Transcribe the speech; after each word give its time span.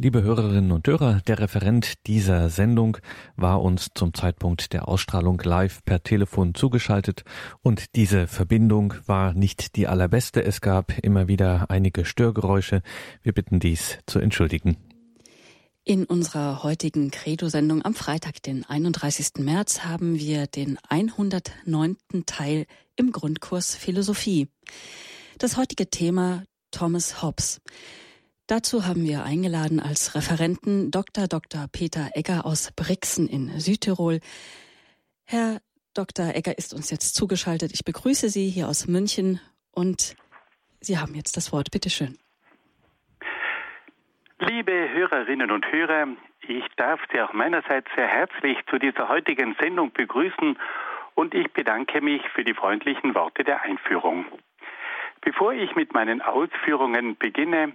Liebe 0.00 0.22
Hörerinnen 0.22 0.70
und 0.70 0.86
Hörer, 0.86 1.22
der 1.26 1.40
Referent 1.40 2.06
dieser 2.06 2.50
Sendung 2.50 2.98
war 3.34 3.60
uns 3.60 3.88
zum 3.96 4.14
Zeitpunkt 4.14 4.72
der 4.72 4.86
Ausstrahlung 4.86 5.40
live 5.42 5.84
per 5.84 6.04
Telefon 6.04 6.54
zugeschaltet 6.54 7.24
und 7.62 7.96
diese 7.96 8.28
Verbindung 8.28 8.94
war 9.06 9.34
nicht 9.34 9.74
die 9.74 9.88
allerbeste. 9.88 10.44
Es 10.44 10.60
gab 10.60 10.96
immer 10.98 11.26
wieder 11.26 11.68
einige 11.68 12.04
Störgeräusche. 12.04 12.82
Wir 13.22 13.32
bitten 13.32 13.58
dies 13.58 13.98
zu 14.06 14.20
entschuldigen. 14.20 14.76
In 15.82 16.04
unserer 16.04 16.62
heutigen 16.62 17.10
Credo-Sendung 17.10 17.84
am 17.84 17.94
Freitag, 17.94 18.40
den 18.44 18.64
31. 18.64 19.38
März, 19.38 19.80
haben 19.80 20.16
wir 20.16 20.46
den 20.46 20.78
109. 20.88 21.96
Teil 22.24 22.66
im 22.94 23.10
Grundkurs 23.10 23.74
Philosophie. 23.74 24.46
Das 25.38 25.56
heutige 25.56 25.90
Thema 25.90 26.44
Thomas 26.70 27.20
Hobbes. 27.20 27.60
Dazu 28.48 28.86
haben 28.86 29.04
wir 29.04 29.24
eingeladen 29.24 29.78
als 29.78 30.14
Referenten 30.14 30.90
Dr. 30.90 31.28
Dr. 31.28 31.66
Peter 31.70 32.08
Egger 32.14 32.46
aus 32.46 32.72
Brixen 32.74 33.28
in 33.28 33.50
Südtirol. 33.60 34.20
Herr 35.26 35.58
Dr. 35.92 36.34
Egger 36.34 36.56
ist 36.56 36.72
uns 36.72 36.90
jetzt 36.90 37.14
zugeschaltet. 37.14 37.72
Ich 37.74 37.84
begrüße 37.84 38.30
Sie 38.30 38.48
hier 38.48 38.68
aus 38.68 38.88
München 38.88 39.38
und 39.70 40.16
Sie 40.80 40.96
haben 40.96 41.14
jetzt 41.14 41.36
das 41.36 41.52
Wort. 41.52 41.70
Bitte 41.70 41.90
schön. 41.90 42.16
Liebe 44.38 44.72
Hörerinnen 44.94 45.50
und 45.50 45.70
Hörer, 45.70 46.06
ich 46.40 46.64
darf 46.76 47.00
Sie 47.12 47.20
auch 47.20 47.34
meinerseits 47.34 47.90
sehr 47.96 48.08
herzlich 48.08 48.56
zu 48.70 48.78
dieser 48.78 49.10
heutigen 49.10 49.56
Sendung 49.60 49.92
begrüßen 49.92 50.58
und 51.14 51.34
ich 51.34 51.52
bedanke 51.52 52.00
mich 52.00 52.22
für 52.34 52.44
die 52.44 52.54
freundlichen 52.54 53.14
Worte 53.14 53.44
der 53.44 53.60
Einführung. 53.60 54.24
Bevor 55.20 55.52
ich 55.52 55.76
mit 55.76 55.92
meinen 55.92 56.22
Ausführungen 56.22 57.18
beginne, 57.18 57.74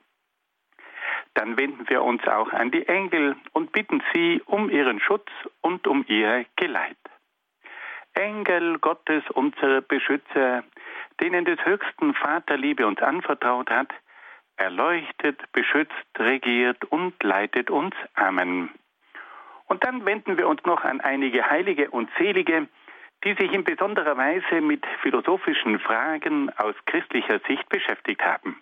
dann 1.33 1.57
wenden 1.57 1.87
wir 1.89 2.03
uns 2.03 2.27
auch 2.27 2.51
an 2.51 2.71
die 2.71 2.87
Engel 2.87 3.35
und 3.53 3.71
bitten 3.71 4.03
sie 4.13 4.41
um 4.45 4.69
ihren 4.69 4.99
Schutz 4.99 5.29
und 5.61 5.87
um 5.87 6.05
ihr 6.07 6.45
Geleit. 6.55 6.97
Engel 8.13 8.79
Gottes, 8.79 9.23
unsere 9.33 9.81
Beschützer, 9.81 10.63
denen 11.21 11.45
des 11.45 11.63
höchsten 11.63 12.13
Vaterliebe 12.13 12.85
uns 12.85 13.01
anvertraut 13.01 13.69
hat, 13.69 13.89
erleuchtet, 14.57 15.39
beschützt, 15.53 15.93
regiert 16.19 16.83
und 16.85 17.21
leitet 17.23 17.71
uns. 17.71 17.95
Amen. 18.15 18.69
Und 19.65 19.85
dann 19.85 20.05
wenden 20.05 20.37
wir 20.37 20.47
uns 20.47 20.61
noch 20.65 20.83
an 20.83 20.99
einige 20.99 21.49
Heilige 21.49 21.89
und 21.89 22.09
Selige, 22.17 22.67
die 23.23 23.33
sich 23.35 23.53
in 23.53 23.63
besonderer 23.63 24.17
Weise 24.17 24.61
mit 24.61 24.85
philosophischen 25.01 25.79
Fragen 25.79 26.49
aus 26.57 26.75
christlicher 26.85 27.39
Sicht 27.47 27.69
beschäftigt 27.69 28.21
haben. 28.21 28.61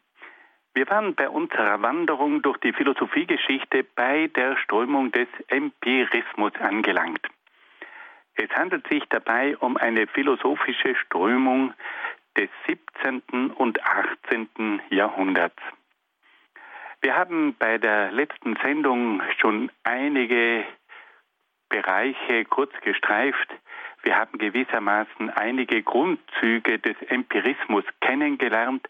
wir 0.73 0.89
waren 0.89 1.15
bei 1.15 1.29
unserer 1.29 1.81
Wanderung 1.81 2.41
durch 2.41 2.57
die 2.59 2.73
Philosophiegeschichte 2.73 3.83
bei 3.83 4.27
der 4.27 4.57
Strömung 4.57 5.11
des 5.11 5.27
Empirismus 5.47 6.53
angelangt. 6.59 7.27
Es 8.35 8.49
handelt 8.51 8.87
sich 8.87 9.03
dabei 9.09 9.57
um 9.57 9.75
eine 9.77 10.07
philosophische 10.07 10.95
Strömung 10.95 11.73
des 12.37 12.49
17. 12.67 13.51
und 13.51 13.83
18. 13.83 14.81
Jahrhunderts. 14.89 15.61
Wir 17.01 17.15
haben 17.15 17.55
bei 17.57 17.77
der 17.77 18.11
letzten 18.11 18.55
Sendung 18.63 19.21
schon 19.39 19.71
einige 19.83 20.63
Bereiche 21.67 22.45
kurz 22.45 22.71
gestreift. 22.81 23.49
Wir 24.03 24.17
haben 24.17 24.37
gewissermaßen 24.37 25.29
einige 25.29 25.83
Grundzüge 25.83 26.79
des 26.79 26.95
Empirismus 27.07 27.83
kennengelernt, 27.99 28.87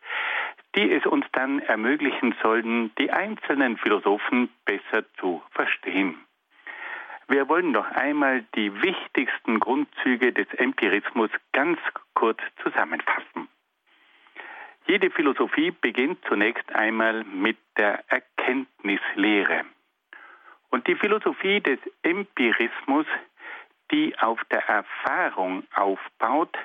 die 0.76 0.92
es 0.92 1.06
uns 1.06 1.26
dann 1.34 1.60
ermöglichen 1.60 2.34
sollten, 2.42 2.92
die 2.98 3.12
einzelnen 3.12 3.78
Philosophen 3.78 4.50
besser 4.66 5.04
zu 5.20 5.42
verstehen. 5.52 6.18
Wir 7.28 7.48
wollen 7.50 7.72
noch 7.72 7.90
einmal 7.92 8.44
die 8.56 8.82
wichtigsten 8.82 9.60
Grundzüge 9.60 10.34
des 10.34 10.48
Empirismus 10.54 11.30
ganz 11.54 11.80
kurz 12.14 12.40
zusammenfassen. 12.62 13.48
Jede 14.86 15.10
Philosophie 15.12 15.72
beginnt 15.72 16.20
zunächst 16.28 16.74
einmal 16.74 17.24
mit 17.24 17.58
der 17.78 18.04
Erkenntnislehre. 18.10 19.64
Und 20.70 20.88
die 20.88 20.96
Philosophie 20.96 21.62
des 21.62 21.80
Empirismus, 22.02 23.06
die 23.92 24.18
auf 24.20 24.40
der 24.52 24.68
Erfahrung 24.68 25.64
aufbaut, 25.74 26.58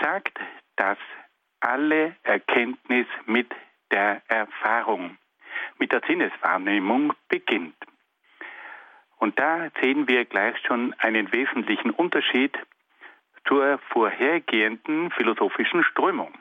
sagt, 0.00 0.38
dass 0.76 0.98
alle 1.60 2.16
Erkenntnis 2.22 3.06
mit 3.26 3.52
der 3.90 4.22
Erfahrung, 4.28 5.18
mit 5.78 5.92
der 5.92 6.00
Sinneswahrnehmung 6.06 7.12
beginnt. 7.28 7.76
Und 9.18 9.38
da 9.38 9.70
sehen 9.82 10.08
wir 10.08 10.24
gleich 10.24 10.56
schon 10.66 10.94
einen 10.94 11.30
wesentlichen 11.32 11.90
Unterschied 11.90 12.56
zur 13.46 13.78
vorhergehenden 13.90 15.10
philosophischen 15.10 15.84
Strömung. 15.84 16.32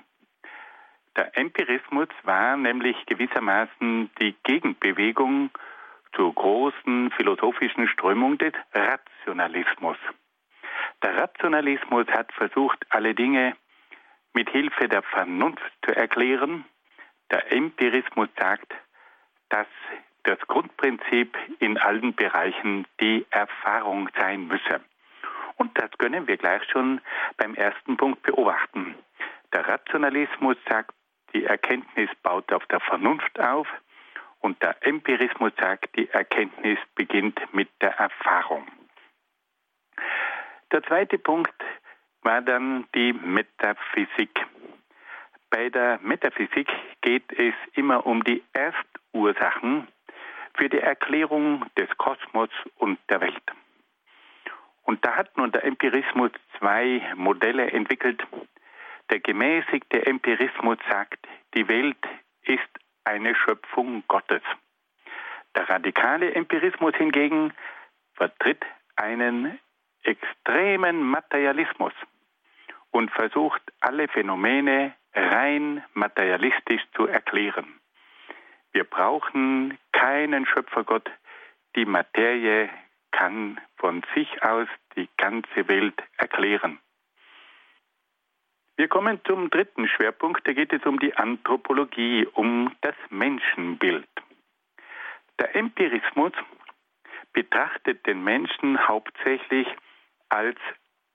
Der 1.16 1.38
Empirismus 1.38 2.08
war 2.24 2.56
nämlich 2.56 2.96
gewissermaßen 3.06 4.10
die 4.22 4.36
Gegenbewegung 4.44 5.50
zur 6.16 6.34
großen 6.34 7.12
philosophischen 7.12 7.88
Strömung 7.88 8.38
des 8.38 8.54
Rationalismus. 8.74 9.98
Der 11.04 11.18
Rationalismus 11.18 12.08
hat 12.08 12.32
versucht, 12.34 12.86
alle 12.90 13.14
Dinge 13.14 13.56
mit 14.34 14.50
Hilfe 14.50 14.88
der 14.88 15.02
Vernunft 15.04 15.72
zu 15.86 15.96
erklären. 15.96 16.66
Der 17.32 17.52
Empirismus 17.52 18.30
sagt, 18.38 18.74
dass 19.50 19.68
das 20.24 20.40
Grundprinzip 20.48 21.38
in 21.60 21.78
allen 21.78 22.14
Bereichen 22.14 22.86
die 23.00 23.26
Erfahrung 23.30 24.10
sein 24.18 24.48
müsse. 24.48 24.82
Und 25.58 25.78
das 25.78 25.90
können 25.98 26.28
wir 26.28 26.38
gleich 26.38 26.64
schon 26.72 27.02
beim 27.38 27.56
ersten 27.56 27.98
Punkt 27.98 28.22
beobachten. 28.24 28.96
Der 29.54 29.68
Rationalismus 29.68 30.58
sagt, 30.68 30.94
die 31.34 31.46
Erkenntnis 31.46 32.10
baut 32.24 32.52
auf 32.54 32.66
der 32.68 32.80
Vernunft 32.80 33.40
auf 33.40 33.68
und 34.40 34.62
der 34.62 34.76
Empirismus 34.82 35.52
sagt, 35.60 35.96
die 35.96 36.10
Erkenntnis 36.10 36.80
beginnt 36.96 37.40
mit 37.54 37.70
der 37.82 37.92
Erfahrung. 37.98 38.68
Der 40.72 40.84
zweite 40.84 41.18
Punkt 41.18 41.54
war 42.22 42.42
dann 42.42 42.86
die 42.94 43.14
Metaphysik. 43.14 44.46
Bei 45.50 45.70
der 45.70 46.00
Metaphysik 46.02 46.70
geht 47.02 47.32
es 47.38 47.56
immer 47.74 48.06
um 48.06 48.24
die 48.24 48.44
Erstursachen 48.54 49.88
für 50.54 50.70
die 50.70 50.80
Erklärung 50.80 51.66
des 51.78 51.90
Kosmos 51.98 52.50
und 52.78 53.00
der 53.10 53.22
Welt. 53.22 53.44
Und 54.84 55.06
da 55.06 55.16
hat 55.16 55.38
nun 55.38 55.52
der 55.52 55.64
Empirismus 55.64 56.32
zwei 56.58 57.02
Modelle 57.16 57.72
entwickelt. 57.72 58.26
Der 59.10 59.20
gemäßigte 59.20 60.06
Empirismus 60.06 60.78
sagt, 60.90 61.28
die 61.56 61.68
Welt 61.68 61.98
ist 62.44 62.70
eine 63.04 63.36
Schöpfung 63.36 64.04
Gottes. 64.08 64.42
Der 65.56 65.70
radikale 65.70 66.34
Empirismus 66.34 66.96
hingegen 66.96 67.54
vertritt 68.14 68.64
einen 68.96 69.60
extremen 70.04 71.04
Materialismus 71.04 71.94
und 72.92 73.12
versucht 73.12 73.62
alle 73.80 74.08
Phänomene 74.08 74.94
rein 75.14 75.84
materialistisch 75.94 76.82
zu 76.96 77.08
erklären. 77.08 77.80
Wir 78.72 78.84
brauchen 78.84 79.78
keinen 79.92 80.46
Schöpfergott. 80.46 81.10
Die 81.76 81.86
Materie 81.86 82.70
kann 83.12 83.60
von 83.78 84.04
sich 84.14 84.44
aus 84.44 84.68
die 84.96 85.10
ganze 85.18 85.68
Welt 85.68 86.02
erklären. 86.18 86.80
Wir 88.80 88.88
kommen 88.88 89.20
zum 89.28 89.50
dritten 89.50 89.90
Schwerpunkt. 89.90 90.48
Da 90.48 90.54
geht 90.54 90.72
es 90.72 90.86
um 90.86 91.00
die 91.00 91.14
Anthropologie, 91.14 92.26
um 92.26 92.74
das 92.80 92.96
Menschenbild. 93.10 94.08
Der 95.38 95.54
Empirismus 95.54 96.32
betrachtet 97.34 98.08
den 98.08 98.24
Menschen 98.24 98.88
hauptsächlich 98.88 99.68
als 100.30 100.58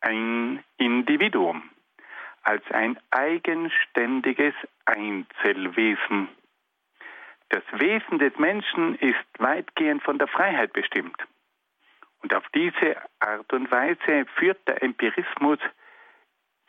ein 0.02 0.62
Individuum, 0.76 1.70
als 2.42 2.70
ein 2.70 2.98
eigenständiges 3.10 4.52
Einzelwesen. 4.84 6.28
Das 7.48 7.62
Wesen 7.72 8.18
des 8.18 8.36
Menschen 8.36 8.94
ist 8.96 9.24
weitgehend 9.38 10.02
von 10.02 10.18
der 10.18 10.28
Freiheit 10.28 10.74
bestimmt. 10.74 11.16
Und 12.22 12.34
auf 12.34 12.44
diese 12.54 12.98
Art 13.20 13.50
und 13.54 13.70
Weise 13.70 14.26
führt 14.36 14.68
der 14.68 14.82
Empirismus 14.82 15.60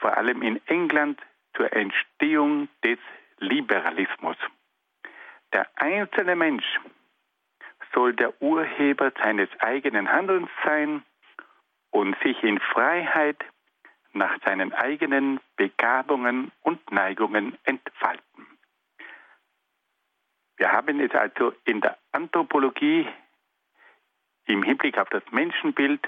vor 0.05 0.15
allem 0.17 0.43
in 0.43 0.61
England 0.67 1.19
zur 1.55 1.73
Entstehung 1.73 2.69
des 2.83 2.99
Liberalismus. 3.39 4.37
Der 5.51 5.67
einzelne 5.77 6.35
Mensch 6.35 6.79
soll 7.91 8.13
der 8.13 8.39
Urheber 8.39 9.11
seines 9.19 9.49
eigenen 9.61 10.11
Handelns 10.11 10.51
sein 10.63 11.01
und 11.89 12.15
sich 12.21 12.43
in 12.43 12.59
Freiheit 12.59 13.43
nach 14.13 14.37
seinen 14.45 14.73
eigenen 14.73 15.39
Begabungen 15.55 16.51
und 16.61 16.91
Neigungen 16.91 17.57
entfalten. 17.63 18.45
Wir 20.57 20.71
haben 20.71 20.99
es 20.99 21.15
also 21.15 21.51
in 21.63 21.81
der 21.81 21.97
Anthropologie 22.11 23.07
im 24.45 24.61
Hinblick 24.61 24.99
auf 24.99 25.09
das 25.09 25.23
Menschenbild 25.31 26.07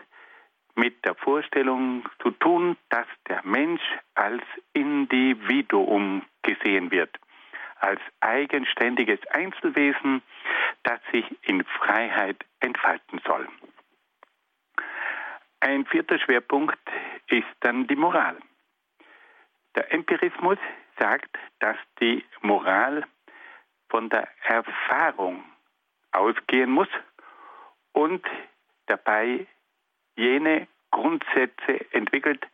mit 0.78 1.04
der 1.04 1.16
Vorstellung 1.16 2.08
zu 2.22 2.32
tun, 2.32 2.78
dass 2.90 3.08
der 3.28 3.42
Mensch 3.44 3.82
als 4.14 4.44
Individuum 4.74 6.24
gesehen 6.44 6.92
wird, 6.92 7.18
als 7.80 8.00
eigenständiges 8.20 9.20
Einzelwesen, 9.32 10.22
das 10.84 11.00
sich 11.12 11.26
in 11.42 11.64
Freiheit 11.66 12.46
entfalten 12.60 13.20
soll. 13.26 13.48
Ein 15.60 15.86
vierter 15.88 16.20
Schwerpunkt 16.20 16.80
ist 17.28 17.48
dann 17.62 17.88
die 17.88 17.96
Moral. 17.96 18.38
Der 19.76 19.92
Empirismus 19.92 20.60
sagt, 21.00 21.36
dass 21.60 21.78
die 22.00 22.24
Moral 22.42 23.04
von 23.90 24.10
der 24.10 24.28
Erfahrung 24.44 25.44
ausgehen 26.12 26.72
muss 26.72 26.90
und 27.94 28.24
dabei 28.86 29.48
jene 30.18 30.68
Grundsätze 30.92 31.86
entwickelt, 31.92 32.46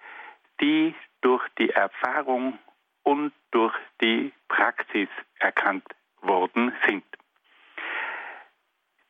die 0.61 0.93
durch 1.21 1.43
die 1.57 1.69
Erfahrung 1.71 2.59
und 3.03 3.33
durch 3.51 3.73
die 4.01 4.31
Praxis 4.47 5.09
erkannt 5.39 5.85
worden 6.21 6.73
sind. 6.87 7.03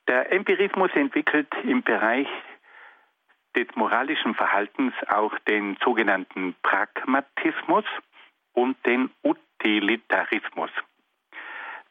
Der 0.08 0.32
Empirismus 0.32 0.92
entwickelt 0.94 1.48
im 1.64 1.84
Bereich 1.84 2.28
des 3.56 3.68
moralischen 3.76 4.36
Verhaltens 4.36 4.94
auch 5.08 5.38
den 5.48 5.78
sogenannten 5.84 6.56
Pragmatismus 6.64 7.86
und 8.54 8.84
den 8.86 9.12
Utilitarismus. 9.24 10.72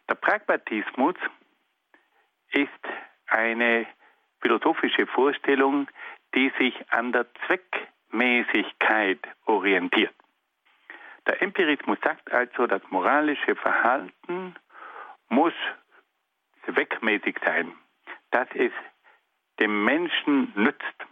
Der 0.08 0.14
Pragmatismus 0.16 1.14
ist 2.50 2.68
eine 3.28 3.86
philosophische 4.40 5.06
Vorstellung, 5.06 5.88
die 6.34 6.52
sich 6.58 6.74
an 6.92 7.12
der 7.12 7.26
Zweckmäßigkeit 7.46 9.20
orientiert. 9.46 10.14
Der 11.26 11.40
Empirismus 11.40 11.98
sagt 12.02 12.32
also, 12.32 12.66
das 12.66 12.82
moralische 12.90 13.54
Verhalten 13.54 14.56
muss 15.28 15.54
zweckmäßig 16.64 17.36
sein, 17.44 17.72
dass 18.30 18.48
es 18.54 18.72
dem 19.60 19.84
Menschen 19.84 20.52
nützt. 20.56 21.06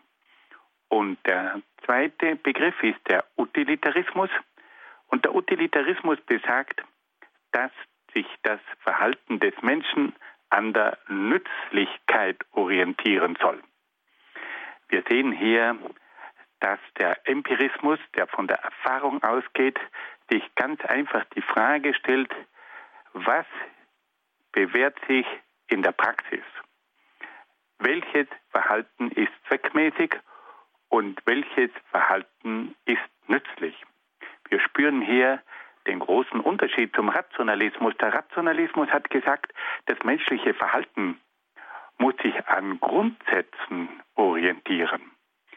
Und 0.88 1.24
der 1.26 1.62
zweite 1.84 2.36
Begriff 2.36 2.82
ist 2.82 3.00
der 3.08 3.24
Utilitarismus. 3.36 4.30
Und 5.06 5.24
der 5.24 5.34
Utilitarismus 5.34 6.20
besagt, 6.22 6.82
dass 7.52 7.70
sich 8.12 8.26
das 8.42 8.60
Verhalten 8.80 9.38
des 9.38 9.54
Menschen 9.62 10.14
an 10.48 10.72
der 10.72 10.98
Nützlichkeit 11.08 12.44
orientieren 12.52 13.36
soll. 13.40 13.62
Wir 14.90 15.04
sehen 15.08 15.32
hier, 15.32 15.78
dass 16.58 16.80
der 16.98 17.16
Empirismus, 17.26 17.98
der 18.16 18.26
von 18.26 18.46
der 18.46 18.58
Erfahrung 18.58 19.22
ausgeht, 19.22 19.78
sich 20.28 20.42
ganz 20.56 20.84
einfach 20.84 21.24
die 21.36 21.42
Frage 21.42 21.94
stellt, 21.94 22.34
was 23.12 23.46
bewährt 24.52 24.98
sich 25.08 25.26
in 25.68 25.82
der 25.82 25.92
Praxis? 25.92 26.44
Welches 27.78 28.26
Verhalten 28.50 29.10
ist 29.12 29.32
zweckmäßig 29.48 30.16
und 30.88 31.20
welches 31.24 31.70
Verhalten 31.90 32.74
ist 32.84 32.98
nützlich? 33.28 33.74
Wir 34.48 34.60
spüren 34.60 35.00
hier 35.00 35.40
den 35.86 36.00
großen 36.00 36.40
Unterschied 36.40 36.94
zum 36.94 37.08
Rationalismus. 37.08 37.94
Der 38.00 38.12
Rationalismus 38.12 38.88
hat 38.90 39.08
gesagt, 39.08 39.52
das 39.86 39.98
menschliche 40.02 40.52
Verhalten 40.52 41.20
muss 42.00 42.14
sich 42.22 42.34
an 42.48 42.80
Grundsätzen 42.80 43.88
orientieren. 44.14 45.02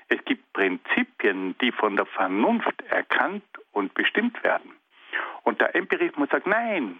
Es 0.09 0.23
gibt 0.25 0.51
Prinzipien, 0.53 1.57
die 1.59 1.71
von 1.71 1.95
der 1.95 2.05
Vernunft 2.05 2.81
erkannt 2.89 3.43
und 3.71 3.93
bestimmt 3.93 4.43
werden. 4.43 4.73
Und 5.43 5.61
der 5.61 5.75
Empirismus 5.75 6.29
sagt, 6.29 6.45
nein, 6.45 6.99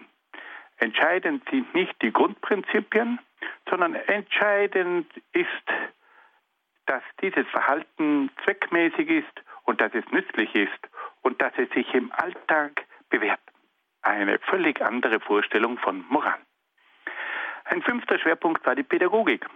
entscheidend 0.78 1.48
sind 1.50 1.72
nicht 1.74 1.94
die 2.02 2.12
Grundprinzipien, 2.12 3.20
sondern 3.68 3.94
entscheidend 3.94 5.06
ist, 5.32 5.48
dass 6.86 7.02
dieses 7.20 7.46
Verhalten 7.48 8.30
zweckmäßig 8.44 9.08
ist 9.08 9.42
und 9.64 9.80
dass 9.80 9.94
es 9.94 10.04
nützlich 10.10 10.54
ist 10.54 10.88
und 11.22 11.40
dass 11.40 11.52
es 11.56 11.68
sich 11.70 11.92
im 11.94 12.10
Alltag 12.12 12.84
bewährt. 13.10 13.40
Eine 14.02 14.38
völlig 14.38 14.82
andere 14.82 15.20
Vorstellung 15.20 15.78
von 15.78 16.04
Moral. 16.08 16.38
Ein 17.64 17.82
fünfter 17.82 18.18
Schwerpunkt 18.18 18.64
war 18.66 18.74
die 18.74 18.82
Pädagogik. 18.82 19.46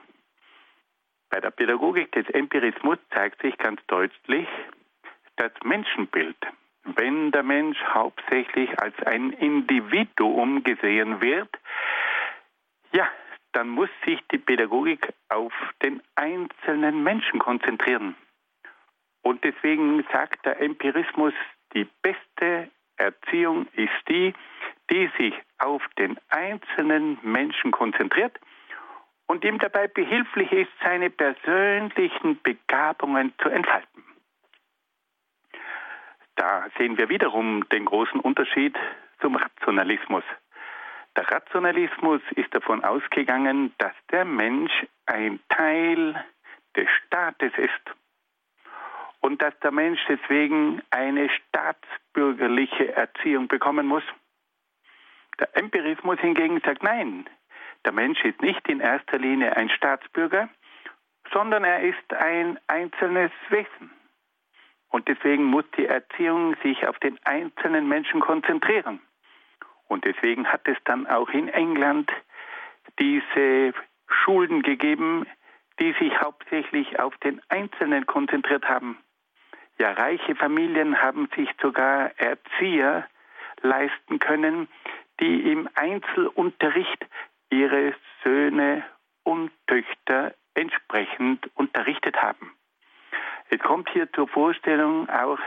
Bei 1.30 1.40
der 1.40 1.50
Pädagogik 1.50 2.10
des 2.12 2.28
Empirismus 2.30 2.98
zeigt 3.14 3.42
sich 3.42 3.56
ganz 3.58 3.80
deutlich 3.86 4.48
das 5.36 5.52
Menschenbild. 5.62 6.36
Wenn 6.84 7.30
der 7.32 7.42
Mensch 7.42 7.78
hauptsächlich 7.84 8.80
als 8.80 8.94
ein 9.04 9.30
Individuum 9.32 10.64
gesehen 10.64 11.20
wird, 11.20 11.50
ja, 12.92 13.08
dann 13.52 13.68
muss 13.68 13.90
sich 14.06 14.20
die 14.32 14.38
Pädagogik 14.38 15.12
auf 15.28 15.52
den 15.82 16.02
einzelnen 16.14 17.02
Menschen 17.02 17.38
konzentrieren. 17.40 18.14
Und 19.22 19.44
deswegen 19.44 20.04
sagt 20.12 20.46
der 20.46 20.60
Empirismus, 20.60 21.34
die 21.74 21.86
beste 22.02 22.70
Erziehung 22.96 23.66
ist 23.74 24.08
die, 24.08 24.32
die 24.90 25.10
sich 25.18 25.34
auf 25.58 25.82
den 25.98 26.18
einzelnen 26.28 27.18
Menschen 27.22 27.70
konzentriert 27.70 28.38
und 29.26 29.44
ihm 29.44 29.58
dabei 29.58 29.88
behilflich 29.88 30.50
ist, 30.52 30.70
seine 30.82 31.10
persönlichen 31.10 32.40
Begabungen 32.42 33.32
zu 33.42 33.48
entfalten. 33.48 34.04
Da 36.36 36.66
sehen 36.78 36.96
wir 36.96 37.08
wiederum 37.08 37.68
den 37.70 37.84
großen 37.84 38.20
Unterschied 38.20 38.76
zum 39.20 39.36
Rationalismus. 39.36 40.24
Der 41.16 41.28
Rationalismus 41.30 42.22
ist 42.36 42.54
davon 42.54 42.84
ausgegangen, 42.84 43.74
dass 43.78 43.92
der 44.12 44.24
Mensch 44.24 44.86
ein 45.06 45.40
Teil 45.48 46.24
des 46.76 46.88
Staates 47.04 47.52
ist 47.56 47.96
und 49.20 49.42
dass 49.42 49.58
der 49.60 49.72
Mensch 49.72 50.00
deswegen 50.08 50.80
eine 50.90 51.28
staatsbürgerliche 51.28 52.94
Erziehung 52.94 53.48
bekommen 53.48 53.86
muss. 53.86 54.04
Der 55.38 55.56
Empirismus 55.56 56.18
hingegen 56.20 56.60
sagt, 56.64 56.82
nein, 56.82 57.28
der 57.84 57.92
Mensch 57.92 58.24
ist 58.24 58.42
nicht 58.42 58.68
in 58.68 58.80
erster 58.80 59.18
Linie 59.18 59.56
ein 59.56 59.70
Staatsbürger, 59.70 60.48
sondern 61.32 61.64
er 61.64 61.80
ist 61.82 62.12
ein 62.12 62.58
einzelnes 62.66 63.30
Wesen. 63.50 63.90
Und 64.88 65.06
deswegen 65.08 65.44
muss 65.44 65.64
die 65.76 65.86
Erziehung 65.86 66.56
sich 66.62 66.86
auf 66.86 66.98
den 66.98 67.18
einzelnen 67.24 67.88
Menschen 67.88 68.20
konzentrieren. 68.20 69.00
Und 69.86 70.04
deswegen 70.04 70.46
hat 70.50 70.66
es 70.66 70.76
dann 70.84 71.06
auch 71.06 71.28
in 71.30 71.48
England 71.48 72.10
diese 72.98 73.74
Schulen 74.06 74.62
gegeben, 74.62 75.26
die 75.78 75.92
sich 76.00 76.20
hauptsächlich 76.20 76.98
auf 76.98 77.16
den 77.18 77.40
Einzelnen 77.48 78.06
konzentriert 78.06 78.68
haben. 78.68 78.98
Ja, 79.78 79.92
reiche 79.92 80.34
Familien 80.34 81.00
haben 81.00 81.28
sich 81.36 81.48
sogar 81.60 82.10
Erzieher 82.18 83.06
leisten 83.60 84.18
können, 84.18 84.68
die 85.20 85.52
im 85.52 85.68
Einzelunterricht 85.74 87.06
ihre 87.50 87.94
Söhne 88.22 88.84
und 89.24 89.50
Töchter 89.66 90.34
entsprechend 90.54 91.50
unterrichtet 91.54 92.16
haben. 92.16 92.52
Es 93.50 93.60
kommt 93.60 93.88
hier 93.90 94.12
zur 94.12 94.28
Vorstellung 94.28 95.08
auch 95.08 95.38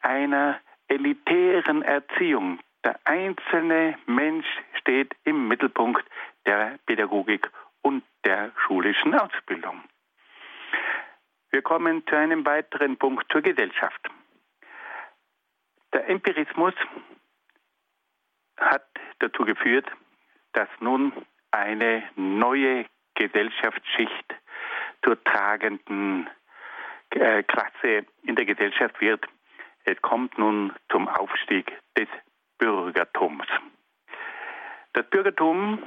einer 0.00 0.58
elitären 0.88 1.82
Erziehung. 1.82 2.58
Der 2.84 2.98
einzelne 3.04 3.96
Mensch 4.06 4.46
steht 4.78 5.14
im 5.24 5.48
Mittelpunkt 5.48 6.04
der 6.46 6.78
Pädagogik 6.86 7.50
und 7.82 8.02
der 8.24 8.52
schulischen 8.66 9.14
Ausbildung. 9.14 9.82
Wir 11.50 11.62
kommen 11.62 12.06
zu 12.06 12.16
einem 12.16 12.44
weiteren 12.46 12.96
Punkt 12.96 13.30
zur 13.30 13.42
Gesellschaft. 13.42 14.08
Der 15.92 16.08
Empirismus 16.08 16.74
hat 18.58 18.86
dazu 19.18 19.44
geführt, 19.44 19.86
dass 20.52 20.68
nun 20.80 21.12
eine 21.50 22.02
neue 22.16 22.86
Gesellschaftsschicht 23.14 24.34
zur 25.04 25.22
tragenden 25.24 26.28
äh, 27.10 27.42
Klasse 27.42 28.06
in 28.22 28.36
der 28.36 28.44
Gesellschaft 28.44 29.00
wird. 29.00 29.24
Es 29.84 30.00
kommt 30.00 30.38
nun 30.38 30.72
zum 30.90 31.08
Aufstieg 31.08 31.72
des 31.96 32.08
Bürgertums. 32.58 33.46
Das 34.92 35.08
Bürgertum 35.10 35.82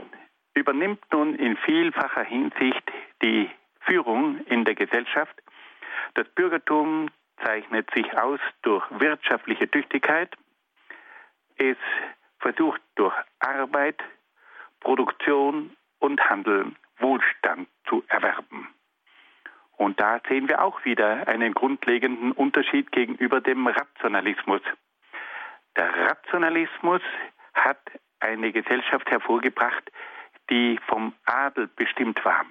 übernimmt 0.54 1.02
nun 1.12 1.36
in 1.36 1.58
vielfacher 1.58 2.24
Hinsicht 2.24 2.84
die 3.22 3.50
Führung 3.82 4.44
in 4.46 4.66
der 4.66 4.76
Gesellschaft. 4.76 5.36
Das 6.16 6.28
Bürgertum 6.30 7.10
zeichnet 7.44 7.90
sich 7.96 8.18
aus 8.18 8.40
durch 8.62 8.84
wirtschaftliche 9.00 9.70
Tüchtigkeit. 9.70 10.36
Es 11.58 11.78
versucht 12.46 12.82
durch 12.94 13.16
Arbeit, 13.40 14.04
Produktion 14.80 15.75
und 15.98 16.22
Handel 16.30 16.74
Wohlstand 17.00 17.68
zu 17.90 18.04
erwerben. 18.08 18.68
Und 19.78 20.00
da 20.00 20.22
sehen 20.30 20.48
wir 20.48 20.62
auch 20.62 20.86
wieder 20.86 21.28
einen 21.28 21.56
grundlegenden 21.56 22.32
Unterschied 22.32 22.92
gegenüber 22.92 23.42
dem 23.42 23.66
Rationalismus. 23.66 24.62
Der 25.75 25.92
Rationalismus 26.08 27.02
hat 27.56 27.80
eine 28.20 28.52
Gesellschaft 28.52 29.10
hervorgebracht, 29.10 29.92
die 30.52 30.80
vom 30.86 31.14
Adel 31.25 31.68
bestimmt 31.68 32.24
war. 32.24 32.46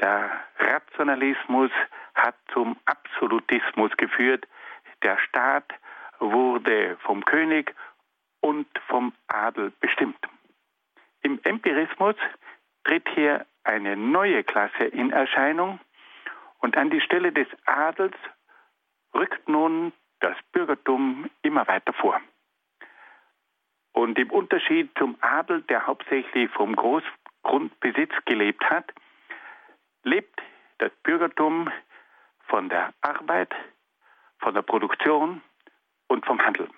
Der 0.00 0.30
Rationalismus 0.58 1.70
hat 2.14 2.34
zum 2.52 2.76
Absolutismus 2.86 3.96
geführt. 3.96 4.48
Der 5.04 5.16
Staat 5.18 5.72
wurde 6.18 6.98
vom 7.02 7.24
König 7.24 7.74
und 8.40 8.66
vom 8.88 9.12
Adel 9.28 9.72
bestimmt. 9.80 10.18
Im 11.22 11.38
Empirismus 11.44 12.16
tritt 12.84 13.08
hier 13.10 13.46
eine 13.64 13.96
neue 13.96 14.42
Klasse 14.42 14.84
in 14.84 15.10
Erscheinung 15.10 15.78
und 16.60 16.76
an 16.76 16.90
die 16.90 17.00
Stelle 17.00 17.32
des 17.32 17.46
Adels 17.66 18.16
rückt 19.14 19.48
nun 19.48 19.92
das 20.20 20.36
Bürgertum 20.52 21.30
immer 21.42 21.66
weiter 21.68 21.92
vor. 21.92 22.20
Und 23.92 24.18
im 24.18 24.30
Unterschied 24.30 24.90
zum 24.98 25.16
Adel, 25.20 25.62
der 25.62 25.86
hauptsächlich 25.86 26.50
vom 26.50 26.76
Großgrundbesitz 26.76 28.12
gelebt 28.24 28.64
hat, 28.70 28.92
lebt 30.04 30.40
das 30.78 30.90
Bürgertum 31.02 31.70
von 32.46 32.68
der 32.68 32.94
Arbeit, 33.02 33.54
von 34.38 34.54
der 34.54 34.62
Produktion 34.62 35.42
und 36.08 36.24
vom 36.24 36.40
Handel 36.40 36.68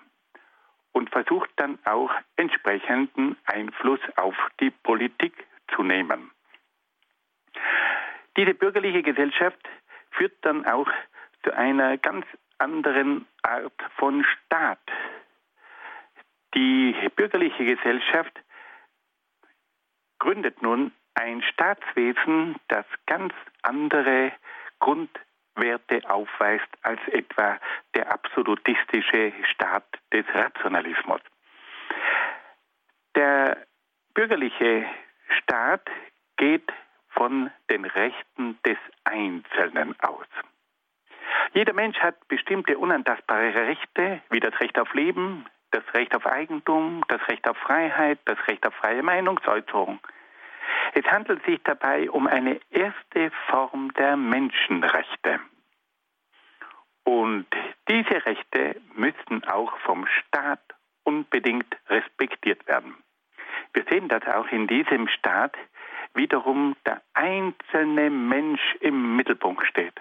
und 0.93 1.09
versucht 1.09 1.49
dann 1.57 1.77
auch 1.85 2.11
entsprechenden 2.37 3.35
Einfluss 3.45 3.99
auf 4.15 4.35
die 4.59 4.71
Politik 4.71 5.45
zu 5.75 5.83
nehmen. 5.83 6.31
Diese 8.37 8.53
bürgerliche 8.53 9.03
Gesellschaft 9.03 9.59
führt 10.11 10.33
dann 10.41 10.65
auch 10.65 10.87
zu 11.43 11.55
einer 11.55 11.97
ganz 11.97 12.25
anderen 12.57 13.27
Art 13.41 13.73
von 13.97 14.23
Staat. 14.23 14.79
Die 16.55 16.95
bürgerliche 17.15 17.65
Gesellschaft 17.65 18.39
gründet 20.19 20.61
nun 20.61 20.91
ein 21.15 21.41
Staatswesen, 21.41 22.55
das 22.69 22.85
ganz 23.05 23.33
andere 23.61 24.31
Grundwerte 25.53 26.01
aufweist 26.09 26.67
als 26.81 26.99
etwa 27.07 27.59
der 27.95 28.11
absolutistische 28.11 29.33
Staat 29.51 29.85
des 30.11 30.25
Rationalismus. 30.33 31.21
Der 33.15 33.57
bürgerliche 34.13 34.85
Staat 35.41 35.89
geht 36.37 36.71
von 37.09 37.51
den 37.69 37.85
Rechten 37.85 38.57
des 38.65 38.77
Einzelnen 39.03 39.95
aus. 39.99 40.27
Jeder 41.53 41.73
Mensch 41.73 41.99
hat 41.99 42.27
bestimmte 42.27 42.77
unantastbare 42.77 43.53
Rechte, 43.53 44.21
wie 44.29 44.39
das 44.39 44.59
Recht 44.59 44.79
auf 44.79 44.93
Leben, 44.93 45.45
das 45.71 45.83
Recht 45.93 46.15
auf 46.15 46.25
Eigentum, 46.25 47.03
das 47.07 47.21
Recht 47.27 47.47
auf 47.47 47.57
Freiheit, 47.57 48.19
das 48.25 48.37
Recht 48.47 48.65
auf 48.65 48.73
freie 48.75 49.03
Meinungsäußerung. 49.03 49.99
Es 50.93 51.05
handelt 51.05 51.43
sich 51.45 51.59
dabei 51.63 52.09
um 52.09 52.27
eine 52.27 52.59
erste 52.69 53.31
Form 53.47 53.93
der 53.93 54.15
Menschenrechte. 54.15 55.39
Und 57.03 57.47
diese 57.89 58.25
Rechte 58.25 58.81
müssen 58.95 59.43
auch 59.45 59.75
vom 59.79 60.05
Staat 60.07 60.61
unbedingt 61.03 61.75
respektiert 61.89 62.65
werden. 62.67 62.95
Wir 63.73 63.83
sehen, 63.89 64.07
dass 64.07 64.25
auch 64.27 64.47
in 64.47 64.67
diesem 64.67 65.07
Staat 65.07 65.55
wiederum 66.13 66.75
der 66.85 67.01
einzelne 67.13 68.09
Mensch 68.09 68.75
im 68.79 69.15
Mittelpunkt 69.15 69.65
steht. 69.65 69.99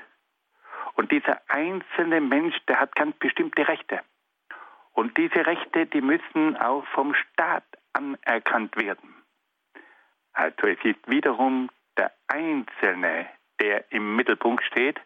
Und 0.95 1.11
dieser 1.11 1.40
einzelne 1.49 2.21
Mensch, 2.21 2.54
der 2.69 2.81
hat 2.81 2.95
ganz 2.95 3.16
bestimmte 3.16 3.66
Rechte. 3.66 4.00
Und 4.92 5.16
diese 5.16 5.47
Rechte, 5.47 5.87
die 5.87 6.02
müssen 6.02 6.57
auch 6.59 6.85
vom 6.88 7.14
Staat 7.14 7.64
anerkannt 7.95 8.76
werden. 8.76 9.22
Also 10.35 10.67
es 10.67 10.79
ist 10.85 10.99
wiederum 11.07 11.69
der 11.97 12.11
Einzelne, 12.29 13.27
der 13.61 13.85
im 13.93 14.17
Mittelpunkt 14.17 14.65
steht. 14.65 15.01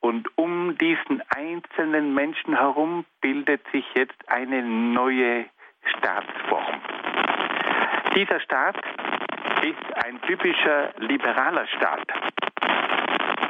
Und 0.00 0.28
um 0.36 0.76
diesen 0.78 1.22
einzelnen 1.34 2.14
Menschen 2.14 2.56
herum 2.56 3.04
bildet 3.20 3.62
sich 3.72 3.84
jetzt 3.94 4.16
eine 4.28 4.62
neue 4.62 5.46
Staatsform. 5.96 6.80
Dieser 8.14 8.40
Staat 8.40 8.76
ist 9.62 10.04
ein 10.04 10.20
typischer 10.22 10.92
liberaler 10.98 11.66
Staat. 11.68 12.06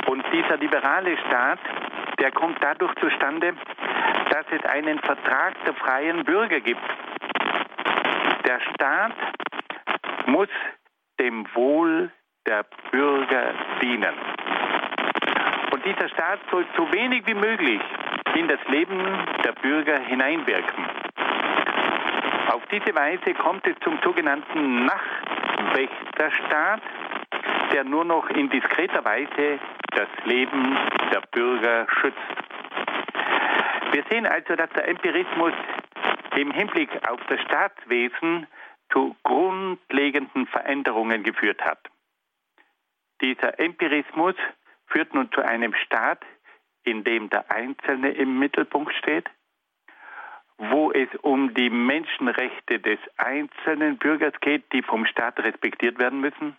Und 0.07 0.25
dieser 0.33 0.57
liberale 0.57 1.17
Staat, 1.19 1.59
der 2.21 2.31
kommt 2.31 2.63
dadurch 2.63 2.95
zustande, 2.97 3.55
dass 4.31 4.47
es 4.51 4.65
einen 4.65 4.99
Vertrag 5.01 5.55
der 5.65 5.75
freien 5.75 6.25
Bürger 6.25 6.61
gibt. 6.61 6.81
Der 8.47 8.61
Staat 8.61 9.15
muss 10.27 10.49
dem 11.19 11.47
Wohl 11.55 12.11
der 12.47 12.65
Bürger 12.91 13.55
dienen. 13.81 14.15
Und 15.73 15.85
dieser 15.85 16.09
Staat 16.09 16.41
soll 16.51 16.67
so 16.77 16.91
wenig 16.93 17.27
wie 17.27 17.35
möglich 17.35 17.81
in 18.35 18.49
das 18.49 18.61
Leben 18.69 18.99
der 19.45 19.53
Bürger 19.53 19.99
hineinwirken. 19.99 20.85
Auf 22.53 22.63
diese 22.71 22.95
Weise 22.95 23.35
kommt 23.35 23.67
es 23.67 23.75
zum 23.81 23.99
sogenannten 24.05 24.87
Nachtwächterstaat, 24.87 26.83
der 27.73 27.85
nur 27.85 28.05
noch 28.05 28.29
in 28.31 28.49
diskreter 28.51 29.05
Weise 29.05 29.59
das 29.91 30.09
Leben 30.25 30.77
der 31.13 31.23
Bürger 31.33 31.87
schützt. 32.01 32.19
Wir 33.93 34.05
sehen 34.11 34.27
also, 34.27 34.55
dass 34.57 34.71
der 34.71 34.89
Empirismus 34.89 35.53
im 36.37 36.51
Hinblick 36.51 36.91
auf 37.09 37.21
das 37.29 37.41
Staatswesen 37.43 38.47
zu 38.93 39.17
grundlegenden 39.23 40.47
Veränderungen 40.47 41.23
geführt 41.23 41.65
hat. 41.65 41.79
Dieser 43.21 43.59
Empirismus 43.59 44.35
führt 44.87 45.15
nun 45.15 45.31
zu 45.33 45.41
einem 45.43 45.75
Staat, 45.75 46.25
in 46.85 47.05
dem 47.05 47.31
der 47.31 47.51
Einzelne 47.51 48.11
im 48.11 48.39
Mittelpunkt 48.39 48.95
steht, 48.95 49.29
wo 50.59 50.93
es 50.93 51.09
um 51.23 51.55
die 51.55 51.71
Menschenrechte 51.71 52.79
des 52.79 52.99
einzelnen 53.17 53.99
Bürgers 53.99 54.35
geht, 54.41 54.73
die 54.73 54.83
vom 54.83 55.07
Staat 55.07 55.39
respektiert 55.41 55.99
werden 55.99 56.21
müssen. 56.21 56.57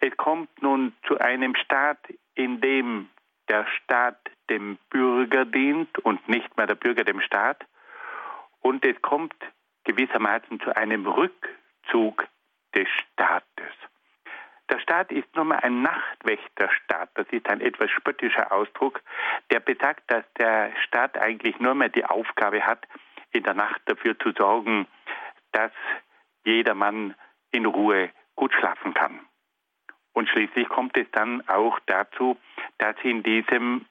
Es 0.00 0.16
kommt 0.16 0.62
nun 0.62 0.94
zu 1.06 1.18
einem 1.18 1.54
Staat, 1.54 1.98
in 2.34 2.60
dem 2.60 3.08
der 3.48 3.66
Staat 3.66 4.18
dem 4.50 4.78
Bürger 4.90 5.44
dient 5.44 5.98
und 6.00 6.28
nicht 6.28 6.56
mehr 6.56 6.66
der 6.66 6.74
Bürger 6.74 7.04
dem 7.04 7.20
Staat. 7.20 7.64
Und 8.60 8.84
es 8.84 9.00
kommt 9.02 9.34
gewissermaßen 9.84 10.60
zu 10.60 10.76
einem 10.76 11.06
Rückzug 11.06 12.26
des 12.74 12.88
Staates. 12.88 13.72
Der 14.70 14.78
Staat 14.80 15.12
ist 15.12 15.34
nun 15.36 15.48
mal 15.48 15.58
ein 15.58 15.82
Nachtwächterstaat. 15.82 17.10
Das 17.14 17.26
ist 17.30 17.48
ein 17.48 17.60
etwas 17.60 17.90
spöttischer 17.90 18.50
Ausdruck, 18.50 19.02
der 19.50 19.60
besagt, 19.60 20.10
dass 20.10 20.24
der 20.38 20.72
Staat 20.84 21.18
eigentlich 21.18 21.58
nur 21.60 21.74
mehr 21.74 21.90
die 21.90 22.04
Aufgabe 22.04 22.64
hat, 22.66 22.86
in 23.32 23.42
der 23.42 23.54
Nacht 23.54 23.82
dafür 23.86 24.18
zu 24.18 24.32
sorgen, 24.32 24.86
dass 25.52 25.72
jedermann 26.44 27.14
in 27.50 27.66
Ruhe 27.66 28.10
gut 28.36 28.52
schlafen 28.54 28.94
kann. 28.94 29.20
Und 30.12 30.28
schließlich 30.28 30.68
kommt 30.68 30.96
es 30.96 31.10
dann 31.12 31.46
auch 31.48 31.78
dazu, 31.86 32.36
dass 32.78 32.96
in 33.02 33.22
diesem 33.22 33.84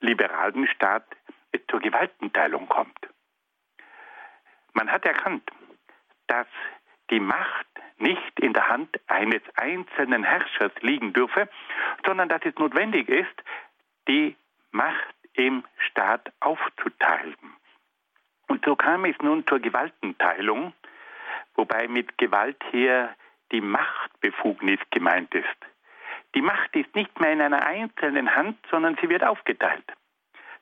liberalen 0.00 0.66
Staat 0.66 1.04
es 1.52 1.60
zur 1.68 1.80
Gewaltenteilung 1.80 2.68
kommt. 2.68 3.08
Man 4.72 4.90
hat 4.90 5.04
erkannt, 5.04 5.48
dass 6.26 6.46
die 7.10 7.20
Macht 7.20 7.66
nicht 7.98 8.40
in 8.40 8.52
der 8.52 8.68
Hand 8.68 8.98
eines 9.08 9.42
einzelnen 9.56 10.24
Herrschers 10.24 10.72
liegen 10.80 11.12
dürfe, 11.12 11.48
sondern 12.06 12.28
dass 12.28 12.40
es 12.44 12.54
notwendig 12.56 13.08
ist, 13.08 13.42
die 14.08 14.36
Macht 14.70 15.14
im 15.34 15.64
Staat 15.78 16.32
aufzuteilen. 16.40 17.36
Und 18.48 18.64
so 18.64 18.74
kam 18.74 19.04
es 19.04 19.16
nun 19.20 19.46
zur 19.46 19.60
Gewaltenteilung, 19.60 20.72
wobei 21.54 21.88
mit 21.88 22.18
Gewalt 22.18 22.62
hier 22.70 23.14
die 23.52 23.60
Machtbefugnis 23.60 24.80
gemeint 24.90 25.34
ist. 25.34 25.46
Die 26.34 26.42
Macht 26.42 26.74
ist 26.76 26.94
nicht 26.94 27.20
mehr 27.20 27.32
in 27.32 27.40
einer 27.40 27.64
einzelnen 27.66 28.34
Hand, 28.34 28.58
sondern 28.70 28.96
sie 29.00 29.08
wird 29.08 29.24
aufgeteilt. 29.24 29.84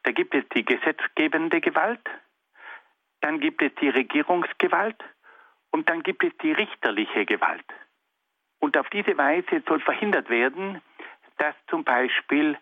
Da 0.03 0.13
gibt 0.13 0.35
es 0.35 0.45
die 0.55 0.65
gesetzgebende 0.65 1.61
Gewalt, 1.61 2.09
dann 3.21 3.41
gibt 3.41 3.63
es 3.63 3.73
die 3.81 3.89
Regierungsgewalt 3.89 5.03
und 5.71 5.89
dann 5.89 6.03
gibt 6.03 6.25
es 6.25 6.33
die 6.43 6.53
richterliche 6.53 7.27
Gewalt. 7.27 7.65
Und 8.61 8.77
auf 8.77 8.89
diese 8.91 9.17
Weise 9.17 9.63
soll 9.67 9.81
verhindert 9.81 10.31
werden, 10.31 10.81
dass 11.39 11.55
zum 11.69 11.85
Beispiel 11.85 12.59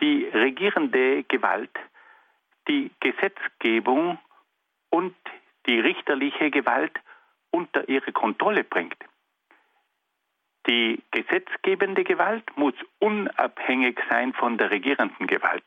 die 0.00 0.24
regierende 0.26 1.22
Gewalt 1.24 1.70
die 2.68 2.90
Gesetzgebung 3.00 4.18
und 4.90 5.14
die 5.66 5.80
richterliche 5.80 6.50
Gewalt 6.50 6.92
unter 7.50 7.88
ihre 7.88 8.12
Kontrolle 8.12 8.64
bringt. 8.64 8.96
Die 10.68 11.02
gesetzgebende 11.12 12.02
Gewalt 12.02 12.44
muss 12.56 12.74
unabhängig 12.98 13.98
sein 14.10 14.32
von 14.34 14.58
der 14.58 14.70
regierenden 14.70 15.26
Gewalt. 15.26 15.64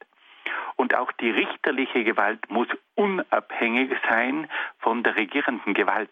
Und 0.75 0.95
auch 0.95 1.11
die 1.13 1.29
richterliche 1.29 2.03
Gewalt 2.03 2.49
muss 2.49 2.67
unabhängig 2.95 3.91
sein 4.09 4.49
von 4.79 5.03
der 5.03 5.15
regierenden 5.15 5.73
Gewalt. 5.73 6.11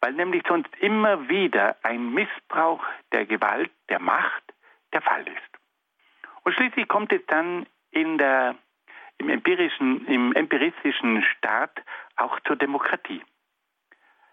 Weil 0.00 0.12
nämlich 0.14 0.42
sonst 0.46 0.74
immer 0.80 1.28
wieder 1.28 1.76
ein 1.82 2.12
Missbrauch 2.12 2.84
der 3.12 3.26
Gewalt, 3.26 3.70
der 3.88 4.00
Macht, 4.00 4.42
der 4.92 5.00
Fall 5.00 5.26
ist. 5.26 5.54
Und 6.42 6.52
schließlich 6.54 6.88
kommt 6.88 7.12
es 7.12 7.24
dann 7.26 7.66
der, 7.92 8.56
im, 9.18 9.28
empirischen, 9.28 10.06
im 10.06 10.32
empiristischen 10.32 11.22
Staat 11.22 11.82
auch 12.16 12.38
zur 12.40 12.56
Demokratie. 12.56 13.22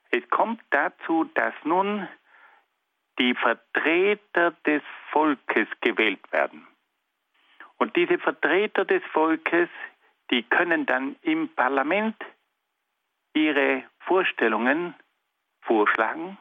Es 0.10 0.28
kommt 0.30 0.62
dazu, 0.72 1.26
dass 1.36 1.54
nun 1.64 2.08
die 3.20 3.34
Vertreter 3.36 4.52
des 4.66 4.82
Volkes 5.12 5.68
gewählt 5.80 6.20
werden. 6.32 6.68
Und 7.82 7.96
diese 7.96 8.20
Vertreter 8.20 8.86
des 8.86 9.02
Volkes, 9.06 9.68
die 10.30 10.44
können 10.44 10.86
dann 10.86 11.16
im 11.24 11.50
Parlament 11.50 12.16
ihre 13.34 13.86
Vorstellungen 14.02 14.94
vorschlagen 15.62 16.38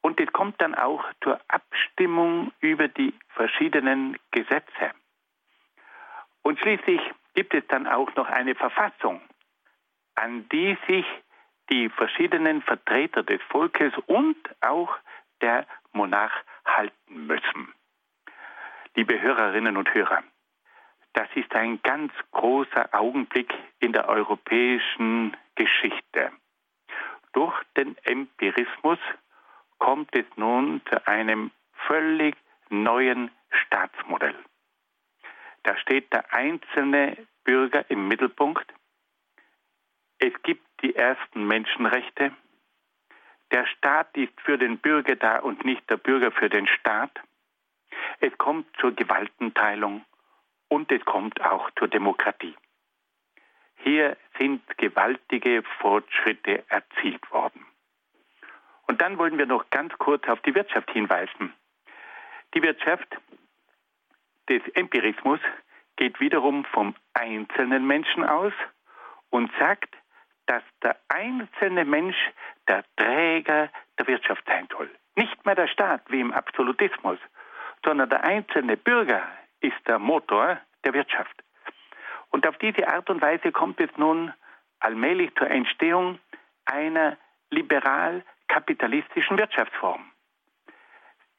und 0.00 0.20
es 0.20 0.32
kommt 0.32 0.62
dann 0.62 0.76
auch 0.76 1.04
zur 1.24 1.40
Abstimmung 1.48 2.52
über 2.60 2.86
die 2.86 3.14
verschiedenen 3.30 4.16
Gesetze. 4.30 4.92
Und 6.42 6.60
schließlich 6.60 7.00
gibt 7.34 7.52
es 7.52 7.66
dann 7.66 7.88
auch 7.88 8.14
noch 8.14 8.28
eine 8.28 8.54
Verfassung, 8.54 9.22
an 10.14 10.48
die 10.50 10.78
sich 10.86 11.06
die 11.68 11.88
verschiedenen 11.88 12.62
Vertreter 12.62 13.24
des 13.24 13.42
Volkes 13.48 13.92
und 14.06 14.36
auch 14.60 14.94
der 15.40 15.66
Monarch 15.90 16.44
halten 16.64 17.26
müssen. 17.26 17.74
Liebe 18.94 19.20
Hörerinnen 19.20 19.76
und 19.76 19.92
Hörer, 19.92 20.22
das 21.14 21.28
ist 21.36 21.54
ein 21.54 21.80
ganz 21.82 22.12
großer 22.32 22.88
Augenblick 22.92 23.52
in 23.78 23.92
der 23.92 24.08
europäischen 24.08 25.36
Geschichte. 25.54 26.32
Durch 27.32 27.54
den 27.76 27.96
Empirismus 28.04 28.98
kommt 29.78 30.14
es 30.14 30.26
nun 30.36 30.82
zu 30.90 31.06
einem 31.06 31.50
völlig 31.86 32.36
neuen 32.68 33.30
Staatsmodell. 33.50 34.34
Da 35.62 35.76
steht 35.78 36.12
der 36.12 36.34
einzelne 36.34 37.16
Bürger 37.44 37.88
im 37.90 38.08
Mittelpunkt. 38.08 38.66
Es 40.18 40.32
gibt 40.42 40.66
die 40.82 40.96
ersten 40.96 41.46
Menschenrechte. 41.46 42.32
Der 43.52 43.66
Staat 43.66 44.16
ist 44.16 44.38
für 44.40 44.58
den 44.58 44.78
Bürger 44.78 45.14
da 45.14 45.38
und 45.38 45.64
nicht 45.64 45.88
der 45.88 45.96
Bürger 45.96 46.32
für 46.32 46.48
den 46.48 46.66
Staat. 46.66 47.20
Es 48.20 48.36
kommt 48.36 48.66
zur 48.78 48.92
Gewaltenteilung 48.92 50.04
und 50.74 50.90
es 50.90 51.04
kommt 51.04 51.40
auch 51.40 51.70
zur 51.78 51.86
Demokratie. 51.86 52.56
Hier 53.76 54.16
sind 54.38 54.60
gewaltige 54.76 55.62
Fortschritte 55.78 56.64
erzielt 56.68 57.30
worden. 57.30 57.64
Und 58.88 59.00
dann 59.00 59.16
wollen 59.16 59.38
wir 59.38 59.46
noch 59.46 59.70
ganz 59.70 59.92
kurz 59.98 60.26
auf 60.28 60.40
die 60.40 60.54
Wirtschaft 60.54 60.90
hinweisen. 60.90 61.54
Die 62.54 62.62
Wirtschaft 62.62 63.06
des 64.48 64.62
Empirismus 64.74 65.38
geht 65.94 66.18
wiederum 66.18 66.64
vom 66.64 66.96
einzelnen 67.12 67.86
Menschen 67.86 68.24
aus 68.24 68.52
und 69.30 69.52
sagt, 69.60 69.94
dass 70.46 70.64
der 70.82 70.96
einzelne 71.08 71.84
Mensch 71.84 72.16
der 72.66 72.84
Träger 72.96 73.70
der 73.96 74.06
Wirtschaft 74.08 74.44
sein 74.46 74.66
soll. 74.72 74.90
Nicht 75.14 75.46
mehr 75.46 75.54
der 75.54 75.68
Staat 75.68 76.02
wie 76.08 76.20
im 76.20 76.32
Absolutismus, 76.32 77.18
sondern 77.84 78.10
der 78.10 78.24
einzelne 78.24 78.76
Bürger 78.76 79.22
ist 79.64 79.88
der 79.88 79.98
Motor 79.98 80.60
der 80.84 80.92
Wirtschaft. 80.92 81.42
Und 82.30 82.46
auf 82.46 82.58
diese 82.58 82.86
Art 82.86 83.08
und 83.08 83.22
Weise 83.22 83.50
kommt 83.50 83.80
es 83.80 83.90
nun 83.96 84.32
allmählich 84.80 85.34
zur 85.36 85.50
Entstehung 85.50 86.18
einer 86.66 87.16
liberal-kapitalistischen 87.50 89.38
Wirtschaftsform. 89.38 90.04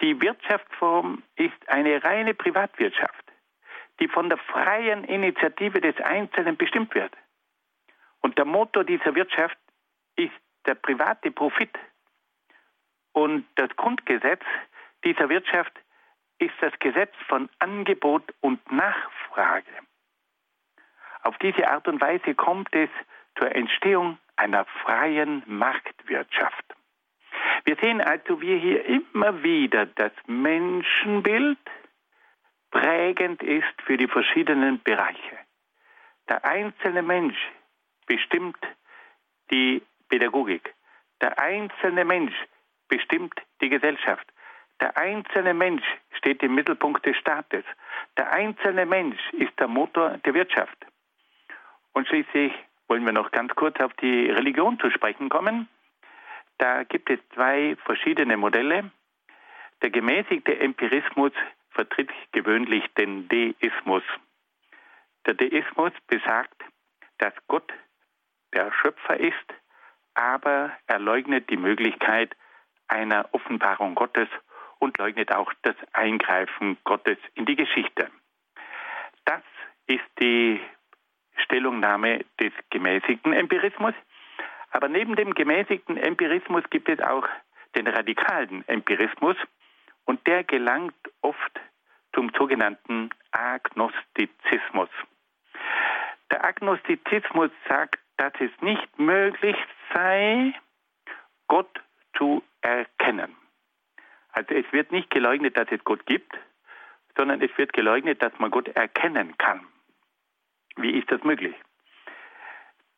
Die 0.01 0.19
Wirtschaftsform 0.19 1.21
ist 1.35 1.69
eine 1.69 2.03
reine 2.03 2.33
Privatwirtschaft, 2.33 3.25
die 3.99 4.07
von 4.07 4.29
der 4.29 4.39
freien 4.39 5.03
Initiative 5.03 5.79
des 5.79 5.95
Einzelnen 6.01 6.57
bestimmt 6.57 6.95
wird. 6.95 7.13
Und 8.21 8.37
der 8.39 8.45
Motor 8.45 8.83
dieser 8.83 9.13
Wirtschaft 9.13 9.57
ist 10.15 10.33
der 10.65 10.75
private 10.75 11.29
Profit. 11.29 11.77
Und 13.13 13.45
das 13.55 13.69
Grundgesetz 13.75 14.43
dieser 15.03 15.29
Wirtschaft 15.29 15.73
ist 16.39 16.53
das 16.61 16.73
Gesetz 16.79 17.13
von 17.27 17.49
Angebot 17.59 18.33
und 18.41 18.59
Nachfrage. 18.71 19.71
Auf 21.23 21.37
diese 21.39 21.67
Art 21.69 21.87
und 21.87 22.01
Weise 22.01 22.35
kommt 22.35 22.73
es 22.75 22.89
zur 23.37 23.53
Entstehung 23.55 24.17
einer 24.35 24.65
freien 24.83 25.43
Marktwirtschaft. 25.45 26.65
Wir 27.63 27.75
sehen 27.77 28.01
also, 28.01 28.41
wie 28.41 28.59
hier 28.59 28.85
immer 28.85 29.43
wieder 29.43 29.85
das 29.85 30.11
Menschenbild 30.27 31.57
prägend 32.69 33.41
ist 33.41 33.81
für 33.85 33.97
die 33.97 34.07
verschiedenen 34.07 34.81
Bereiche. 34.83 35.37
Der 36.29 36.43
einzelne 36.45 37.01
Mensch 37.01 37.37
bestimmt 38.05 38.59
die 39.51 39.81
Pädagogik. 40.09 40.73
Der 41.21 41.39
einzelne 41.39 42.05
Mensch 42.05 42.35
bestimmt 42.87 43.33
die 43.61 43.69
Gesellschaft. 43.69 44.27
Der 44.81 44.97
einzelne 44.97 45.53
Mensch 45.53 45.83
steht 46.17 46.43
im 46.43 46.55
Mittelpunkt 46.55 47.05
des 47.05 47.17
Staates. 47.17 47.63
Der 48.17 48.31
einzelne 48.31 48.85
Mensch 48.85 49.19
ist 49.33 49.57
der 49.59 49.67
Motor 49.67 50.17
der 50.25 50.33
Wirtschaft. 50.33 50.77
Und 51.93 52.07
schließlich 52.07 52.53
wollen 52.87 53.05
wir 53.05 53.13
noch 53.13 53.31
ganz 53.31 53.53
kurz 53.55 53.79
auf 53.79 53.93
die 53.93 54.29
Religion 54.29 54.79
zu 54.79 54.91
sprechen 54.91 55.29
kommen. 55.29 55.69
Da 56.57 56.83
gibt 56.83 57.09
es 57.09 57.19
zwei 57.33 57.75
verschiedene 57.85 58.37
Modelle. 58.37 58.91
Der 59.81 59.89
gemäßigte 59.89 60.59
Empirismus 60.59 61.31
vertritt 61.69 62.11
gewöhnlich 62.31 62.83
den 62.97 63.27
Deismus. 63.27 64.03
Der 65.25 65.33
Deismus 65.33 65.91
besagt, 66.07 66.63
dass 67.17 67.33
Gott 67.47 67.73
der 68.53 68.71
Schöpfer 68.71 69.19
ist, 69.19 69.53
aber 70.13 70.71
er 70.87 70.99
leugnet 70.99 71.49
die 71.49 71.57
Möglichkeit 71.57 72.35
einer 72.87 73.27
Offenbarung 73.33 73.95
Gottes 73.95 74.29
und 74.79 74.97
leugnet 74.97 75.31
auch 75.31 75.51
das 75.61 75.75
Eingreifen 75.93 76.77
Gottes 76.83 77.17
in 77.33 77.45
die 77.45 77.55
Geschichte. 77.55 78.09
Das 79.25 79.41
ist 79.87 80.03
die 80.21 80.59
Stellungnahme 81.37 82.25
des 82.39 82.53
gemäßigten 82.69 83.33
Empirismus. 83.33 83.93
Aber 84.71 84.89
neben 84.89 85.15
dem 85.15 85.33
gemäßigten 85.33 85.97
Empirismus 85.97 86.63
gibt 86.69 86.89
es 86.89 86.99
auch 86.99 87.27
den 87.75 87.87
radikalen 87.87 88.67
Empirismus 88.67 89.37
und 90.05 90.25
der 90.27 90.43
gelangt 90.43 90.95
oft 91.21 91.59
zum 92.13 92.31
sogenannten 92.37 93.09
Agnostizismus. 93.31 94.89
Der 96.31 96.45
Agnostizismus 96.45 97.51
sagt, 97.67 97.99
dass 98.17 98.33
es 98.39 98.51
nicht 98.61 98.99
möglich 98.99 99.57
sei, 99.93 100.53
Gott 101.47 101.81
zu 102.17 102.43
erkennen. 102.61 103.35
Also 104.35 104.53
es 104.53 104.65
wird 104.73 104.91
nicht 104.91 105.09
geleugnet, 105.09 105.55
dass 105.57 105.71
es 105.71 105.81
Gott 105.85 106.05
gibt, 106.05 106.37
sondern 107.15 107.41
es 107.41 107.57
wird 107.57 107.71
geleugnet, 107.71 108.21
dass 108.21 108.37
man 108.37 108.51
Gott 108.51 108.67
erkennen 108.67 109.37
kann. 109.37 109.65
Wie 110.75 110.91
ist 110.91 111.09
das 111.09 111.23
möglich? 111.23 111.55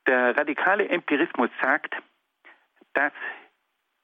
Der 0.08 0.36
radikale 0.36 0.90
Empirismus 0.90 1.52
sagt, 1.62 1.96
dass 2.94 3.14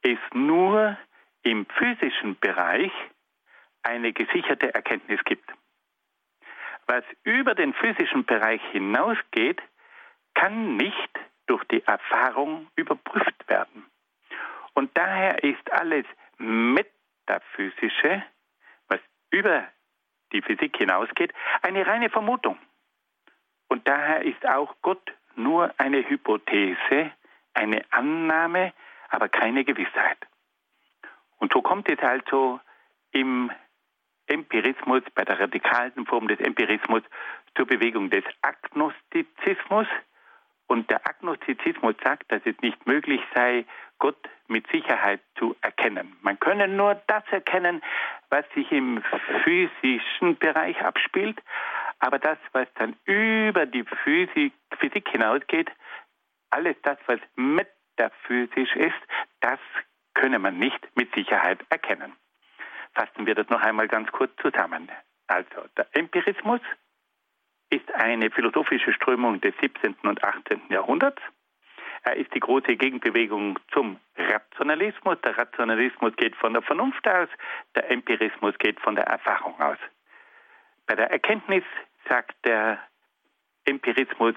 es 0.03 0.19
nur 0.33 0.95
im 1.41 1.65
physischen 1.65 2.37
Bereich 2.39 2.91
eine 3.81 4.13
gesicherte 4.13 4.71
Erkenntnis 4.75 5.19
gibt. 5.25 5.49
Was 6.85 7.03
über 7.23 7.55
den 7.55 7.73
physischen 7.73 8.25
Bereich 8.25 8.61
hinausgeht, 8.71 9.59
kann 10.35 10.77
nicht 10.77 11.09
durch 11.47 11.63
die 11.65 11.83
Erfahrung 11.83 12.67
überprüft 12.75 13.49
werden. 13.49 13.85
Und 14.75 14.95
daher 14.95 15.43
ist 15.43 15.71
alles 15.71 16.05
Metaphysische, 17.25 18.23
was 18.87 18.99
über 19.29 19.67
die 20.31 20.41
Physik 20.41 20.77
hinausgeht, 20.77 21.33
eine 21.61 21.85
reine 21.85 22.09
Vermutung. 22.09 22.57
Und 23.67 23.87
daher 23.87 24.23
ist 24.23 24.45
auch 24.47 24.75
Gott 24.81 25.13
nur 25.35 25.73
eine 25.77 26.07
Hypothese, 26.07 27.11
eine 27.53 27.83
Annahme, 27.91 28.73
aber 29.09 29.29
keine 29.29 29.63
Gewissheit. 29.63 30.17
Und 31.37 31.53
so 31.53 31.61
kommt 31.61 31.89
es 31.89 31.99
also 31.99 32.59
im 33.11 33.51
Empirismus, 34.27 35.03
bei 35.13 35.25
der 35.25 35.39
radikalen 35.39 36.05
Form 36.05 36.27
des 36.27 36.39
Empirismus 36.39 37.03
zur 37.55 37.65
Bewegung 37.65 38.09
des 38.09 38.23
Agnostizismus. 38.41 39.87
Und 40.67 40.89
der 40.89 41.05
Agnostizismus 41.07 41.95
sagt, 42.03 42.31
dass 42.31 42.41
es 42.45 42.55
nicht 42.61 42.87
möglich 42.87 43.21
sei, 43.35 43.65
Gott 43.99 44.17
mit 44.47 44.67
Sicherheit 44.71 45.21
zu 45.37 45.55
erkennen. 45.61 46.17
Man 46.21 46.39
könne 46.39 46.67
nur 46.67 46.95
das 47.07 47.23
erkennen, 47.31 47.81
was 48.29 48.45
sich 48.53 48.71
im 48.71 49.01
physischen 49.43 50.37
Bereich 50.37 50.81
abspielt, 50.81 51.41
aber 51.99 52.19
das, 52.19 52.37
was 52.51 52.67
dann 52.75 52.95
über 53.05 53.65
die 53.65 53.83
Physik, 54.03 54.53
Physik 54.79 55.07
hinausgeht, 55.09 55.71
alles 56.49 56.75
das, 56.83 56.97
was 57.05 57.19
metaphysisch 57.35 58.75
ist, 58.75 59.01
das 59.41 59.59
könne 60.13 60.39
man 60.39 60.57
nicht 60.57 60.85
mit 60.95 61.13
Sicherheit 61.15 61.59
erkennen. 61.69 62.13
Fassen 62.93 63.25
wir 63.25 63.35
das 63.35 63.49
noch 63.49 63.61
einmal 63.61 63.87
ganz 63.87 64.11
kurz 64.11 64.31
zusammen. 64.41 64.91
Also 65.27 65.65
der 65.77 65.87
Empirismus 65.93 66.61
ist 67.73 67.91
eine 67.95 68.29
philosophische 68.29 68.93
Strömung 68.93 69.41
des 69.41 69.55
17. 69.59 69.95
und 70.03 70.23
18. 70.23 70.61
Jahrhunderts. 70.69 71.21
Er 72.03 72.17
ist 72.17 72.33
die 72.35 72.39
große 72.39 72.75
Gegenbewegung 72.75 73.57
zum 73.71 73.99
Rationalismus. 74.15 75.17
Der 75.21 75.35
Rationalismus 75.37 76.15
geht 76.17 76.35
von 76.35 76.53
der 76.53 76.61
Vernunft 76.61 77.07
aus, 77.07 77.29
der 77.75 77.89
Empirismus 77.89 78.55
geht 78.59 78.79
von 78.79 78.95
der 78.95 79.05
Erfahrung 79.05 79.59
aus. 79.59 79.77
Bei 80.85 80.95
der 80.95 81.09
Erkenntnis, 81.09 81.63
sagt 82.07 82.35
der 82.45 82.77
Empirismus, 83.65 84.35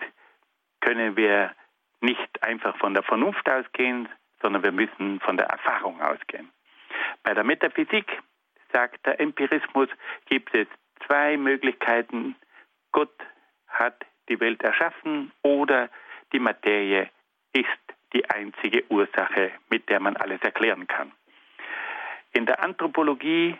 können 0.81 1.16
wir 1.16 1.53
nicht 2.01 2.42
einfach 2.42 2.77
von 2.79 2.94
der 2.94 3.03
Vernunft 3.03 3.51
ausgehen, 3.51 4.09
sondern 4.40 4.62
wir 4.62 4.72
müssen 4.72 5.20
von 5.20 5.37
der 5.37 5.46
Erfahrung 5.46 6.01
ausgehen. 6.01 6.51
Bei 7.22 7.35
der 7.35 7.44
Metaphysik 7.44 8.22
sagt 8.72 9.05
der 9.05 9.20
Empirismus, 9.20 9.88
gibt 10.27 10.55
es 10.55 10.68
zwei 11.07 11.37
Möglichkeiten. 11.37 12.37
Gott 12.97 13.15
hat 13.69 14.07
die 14.31 14.41
Welt 14.41 14.63
erschaffen 14.63 15.31
oder 15.43 15.91
die 16.33 16.39
Materie 16.39 17.11
ist 17.53 17.85
die 18.15 18.25
einzige 18.31 18.85
Ursache, 18.89 19.53
mit 19.69 19.91
der 19.91 20.01
man 20.01 20.17
alles 20.17 20.41
erklären 20.41 20.87
kann. 20.87 21.13
In 22.33 22.47
der 22.47 22.65
Anthropologie, 22.65 23.55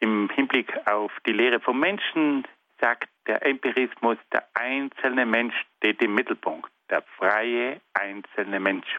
im 0.00 0.28
Hinblick 0.28 0.70
auf 0.86 1.10
die 1.26 1.32
Lehre 1.32 1.58
vom 1.58 1.80
Menschen, 1.80 2.46
sagt 2.78 3.08
der 3.26 3.46
Empirismus, 3.46 4.18
der 4.30 4.46
einzelne 4.52 5.24
Mensch 5.24 5.54
steht 5.78 6.02
im 6.02 6.14
Mittelpunkt, 6.14 6.70
der 6.90 7.00
freie 7.16 7.80
einzelne 7.94 8.60
Mensch. 8.60 8.98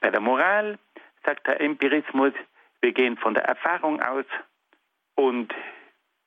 Bei 0.00 0.10
der 0.10 0.20
Moral 0.20 0.76
sagt 1.24 1.46
der 1.46 1.60
Empirismus, 1.60 2.32
wir 2.80 2.90
gehen 2.90 3.16
von 3.16 3.34
der 3.34 3.44
Erfahrung 3.44 4.02
aus 4.02 4.26
und 5.14 5.54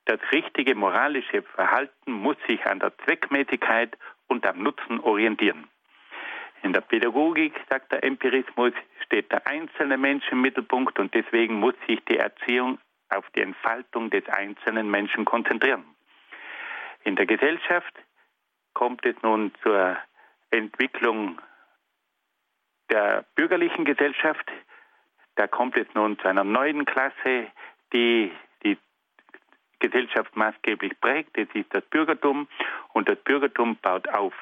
das 0.06 0.20
richtige 0.32 0.76
moralische 0.76 1.42
Verhalten 1.42 2.12
muss 2.12 2.38
sich 2.48 2.66
an 2.66 2.80
der 2.80 2.98
Zweckmäßigkeit 3.00 3.98
und 4.28 4.46
am 4.46 4.62
Nutzen 4.62 5.00
orientieren. 5.00 5.68
In 6.62 6.74
der 6.74 6.82
Pädagogik, 6.82 7.54
sagt 7.70 7.92
der 7.92 8.04
Empirismus, 8.04 8.74
steht 9.04 9.32
der 9.32 9.46
einzelne 9.46 9.98
Mensch 9.98 10.26
im 10.32 10.42
Mittelpunkt 10.42 10.98
und 11.00 11.14
deswegen 11.14 11.56
muss 11.60 11.76
sich 11.88 12.04
die 12.06 12.18
Erziehung 12.18 12.80
auf 13.10 13.26
die 13.36 13.42
Entfaltung 13.42 14.10
des 14.10 14.28
einzelnen 14.30 14.90
Menschen 14.90 15.26
konzentrieren. 15.26 15.84
In 17.04 17.16
der 17.16 17.28
Gesellschaft 17.28 17.94
kommt 18.74 19.06
es 19.06 19.16
nun 19.22 19.52
zur 19.62 19.98
Entwicklung 20.50 21.40
der 22.90 23.26
bürgerlichen 23.36 23.86
Gesellschaft. 23.86 24.52
Da 25.36 25.48
kommt 25.48 25.78
es 25.78 25.88
nun 25.94 26.18
zu 26.20 26.28
einer 26.28 26.44
neuen 26.44 26.86
Klasse, 26.86 27.48
die 27.94 28.32
Gesellschaft 29.80 30.36
maßgeblich 30.36 31.00
prägt. 31.00 31.38
Das 31.38 31.48
ist 31.54 31.74
das 31.74 31.84
Bürgertum 31.86 32.48
und 32.94 33.08
das 33.10 33.18
Bürgertum 33.20 33.78
baut 33.82 34.08
auf 34.10 34.34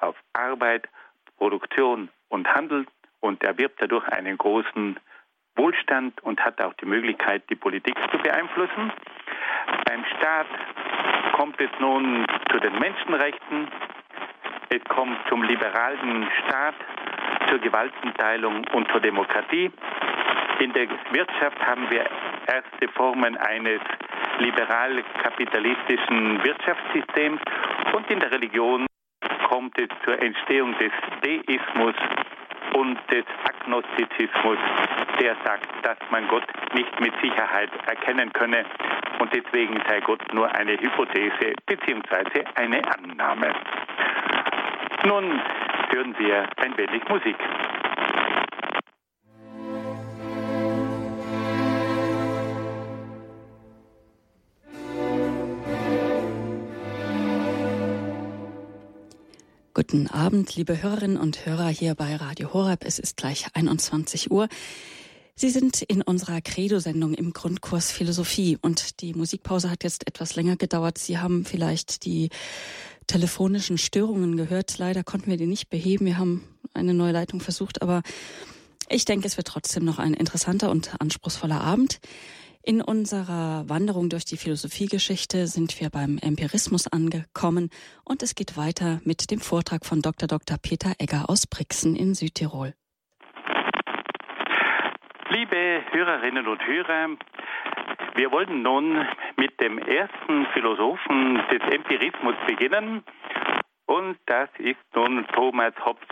auf 0.00 0.16
Arbeit, 0.32 0.88
Produktion 1.36 2.08
und 2.28 2.46
Handel 2.48 2.86
und 3.20 3.42
erwirbt 3.42 3.80
dadurch 3.80 4.06
einen 4.08 4.38
großen 4.38 4.98
Wohlstand 5.56 6.22
und 6.22 6.40
hat 6.40 6.60
auch 6.60 6.74
die 6.74 6.86
Möglichkeit, 6.86 7.42
die 7.50 7.56
Politik 7.56 7.96
zu 8.12 8.18
beeinflussen. 8.18 8.92
Beim 9.86 10.04
Staat 10.16 10.46
kommt 11.32 11.60
es 11.60 11.70
nun 11.80 12.24
zu 12.50 12.58
den 12.60 12.78
Menschenrechten, 12.78 13.68
es 14.70 14.84
kommt 14.84 15.16
zum 15.28 15.42
liberalen 15.42 16.28
Staat, 16.44 16.74
zur 17.48 17.58
Gewaltenteilung 17.58 18.66
und 18.72 18.90
zur 18.92 19.00
Demokratie. 19.00 19.70
In 20.60 20.72
der 20.74 20.88
Wirtschaft 21.12 21.58
haben 21.66 21.88
wir 21.90 22.04
erste 22.48 22.88
Formen 22.94 23.36
eines 23.36 23.80
liberal-kapitalistischen 24.38 26.42
Wirtschaftssystems 26.42 27.40
und 27.92 28.10
in 28.10 28.20
der 28.20 28.32
Religion 28.32 28.86
kommt 29.48 29.78
es 29.78 29.88
zur 30.04 30.20
Entstehung 30.20 30.76
des 30.78 30.92
Deismus 31.22 31.94
und 32.74 32.98
des 33.10 33.24
Agnostizismus, 33.44 34.58
der 35.20 35.36
sagt, 35.44 35.66
dass 35.82 35.98
man 36.10 36.28
Gott 36.28 36.44
nicht 36.74 37.00
mit 37.00 37.12
Sicherheit 37.22 37.70
erkennen 37.86 38.32
könne 38.32 38.64
und 39.18 39.34
deswegen 39.34 39.80
sei 39.88 40.00
Gott 40.00 40.22
nur 40.32 40.54
eine 40.54 40.72
Hypothese 40.72 41.54
bzw. 41.66 42.44
eine 42.54 42.82
Annahme. 42.94 43.52
Nun 45.04 45.40
hören 45.90 46.14
wir 46.18 46.46
ein 46.62 46.76
wenig 46.76 47.08
Musik. 47.08 47.36
Guten 59.90 60.08
Abend, 60.08 60.54
liebe 60.54 60.82
Hörerinnen 60.82 61.16
und 61.16 61.46
Hörer 61.46 61.68
hier 61.68 61.94
bei 61.94 62.14
Radio 62.14 62.52
Horeb. 62.52 62.84
Es 62.84 62.98
ist 62.98 63.16
gleich 63.16 63.46
21 63.54 64.30
Uhr. 64.30 64.48
Sie 65.34 65.48
sind 65.48 65.80
in 65.80 66.02
unserer 66.02 66.42
Credo-Sendung 66.42 67.14
im 67.14 67.32
Grundkurs 67.32 67.90
Philosophie 67.90 68.58
und 68.60 69.00
die 69.00 69.14
Musikpause 69.14 69.70
hat 69.70 69.84
jetzt 69.84 70.06
etwas 70.06 70.36
länger 70.36 70.56
gedauert. 70.56 70.98
Sie 70.98 71.16
haben 71.16 71.46
vielleicht 71.46 72.04
die 72.04 72.28
telefonischen 73.06 73.78
Störungen 73.78 74.36
gehört. 74.36 74.76
Leider 74.76 75.04
konnten 75.04 75.30
wir 75.30 75.38
die 75.38 75.46
nicht 75.46 75.70
beheben. 75.70 76.04
Wir 76.04 76.18
haben 76.18 76.44
eine 76.74 76.92
neue 76.92 77.12
Leitung 77.12 77.40
versucht, 77.40 77.80
aber 77.80 78.02
ich 78.90 79.06
denke, 79.06 79.26
es 79.26 79.38
wird 79.38 79.46
trotzdem 79.46 79.86
noch 79.86 79.98
ein 79.98 80.12
interessanter 80.12 80.70
und 80.70 81.00
anspruchsvoller 81.00 81.62
Abend. 81.62 81.98
In 82.68 82.82
unserer 82.82 83.64
Wanderung 83.70 84.10
durch 84.10 84.26
die 84.26 84.36
Philosophiegeschichte 84.36 85.46
sind 85.46 85.80
wir 85.80 85.88
beim 85.88 86.18
Empirismus 86.20 86.86
angekommen 86.86 87.70
und 88.04 88.22
es 88.22 88.34
geht 88.34 88.58
weiter 88.58 89.00
mit 89.04 89.30
dem 89.30 89.40
Vortrag 89.40 89.86
von 89.86 90.02
Dr. 90.02 90.28
Dr. 90.28 90.58
Peter 90.60 90.92
Egger 90.98 91.30
aus 91.30 91.46
Brixen 91.46 91.96
in 91.96 92.12
Südtirol. 92.12 92.74
Liebe 95.30 95.80
Hörerinnen 95.92 96.46
und 96.46 96.60
Hörer, 96.66 97.16
Wir 98.16 98.30
wollen 98.32 98.60
nun 98.60 99.02
mit 99.38 99.58
dem 99.62 99.78
ersten 99.78 100.44
Philosophen 100.52 101.40
des 101.50 101.62
Empirismus 101.72 102.34
beginnen 102.46 103.02
und 103.86 104.18
das 104.26 104.50
ist 104.58 104.84
nun 104.94 105.26
Thomas 105.28 105.72
Hobbes. 105.86 106.06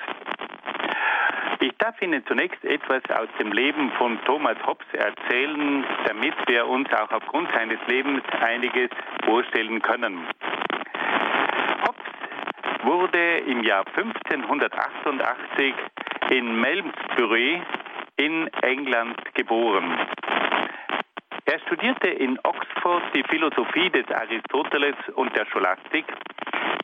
Ich 1.61 1.73
darf 1.79 2.01
Ihnen 2.03 2.25
zunächst 2.27 2.63
etwas 2.65 3.03
aus 3.19 3.29
dem 3.39 3.51
Leben 3.53 3.91
von 3.93 4.19
Thomas 4.25 4.57
Hobbes 4.67 4.87
erzählen, 4.93 5.85
damit 6.07 6.35
wir 6.47 6.67
uns 6.67 6.93
auch 6.93 7.11
aufgrund 7.11 7.51
seines 7.53 7.79
Lebens 7.87 8.23
einiges 8.41 8.91
vorstellen 9.25 9.81
können. 9.81 10.27
Hobbes 11.87 12.85
wurde 12.85 13.39
im 13.47 13.63
Jahr 13.65 13.85
1588 13.87 15.75
in 16.31 16.61
Malmesbury 16.61 17.63
in 18.19 18.49
England 18.63 19.17
geboren. 19.35 19.99
Er 21.47 21.61
studierte 21.61 22.09
in 22.09 22.39
Oxford 22.43 23.03
die 23.15 23.23
Philosophie 23.31 23.89
des 23.91 24.07
Aristoteles 24.11 24.97
und 25.15 25.35
der 25.37 25.47
Scholastik, 25.47 26.05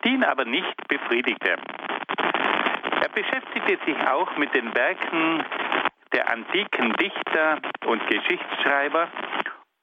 die 0.04 0.10
ihn 0.10 0.24
aber 0.24 0.44
nicht 0.44 0.88
befriedigte. 0.88 1.56
Beschäftigte 3.12 3.78
sich 3.84 4.08
auch 4.08 4.36
mit 4.36 4.54
den 4.54 4.74
Werken 4.74 5.44
der 6.12 6.30
antiken 6.30 6.92
Dichter 6.94 7.60
und 7.86 8.06
Geschichtsschreiber 8.06 9.08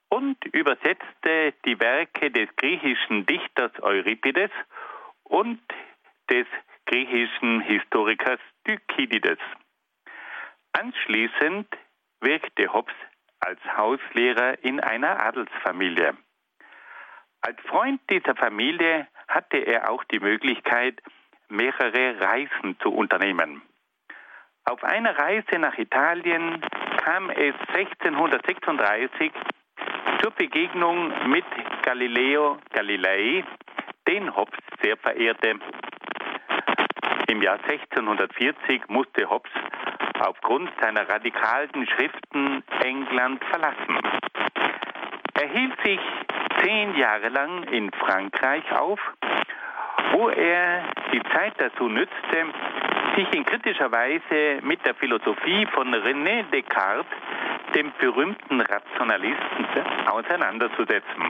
und 0.09 0.43
übersetzte 0.45 1.53
die 1.65 1.79
Werke 1.79 2.31
des 2.31 2.49
griechischen 2.55 3.25
Dichters 3.25 3.71
Euripides 3.81 4.51
und 5.23 5.61
des 6.29 6.47
griechischen 6.85 7.61
Historikers 7.61 8.39
Thukydides. 8.65 9.39
Anschließend 10.73 11.67
wirkte 12.21 12.73
Hobbes 12.73 12.95
als 13.39 13.59
Hauslehrer 13.77 14.63
in 14.63 14.79
einer 14.79 15.23
Adelsfamilie. 15.23 16.17
Als 17.41 17.59
Freund 17.61 18.01
dieser 18.09 18.35
Familie 18.35 19.07
hatte 19.27 19.57
er 19.57 19.89
auch 19.91 20.03
die 20.05 20.19
Möglichkeit, 20.19 21.01
mehrere 21.49 22.19
Reisen 22.19 22.77
zu 22.81 22.89
unternehmen. 22.93 23.61
Auf 24.65 24.83
einer 24.83 25.17
Reise 25.17 25.57
nach 25.59 25.77
Italien 25.77 26.61
kam 27.03 27.29
es 27.29 27.55
1636 27.73 29.31
zur 30.21 30.31
Begegnung 30.31 31.11
mit 31.29 31.45
Galileo 31.83 32.59
Galilei, 32.71 33.43
den 34.07 34.35
Hobbes 34.35 34.59
sehr 34.81 34.97
verehrte. 34.97 35.59
Im 37.27 37.41
Jahr 37.41 37.59
1640 37.63 38.89
musste 38.89 39.29
Hobbes 39.29 39.51
aufgrund 40.19 40.69
seiner 40.81 41.07
radikalen 41.07 41.87
Schriften 41.87 42.63
England 42.83 43.43
verlassen. 43.45 43.99
Er 45.33 45.47
hielt 45.47 45.81
sich 45.83 45.99
zehn 46.61 46.95
Jahre 46.95 47.29
lang 47.29 47.63
in 47.63 47.91
Frankreich 47.91 48.69
auf, 48.73 48.99
wo 50.13 50.29
er 50.29 50.83
die 51.11 51.21
Zeit 51.33 51.53
dazu 51.57 51.87
nützte, 51.87 52.45
sich 53.15 53.33
in 53.33 53.45
kritischer 53.45 53.91
Weise 53.91 54.59
mit 54.61 54.85
der 54.85 54.95
Philosophie 54.95 55.65
von 55.73 55.93
René 55.93 56.43
Descartes, 56.51 57.05
dem 57.75 57.91
berühmten 57.99 58.61
Rationalisten, 58.61 59.65
auseinanderzusetzen. 60.07 61.23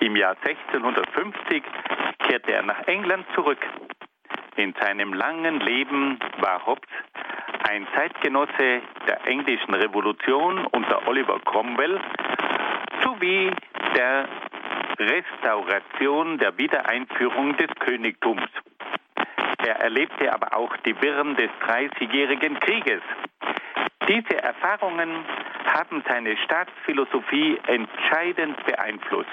Im 0.00 0.16
Jahr 0.16 0.36
1650 0.44 1.62
kehrte 2.18 2.52
er 2.52 2.62
nach 2.62 2.86
England 2.86 3.26
zurück. 3.34 3.58
In 4.56 4.74
seinem 4.80 5.14
langen 5.14 5.60
Leben 5.60 6.18
war 6.38 6.64
Hobbes 6.66 6.88
ein 7.68 7.86
Zeitgenosse 7.94 8.82
der 9.06 9.26
englischen 9.26 9.74
Revolution 9.74 10.66
unter 10.72 11.06
Oliver 11.06 11.38
Cromwell 11.44 12.00
sowie 13.02 13.50
der 13.96 14.26
Restauration 15.10 16.38
der 16.38 16.56
Wiedereinführung 16.58 17.56
des 17.56 17.70
Königtums. 17.80 18.48
Er 19.66 19.80
erlebte 19.80 20.32
aber 20.32 20.56
auch 20.56 20.76
die 20.78 21.00
Wirren 21.02 21.36
des 21.36 21.50
Dreißigjährigen 21.64 22.58
Krieges. 22.60 23.02
Diese 24.08 24.42
Erfahrungen 24.42 25.24
haben 25.66 26.02
seine 26.08 26.36
Staatsphilosophie 26.38 27.60
entscheidend 27.66 28.64
beeinflusst. 28.64 29.28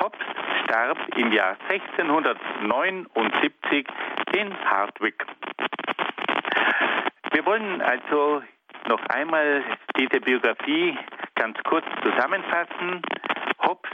Hobbes 0.00 0.20
starb 0.64 0.96
im 1.16 1.32
Jahr 1.32 1.56
1679 1.68 3.86
in 4.32 4.54
Hardwick. 4.64 5.26
Wir 7.32 7.44
wollen 7.44 7.82
also 7.82 8.42
noch 8.88 9.04
einmal 9.06 9.64
diese 9.98 10.20
Biografie 10.20 10.96
ganz 11.34 11.58
kurz 11.64 11.84
zusammenfassen. 12.02 13.02
Hobbes 13.62 13.90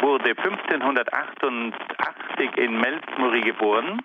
wurde 0.00 0.30
1588 0.30 2.56
in 2.56 2.80
Melsbury 2.80 3.40
geboren. 3.40 4.00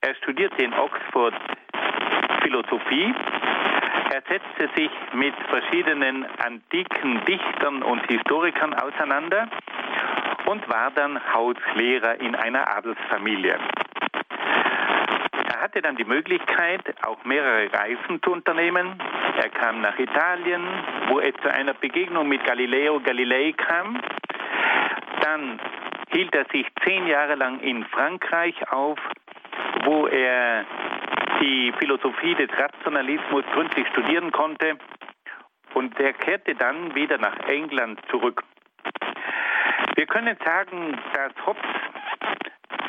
Er 0.00 0.14
studierte 0.16 0.64
in 0.64 0.74
Oxford 0.74 1.34
Philosophie. 2.42 3.14
Er 4.12 4.22
setzte 4.28 4.68
sich 4.76 4.90
mit 5.14 5.34
verschiedenen 5.48 6.26
antiken 6.38 7.24
Dichtern 7.24 7.82
und 7.82 8.06
Historikern 8.06 8.74
auseinander 8.74 9.48
und 10.46 10.68
war 10.68 10.90
dann 10.90 11.18
Hauslehrer 11.32 12.20
in 12.20 12.34
einer 12.34 12.68
Adelsfamilie. 12.76 13.58
Er 15.48 15.60
hatte 15.60 15.80
dann 15.82 15.96
die 15.96 16.04
Möglichkeit, 16.04 16.82
auch 17.02 17.24
mehrere 17.24 17.72
Reisen 17.72 18.22
zu 18.22 18.32
unternehmen. 18.32 18.98
Er 19.36 19.48
kam 19.48 19.80
nach 19.80 19.98
Italien, 19.98 20.62
wo 21.08 21.20
er 21.20 21.34
zu 21.36 21.52
einer 21.52 21.74
Begegnung 21.74 22.28
mit 22.28 22.44
Galileo 22.44 23.00
Galilei 23.00 23.52
kam. 23.52 24.00
Dann 25.24 25.58
hielt 26.12 26.34
er 26.34 26.44
sich 26.52 26.66
zehn 26.84 27.06
Jahre 27.06 27.34
lang 27.34 27.58
in 27.60 27.82
Frankreich 27.86 28.54
auf, 28.70 28.98
wo 29.84 30.06
er 30.06 30.66
die 31.40 31.72
Philosophie 31.78 32.34
des 32.34 32.50
Rationalismus 32.58 33.42
gründlich 33.54 33.88
studieren 33.88 34.30
konnte. 34.32 34.76
Und 35.72 35.98
er 35.98 36.12
kehrte 36.12 36.54
dann 36.54 36.94
wieder 36.94 37.16
nach 37.16 37.38
England 37.48 38.00
zurück. 38.10 38.44
Wir 39.96 40.06
können 40.06 40.36
sagen, 40.44 40.98
dass 41.14 41.32
Hobbes 41.46 41.64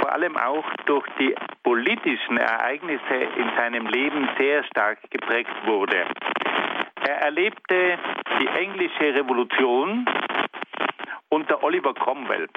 vor 0.01 0.11
allem 0.11 0.35
auch 0.35 0.65
durch 0.87 1.07
die 1.17 1.33
politischen 1.63 2.37
Ereignisse 2.37 3.15
in 3.37 3.49
seinem 3.55 3.87
Leben 3.87 4.27
sehr 4.37 4.65
stark 4.65 4.99
geprägt 5.09 5.55
wurde. 5.65 6.05
Er 7.07 7.21
erlebte 7.21 7.97
die 8.41 8.47
englische 8.47 9.15
Revolution 9.15 10.05
unter 11.29 11.63
Oliver 11.63 11.93
Cromwell 11.93 12.47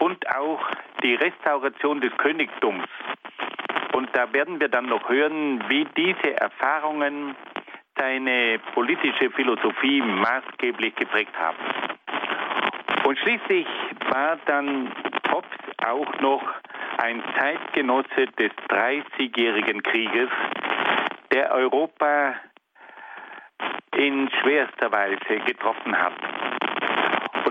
und 0.00 0.28
auch 0.36 0.60
die 1.02 1.14
Restauration 1.14 2.00
des 2.00 2.16
Königtums. 2.16 2.86
Und 3.92 4.08
da 4.16 4.32
werden 4.32 4.60
wir 4.60 4.68
dann 4.68 4.86
noch 4.86 5.08
hören, 5.08 5.62
wie 5.68 5.86
diese 5.96 6.40
Erfahrungen 6.40 7.34
seine 7.96 8.60
politische 8.74 9.30
Philosophie 9.30 10.00
maßgeblich 10.00 10.94
geprägt 10.94 11.32
haben. 11.38 11.56
Und 13.04 13.18
schließlich 13.18 13.66
war 14.10 14.38
dann 14.46 14.92
Hobbes 15.32 15.58
auch 15.84 16.20
noch 16.20 16.42
ein 16.98 17.22
Zeitgenosse 17.38 18.26
des 18.38 18.50
Dreißigjährigen 18.68 19.82
Krieges, 19.82 20.28
der 21.32 21.52
Europa 21.52 22.34
in 23.96 24.30
schwerster 24.42 24.92
Weise 24.92 25.40
getroffen 25.44 25.96
hat. 25.96 26.14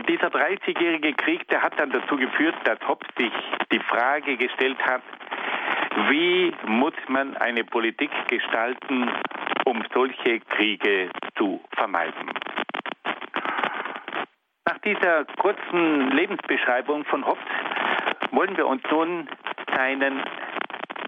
Dieser 0.08 0.30
Dreißigjährige 0.30 1.14
Krieg, 1.14 1.48
der 1.50 1.62
hat 1.62 1.80
dann 1.80 1.92
dazu 1.92 2.16
geführt, 2.16 2.56
dass 2.64 2.80
Hobbes 2.88 3.08
sich 3.18 3.34
die 3.72 3.80
Frage 3.80 4.38
gestellt 4.38 4.78
hat, 4.86 5.02
wie 6.10 6.54
muss 6.66 6.94
man 7.08 7.36
eine 7.38 7.64
Politik 7.64 8.12
gestalten, 8.28 9.10
um 9.66 9.84
solche 9.94 10.40
Kriege 10.40 11.10
zu 11.38 11.60
vermeiden. 11.76 12.32
Nach 14.66 14.78
dieser 14.80 15.26
kurzen 15.40 16.12
Lebensbeschreibung 16.12 17.06
von 17.06 17.26
Hobbes 17.26 17.44
wollen 18.32 18.56
wir 18.58 18.68
uns 18.68 18.84
nun 18.92 19.28
seinen 19.76 20.24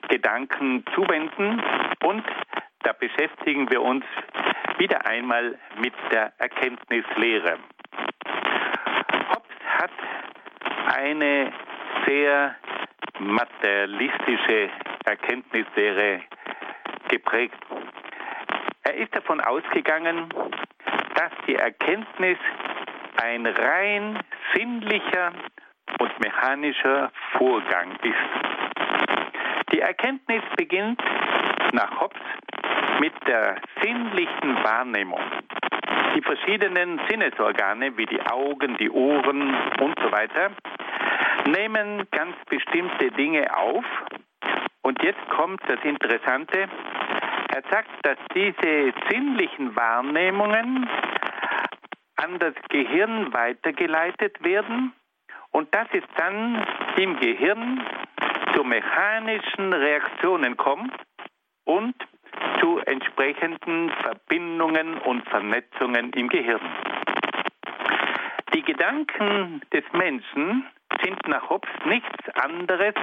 Gedanken 0.10 0.84
zuwenden 0.96 1.62
und 2.04 2.24
da 2.84 2.94
beschäftigen 2.94 3.70
wir 3.70 3.82
uns 3.82 4.06
wieder 4.78 5.06
einmal 5.06 5.58
mit 5.82 5.94
der 6.12 6.34
Erkenntnislehre. 6.40 7.58
Hobbes 9.30 9.58
hat 9.66 9.92
eine 10.90 11.52
sehr 12.06 12.56
materialistische 13.20 14.70
Erkenntnislehre 15.06 16.22
geprägt. 17.10 17.58
Er 18.84 18.96
ist 18.96 19.16
davon 19.16 19.42
ausgegangen, 19.42 20.30
dass 21.16 21.32
die 21.48 21.56
Erkenntnis 21.56 22.38
ein 23.22 23.46
rein 23.46 24.20
sinnlicher 24.54 25.32
und 26.00 26.20
mechanischer 26.20 27.12
Vorgang 27.38 27.92
ist. 28.04 29.74
Die 29.74 29.82
Erkenntnis 29.82 30.42
beginnt 30.56 31.02
nach 31.74 32.00
Hobbes 32.00 32.22
mit 33.00 33.14
der 33.28 33.58
sinnlichen 33.82 34.64
Wahrnehmung. 34.64 35.22
Die 36.16 36.22
verschiedenen 36.22 37.00
Sinnesorgane 37.10 37.96
wie 37.98 38.06
die 38.06 38.22
Augen, 38.22 38.78
die 38.78 38.90
Ohren 38.90 39.54
und 39.80 40.00
so 40.00 40.12
weiter 40.12 40.52
nehmen 41.48 42.08
ganz 42.12 42.36
bestimmte 42.50 43.12
Dinge 43.12 43.56
auf. 43.56 43.86
Und 44.82 45.02
jetzt 45.04 45.28
kommt 45.30 45.62
das 45.68 45.80
Interessante. 45.84 46.68
Er 47.54 47.64
sagt, 47.70 47.90
dass 48.04 48.18
diese 48.34 48.94
sinnlichen 49.10 49.76
Wahrnehmungen 49.76 50.90
an 52.18 52.40
das 52.40 52.54
Gehirn 52.70 53.34
weitergeleitet 53.34 54.44
werden 54.44 54.94
und 55.52 55.74
dass 55.74 55.88
es 55.94 56.04
dann 56.16 56.66
im 56.98 57.20
Gehirn 57.20 57.84
zu 58.54 58.64
mechanischen 58.64 59.74
Reaktionen 59.74 60.58
kommt 60.58 60.94
und 61.66 61.96
zu 62.60 62.80
entsprechenden 62.80 63.90
Verbindungen 64.02 64.98
und 65.00 65.28
Vernetzungen 65.30 66.12
im 66.14 66.30
Gehirn. 66.30 66.62
Die 68.54 68.64
Gedanken 68.64 69.62
des 69.72 69.84
Menschen 69.94 70.66
sind 71.04 71.28
nach 71.28 71.50
Hobbes 71.50 71.70
nichts 71.86 72.30
anderes 72.36 72.96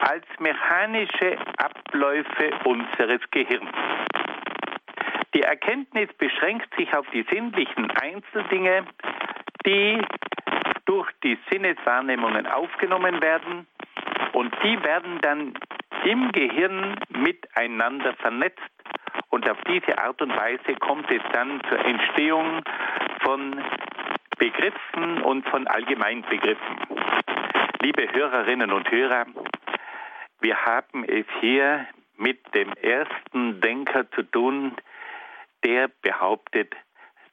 als 0.00 0.24
mechanische 0.38 1.36
Abläufe 1.58 2.50
unseres 2.64 3.20
Gehirns. 3.30 3.70
Die 5.34 5.42
Erkenntnis 5.42 6.08
beschränkt 6.14 6.74
sich 6.76 6.92
auf 6.94 7.06
die 7.12 7.26
sinnlichen 7.30 7.90
Einzeldinge, 7.90 8.86
die 9.66 10.00
durch 10.86 11.10
die 11.22 11.38
Sinneswahrnehmungen 11.50 12.46
aufgenommen 12.46 13.20
werden 13.20 13.66
und 14.32 14.54
die 14.62 14.82
werden 14.82 15.20
dann 15.20 15.54
im 16.04 16.30
Gehirn 16.32 16.96
miteinander 17.08 18.14
vernetzt 18.14 18.60
und 19.30 19.48
auf 19.50 19.58
diese 19.68 19.98
Art 19.98 20.22
und 20.22 20.34
Weise 20.36 20.74
kommt 20.80 21.10
es 21.10 21.22
dann 21.32 21.60
zur 21.68 21.78
Entstehung 21.84 22.62
von 23.22 23.60
Begriffen 24.38 25.22
und 25.22 25.48
von 25.48 25.66
Allgemeinbegriffen. 25.66 26.76
Liebe 27.82 28.10
Hörerinnen 28.12 28.72
und 28.72 28.90
Hörer, 28.90 29.26
wir 30.40 30.56
haben 30.64 31.04
es 31.04 31.26
hier 31.40 31.86
mit 32.16 32.38
dem 32.54 32.72
ersten 32.72 33.60
Denker 33.60 34.10
zu 34.12 34.22
tun, 34.22 34.74
der 35.64 35.88
behauptet, 36.00 36.74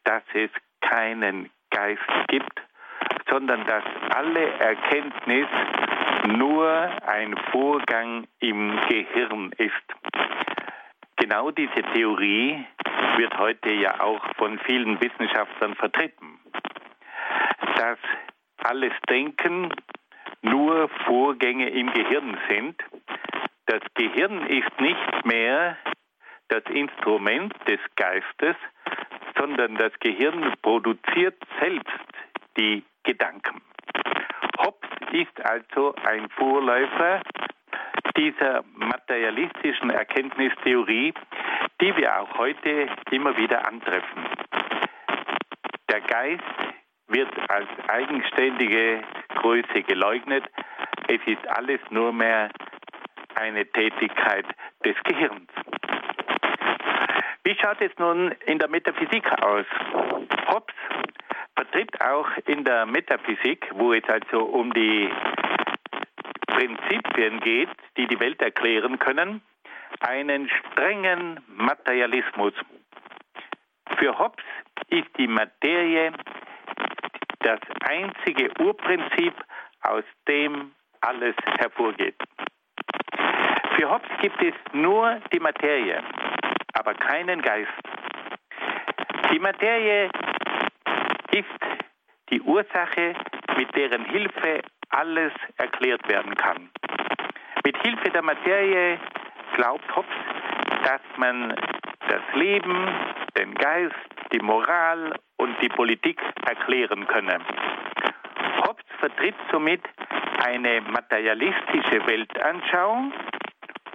dass 0.03 0.23
es 0.33 0.49
keinen 0.81 1.49
Geist 1.69 2.01
gibt, 2.27 2.61
sondern 3.29 3.65
dass 3.65 3.83
alle 4.09 4.49
Erkenntnis 4.59 5.47
nur 6.27 6.69
ein 7.07 7.37
Vorgang 7.51 8.27
im 8.39 8.77
Gehirn 8.89 9.53
ist. 9.57 9.71
Genau 11.15 11.51
diese 11.51 11.83
Theorie 11.93 12.65
wird 13.17 13.37
heute 13.37 13.71
ja 13.71 14.01
auch 14.01 14.21
von 14.35 14.59
vielen 14.59 14.99
Wissenschaftlern 14.99 15.75
vertreten, 15.75 16.39
dass 17.77 17.97
alles 18.57 18.93
Denken 19.09 19.73
nur 20.43 20.89
Vorgänge 21.05 21.69
im 21.69 21.91
Gehirn 21.91 22.37
sind. 22.49 22.75
Das 23.65 23.81
Gehirn 23.95 24.45
ist 24.47 24.79
nicht 24.79 25.25
mehr 25.25 25.77
das 26.49 26.63
Instrument 26.69 27.53
des 27.67 27.79
Geistes, 27.95 28.55
sondern 29.37 29.75
das 29.75 29.91
Gehirn 29.99 30.53
produziert 30.61 31.35
selbst 31.59 31.99
die 32.57 32.83
Gedanken. 33.03 33.61
Hobbes 34.59 34.89
ist 35.11 35.45
also 35.45 35.95
ein 36.05 36.29
Vorläufer 36.29 37.21
dieser 38.15 38.63
materialistischen 38.75 39.89
Erkenntnistheorie, 39.89 41.13
die 41.81 41.97
wir 41.97 42.19
auch 42.19 42.37
heute 42.37 42.87
immer 43.11 43.35
wieder 43.37 43.67
antreffen. 43.67 44.23
Der 45.89 46.01
Geist 46.01 46.43
wird 47.07 47.29
als 47.49 47.67
eigenständige 47.87 49.03
Größe 49.35 49.83
geleugnet. 49.83 50.43
Es 51.07 51.19
ist 51.25 51.47
alles 51.49 51.79
nur 51.89 52.13
mehr 52.13 52.49
eine 53.35 53.65
Tätigkeit 53.65 54.45
des 54.85 54.95
Gehirns. 55.03 55.49
Wie 57.43 57.55
schaut 57.55 57.81
es 57.81 57.91
nun 57.97 58.31
in 58.45 58.59
der 58.59 58.69
Metaphysik 58.69 59.29
aus? 59.43 59.65
Hobbes 60.47 60.75
vertritt 61.55 62.01
auch 62.01 62.29
in 62.45 62.63
der 62.63 62.85
Metaphysik, 62.85 63.69
wo 63.73 63.93
es 63.93 64.03
also 64.07 64.43
um 64.45 64.73
die 64.73 65.09
Prinzipien 66.47 67.39
geht, 67.41 67.69
die 67.97 68.07
die 68.07 68.19
Welt 68.19 68.41
erklären 68.41 68.97
können, 68.99 69.41
einen 69.99 70.49
strengen 70.49 71.39
Materialismus. 71.47 72.53
Für 73.97 74.17
Hobbes 74.17 74.45
ist 74.87 75.09
die 75.17 75.27
Materie 75.27 76.13
das 77.43 77.59
einzige 77.85 78.49
Urprinzip, 78.59 79.33
aus 79.81 80.03
dem 80.27 80.71
alles 81.01 81.35
hervorgeht. 81.59 82.15
Für 83.75 83.89
Hobbes 83.89 84.09
gibt 84.21 84.41
es 84.41 84.53
nur 84.73 85.19
die 85.33 85.39
Materie, 85.39 86.01
aber 86.73 86.93
keinen 86.93 87.41
Geist. 87.41 87.71
Die 89.31 89.39
Materie 89.39 90.09
ist 91.31 91.47
die 92.29 92.41
Ursache, 92.41 93.13
mit 93.57 93.75
deren 93.75 94.05
Hilfe 94.05 94.61
alles 94.89 95.33
erklärt 95.57 96.07
werden 96.07 96.35
kann. 96.35 96.69
Mit 97.65 97.77
Hilfe 97.81 98.09
der 98.11 98.21
Materie 98.21 98.99
glaubt 99.55 99.95
Hobbes, 99.95 100.15
dass 100.83 101.01
man 101.17 101.55
das 102.09 102.21
Leben, 102.35 102.87
den 103.37 103.53
Geist, 103.55 103.95
die 104.31 104.39
Moral 104.39 105.13
und 105.43 105.61
die 105.61 105.69
Politik 105.69 106.19
erklären 106.47 107.05
könne. 107.07 107.39
Hobbes 108.65 108.85
vertritt 108.99 109.35
somit 109.51 109.81
eine 110.45 110.81
materialistische 110.81 112.07
Weltanschauung 112.07 113.11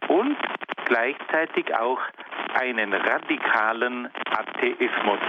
und 0.09 0.37
gleichzeitig 0.85 1.75
auch 1.75 2.01
einen 2.55 2.93
radikalen 2.93 4.09
Atheismus 4.31 5.21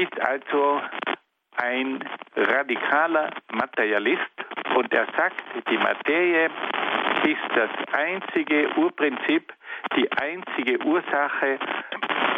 ist 0.00 0.20
also 0.20 0.80
ein 1.56 2.02
radikaler 2.36 3.30
Materialist 3.52 4.30
und 4.76 4.92
er 4.94 5.06
sagt, 5.16 5.42
die 5.68 5.76
Materie 5.76 6.46
ist 7.24 7.48
das 7.54 7.70
einzige 7.92 8.70
Urprinzip, 8.76 9.52
die 9.96 10.10
einzige 10.12 10.82
Ursache, 10.84 11.58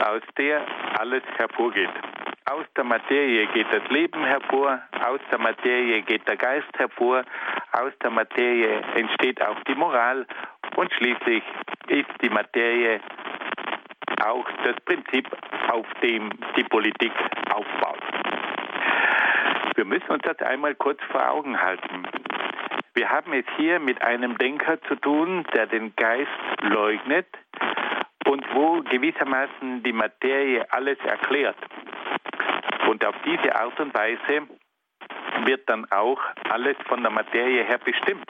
aus 0.05 0.23
der 0.37 0.63
alles 0.99 1.23
hervorgeht. 1.37 1.91
Aus 2.51 2.67
der 2.77 2.85
Materie 2.85 3.47
geht 3.49 3.67
das 3.73 3.89
Leben 3.89 4.25
hervor, 4.25 4.81
aus 5.05 5.21
der 5.31 5.39
Materie 5.39 6.03
geht 6.03 6.29
der 6.29 6.37
Geist 6.37 6.69
hervor, 6.77 7.25
aus 7.73 7.93
der 8.03 8.11
Materie 8.11 8.83
entsteht 8.95 9.41
auch 9.41 9.59
die 9.69 9.75
Moral 9.75 10.27
und 10.77 10.93
schließlich 10.93 11.43
ist 11.89 12.11
die 12.21 12.29
Materie 12.29 13.01
auch 14.25 14.47
das 14.65 14.77
Prinzip, 14.85 15.29
auf 15.71 15.87
dem 16.03 16.31
die 16.57 16.65
Politik 16.65 17.13
aufbaut. 17.51 18.03
Wir 19.75 19.85
müssen 19.85 20.11
uns 20.11 20.23
das 20.23 20.39
einmal 20.43 20.75
kurz 20.75 21.01
vor 21.11 21.29
Augen 21.31 21.61
halten. 21.61 22.07
Wir 22.95 23.09
haben 23.09 23.33
es 23.33 23.47
hier 23.57 23.81
mit 23.81 24.03
einem 24.03 24.37
Denker 24.37 24.81
zu 24.83 24.97
tun, 24.97 25.47
der 25.55 25.67
den 25.67 25.97
Geist 25.97 26.29
leugnet 26.61 27.27
und 28.33 28.43
wo 28.55 28.81
gewissermaßen 28.81 29.83
die 29.83 29.93
Materie 29.93 30.65
alles 30.73 30.97
erklärt. 31.05 31.57
Und 32.89 33.05
auf 33.05 33.15
diese 33.27 33.55
Art 33.55 33.79
und 33.79 33.93
Weise 33.95 34.49
wird 35.45 35.69
dann 35.69 35.85
auch 35.91 36.19
alles 36.49 36.77
von 36.89 37.03
der 37.03 37.13
Materie 37.13 37.63
her 37.65 37.79
bestimmt. 37.85 38.25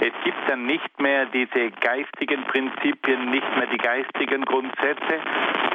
Es 0.00 0.12
gibt 0.24 0.50
dann 0.50 0.66
nicht 0.66 1.00
mehr 1.00 1.26
diese 1.26 1.70
geistigen 1.70 2.42
Prinzipien, 2.44 3.30
nicht 3.30 3.56
mehr 3.56 3.66
die 3.68 3.78
geistigen 3.78 4.44
Grundsätze, 4.44 5.20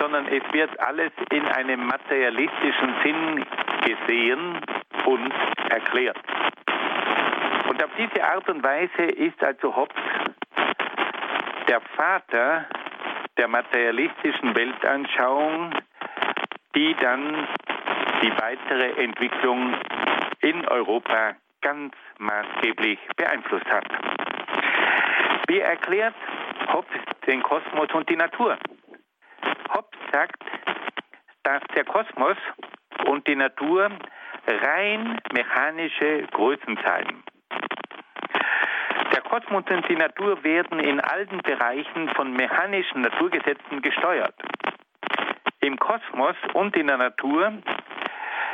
sondern 0.01 0.27
es 0.27 0.43
wird 0.51 0.77
alles 0.81 1.11
in 1.31 1.45
einem 1.45 1.85
materialistischen 1.87 2.95
Sinn 3.01 3.45
gesehen 3.85 4.59
und 5.05 5.33
erklärt. 5.69 6.19
Und 7.69 7.81
auf 7.81 7.91
diese 7.97 8.23
Art 8.25 8.49
und 8.49 8.61
Weise 8.61 9.03
ist 9.03 9.41
also 9.41 9.73
Hobbes 9.73 9.95
der 11.73 11.81
Vater 11.97 12.67
der 13.35 13.47
materialistischen 13.47 14.55
Weltanschauung, 14.55 15.73
die 16.75 16.95
dann 17.01 17.47
die 18.21 18.31
weitere 18.31 19.03
Entwicklung 19.03 19.73
in 20.41 20.67
Europa 20.67 21.33
ganz 21.61 21.95
maßgeblich 22.19 22.99
beeinflusst 23.17 23.65
hat. 23.65 23.85
Wie 25.47 25.61
erklärt 25.61 26.13
Hobbes 26.71 27.01
den 27.25 27.41
Kosmos 27.41 27.87
und 27.91 28.07
die 28.07 28.17
Natur? 28.17 28.55
Hobbes 29.73 29.99
sagt, 30.11 30.43
dass 31.41 31.63
der 31.73 31.85
Kosmos 31.85 32.37
und 33.07 33.25
die 33.25 33.35
Natur 33.35 33.89
rein 34.45 35.19
mechanische 35.33 36.27
Größen 36.33 36.77
seien. 36.85 37.23
Der 39.13 39.21
Kosmos 39.21 39.63
und 39.69 39.87
die 39.87 39.95
Natur 39.95 40.43
werden 40.43 40.79
in 40.79 40.99
allen 40.99 41.37
Bereichen 41.43 42.09
von 42.15 42.33
mechanischen 42.33 43.01
Naturgesetzen 43.01 43.81
gesteuert. 43.83 44.33
Im 45.59 45.77
Kosmos 45.77 46.35
und 46.53 46.75
in 46.75 46.87
der 46.87 46.97
Natur 46.97 47.53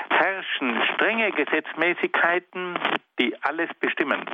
herrschen 0.09 0.83
strenge 0.93 1.31
Gesetzmäßigkeiten, 1.31 2.77
die 3.19 3.41
alles 3.43 3.69
bestimmen. 3.79 4.25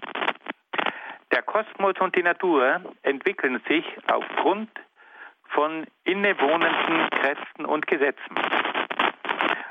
Der 1.32 1.44
Kosmos 1.44 1.94
und 2.00 2.16
die 2.16 2.24
Natur 2.24 2.82
entwickeln 3.04 3.62
sich 3.68 3.86
aufgrund 4.08 4.70
von 5.50 5.86
innewohnenden 6.06 7.10
Kräften 7.12 7.66
und 7.66 7.86
Gesetzen. 7.86 8.36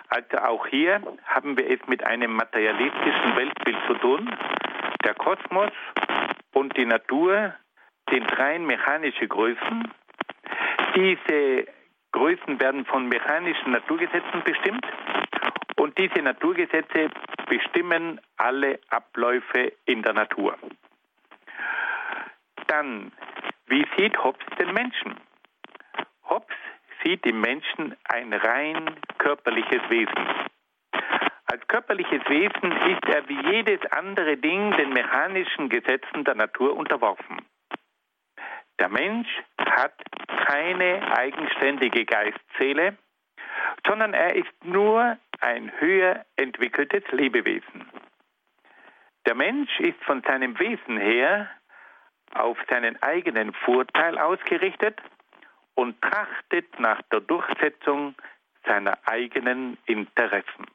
Also 0.08 0.38
auch 0.38 0.66
hier 0.68 1.02
haben 1.24 1.56
wir 1.58 1.68
es 1.68 1.80
mit 1.88 2.04
einem 2.06 2.36
materialistischen 2.36 3.36
Weltbild 3.36 3.76
zu 3.88 3.94
tun. 3.94 4.30
Der 5.04 5.14
Kosmos 5.14 5.72
und 6.54 6.76
die 6.76 6.86
Natur 6.86 7.54
sind 8.10 8.38
rein 8.38 8.64
mechanische 8.64 9.28
Größen. 9.28 9.92
Diese 10.96 11.66
Größen 12.12 12.60
werden 12.60 12.84
von 12.86 13.08
mechanischen 13.08 13.72
Naturgesetzen 13.72 14.42
bestimmt 14.44 14.86
und 15.76 15.98
diese 15.98 16.22
Naturgesetze 16.22 17.10
bestimmen 17.48 18.20
alle 18.36 18.80
Abläufe 18.88 19.72
in 19.84 20.02
der 20.02 20.12
Natur. 20.12 20.56
Dann, 22.68 23.12
wie 23.66 23.86
sieht 23.96 24.16
Hobbes 24.22 24.46
den 24.58 24.72
Menschen? 24.72 25.16
Hobbes 26.28 26.56
sieht 27.02 27.26
im 27.26 27.40
Menschen 27.40 27.96
ein 28.04 28.32
rein 28.32 28.96
körperliches 29.18 29.82
Wesen. 29.90 30.26
Als 31.54 31.68
körperliches 31.68 32.28
Wesen 32.28 32.72
ist 32.72 33.04
er 33.14 33.28
wie 33.28 33.40
jedes 33.52 33.78
andere 33.92 34.36
Ding 34.36 34.76
den 34.76 34.92
mechanischen 34.92 35.68
Gesetzen 35.68 36.24
der 36.24 36.34
Natur 36.34 36.76
unterworfen. 36.76 37.42
Der 38.80 38.88
Mensch 38.88 39.28
hat 39.56 39.94
keine 40.48 41.16
eigenständige 41.16 42.06
Geistseele, 42.06 42.98
sondern 43.86 44.14
er 44.14 44.34
ist 44.34 44.64
nur 44.64 45.16
ein 45.38 45.70
höher 45.78 46.24
entwickeltes 46.34 47.04
Lebewesen. 47.12 47.88
Der 49.24 49.36
Mensch 49.36 49.78
ist 49.78 50.02
von 50.02 50.22
seinem 50.22 50.58
Wesen 50.58 50.96
her 50.96 51.48
auf 52.32 52.58
seinen 52.68 53.00
eigenen 53.00 53.52
Vorteil 53.52 54.18
ausgerichtet 54.18 55.00
und 55.76 56.02
trachtet 56.02 56.80
nach 56.80 57.00
der 57.12 57.20
Durchsetzung 57.20 58.16
seiner 58.66 58.98
eigenen 59.06 59.78
Interessen. 59.86 60.66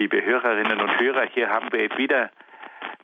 Liebe 0.00 0.24
Hörerinnen 0.24 0.80
und 0.80 0.98
Hörer, 0.98 1.26
hier 1.26 1.50
haben 1.50 1.70
wir 1.72 1.94
wieder 1.98 2.30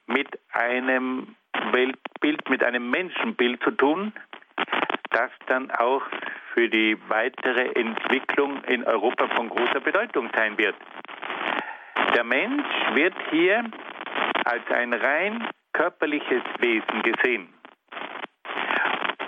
mit 0.07 0.29
einem 0.51 1.37
Weltbild, 1.71 2.49
mit 2.49 2.65
einem 2.65 2.89
Menschenbild 2.89 3.63
zu 3.63 3.73
tun, 3.73 4.15
das 5.11 5.31
dann 5.47 5.71
auch 5.73 6.01
für 6.55 6.71
die 6.71 6.97
weitere 7.09 7.67
Entwicklung 7.79 8.65
in 8.65 8.83
Europa 8.85 9.29
von 9.37 9.51
großer 9.51 9.81
Bedeutung 9.81 10.31
sein 10.35 10.57
wird. 10.57 10.75
Der 12.15 12.25
Mensch 12.25 12.65
wird 12.95 13.15
hier 13.31 13.65
als 14.47 14.63
ein 14.71 14.95
rein 14.95 15.47
körperliches 15.75 16.45
Wesen 16.61 17.03
gesehen. 17.03 17.53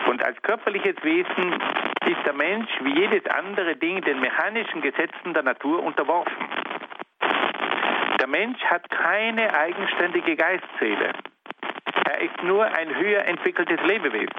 Und 0.07 0.25
als 0.25 0.41
körperliches 0.41 0.97
Wesen 1.03 1.53
ist 2.07 2.25
der 2.25 2.33
Mensch 2.33 2.71
wie 2.81 2.99
jedes 2.99 3.27
andere 3.27 3.77
Ding 3.77 4.01
den 4.01 4.21
mechanischen 4.21 4.81
Gesetzen 4.81 5.35
der 5.35 5.43
Natur 5.43 5.83
unterworfen. 5.83 6.49
Der 8.29 8.41
Mensch 8.41 8.63
hat 8.65 8.91
keine 8.91 9.55
eigenständige 9.59 10.37
Geistseele. 10.37 11.15
Er 12.05 12.21
ist 12.21 12.43
nur 12.43 12.63
ein 12.63 12.95
höher 12.95 13.25
entwickeltes 13.25 13.81
Lebewesen. 13.87 14.37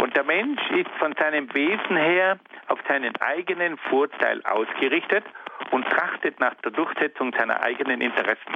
Und 0.00 0.14
der 0.14 0.22
Mensch 0.22 0.60
ist 0.70 0.90
von 1.00 1.12
seinem 1.18 1.52
Wesen 1.54 1.96
her 1.96 2.38
auf 2.68 2.78
seinen 2.86 3.16
eigenen 3.16 3.76
Vorteil 3.90 4.40
ausgerichtet 4.44 5.24
und 5.72 5.90
trachtet 5.90 6.38
nach 6.38 6.54
der 6.62 6.70
Durchsetzung 6.70 7.34
seiner 7.36 7.60
eigenen 7.64 8.00
Interessen. 8.00 8.54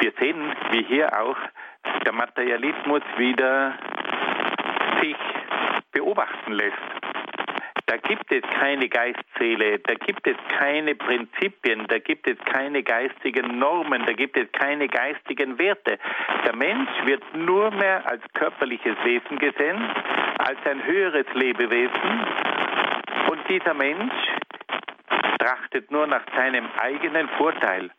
Wir 0.00 0.12
sehen, 0.20 0.52
wie 0.72 0.82
hier 0.82 1.18
auch 1.18 1.38
der 2.04 2.12
Materialismus 2.12 3.02
wieder 3.16 3.78
sich 5.00 5.16
beobachten 5.90 6.52
lässt. 6.52 6.95
Da 7.86 7.96
gibt 7.98 8.32
es 8.32 8.42
keine 8.58 8.88
Geistseele, 8.88 9.78
da 9.78 9.94
gibt 9.94 10.26
es 10.26 10.36
keine 10.58 10.96
Prinzipien, 10.96 11.86
da 11.86 11.98
gibt 11.98 12.26
es 12.26 12.36
keine 12.44 12.82
geistigen 12.82 13.60
Normen, 13.60 14.04
da 14.04 14.12
gibt 14.12 14.36
es 14.36 14.50
keine 14.50 14.88
geistigen 14.88 15.56
Werte. 15.56 15.96
Der 16.44 16.56
Mensch 16.56 16.90
wird 17.04 17.22
nur 17.36 17.70
mehr 17.70 18.04
als 18.08 18.22
körperliches 18.34 18.96
Wesen 19.04 19.38
gesehen, 19.38 19.78
als 20.38 20.58
ein 20.64 20.84
höheres 20.84 21.26
Lebewesen. 21.34 22.26
Und 23.30 23.48
dieser 23.48 23.74
Mensch 23.74 24.14
trachtet 25.38 25.88
nur 25.92 26.08
nach 26.08 26.24
seinem 26.34 26.66
eigenen 26.80 27.28
Vorteil 27.38 27.90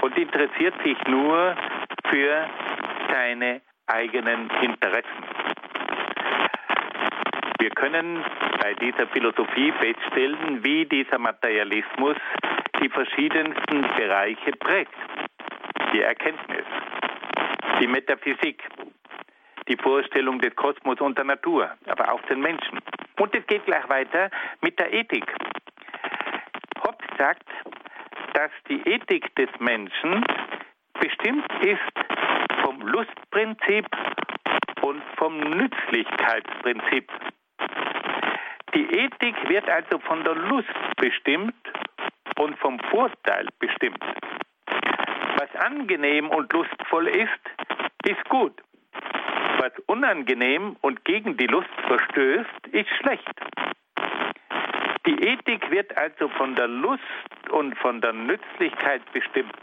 und 0.00 0.18
interessiert 0.18 0.74
sich 0.82 0.98
nur 1.06 1.54
für 2.08 2.48
seine 3.08 3.60
eigenen 3.86 4.50
Interessen. 4.62 5.29
Wir 7.60 7.68
können 7.68 8.24
bei 8.62 8.72
dieser 8.72 9.06
Philosophie 9.08 9.70
feststellen, 9.72 10.64
wie 10.64 10.86
dieser 10.86 11.18
Materialismus 11.18 12.16
die 12.80 12.88
verschiedensten 12.88 13.82
Bereiche 13.98 14.52
prägt. 14.52 14.94
Die 15.92 16.00
Erkenntnis, 16.00 16.64
die 17.78 17.86
Metaphysik, 17.86 18.66
die 19.68 19.76
Vorstellung 19.76 20.38
des 20.38 20.56
Kosmos 20.56 21.02
und 21.02 21.18
der 21.18 21.26
Natur, 21.26 21.70
aber 21.86 22.10
auch 22.10 22.22
den 22.22 22.40
Menschen. 22.40 22.78
Und 23.18 23.34
es 23.34 23.46
geht 23.46 23.66
gleich 23.66 23.86
weiter 23.90 24.30
mit 24.62 24.78
der 24.78 24.90
Ethik. 24.94 25.30
Hobbes 26.82 27.08
sagt, 27.18 27.46
dass 28.32 28.50
die 28.70 28.80
Ethik 28.88 29.36
des 29.36 29.50
Menschen 29.58 30.24
bestimmt 30.98 31.52
ist 31.62 32.62
vom 32.64 32.80
Lustprinzip 32.80 33.86
und 34.80 35.02
vom 35.18 35.38
Nützlichkeitsprinzip. 35.40 37.10
Die 38.74 38.86
Ethik 38.86 39.48
wird 39.48 39.68
also 39.68 39.98
von 40.00 40.22
der 40.22 40.34
Lust 40.34 40.68
bestimmt 40.96 41.54
und 42.38 42.56
vom 42.58 42.78
Vorteil 42.90 43.48
bestimmt. 43.58 44.02
Was 45.36 45.54
angenehm 45.56 46.28
und 46.30 46.52
lustvoll 46.52 47.08
ist, 47.08 47.40
ist 48.06 48.24
gut. 48.28 48.52
Was 49.58 49.72
unangenehm 49.86 50.76
und 50.80 51.04
gegen 51.04 51.36
die 51.36 51.46
Lust 51.46 51.68
verstößt, 51.86 52.66
ist 52.72 52.88
schlecht. 53.00 53.34
Die 55.06 55.18
Ethik 55.22 55.70
wird 55.70 55.96
also 55.96 56.28
von 56.28 56.54
der 56.54 56.68
Lust 56.68 57.02
und 57.50 57.76
von 57.78 58.00
der 58.00 58.12
Nützlichkeit 58.12 59.02
bestimmt. 59.12 59.56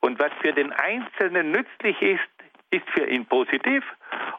Und 0.00 0.18
was 0.18 0.32
für 0.40 0.52
den 0.52 0.72
Einzelnen 0.72 1.52
nützlich 1.52 2.00
ist, 2.02 2.28
ist 2.70 2.88
für 2.90 3.06
ihn 3.06 3.26
positiv 3.26 3.84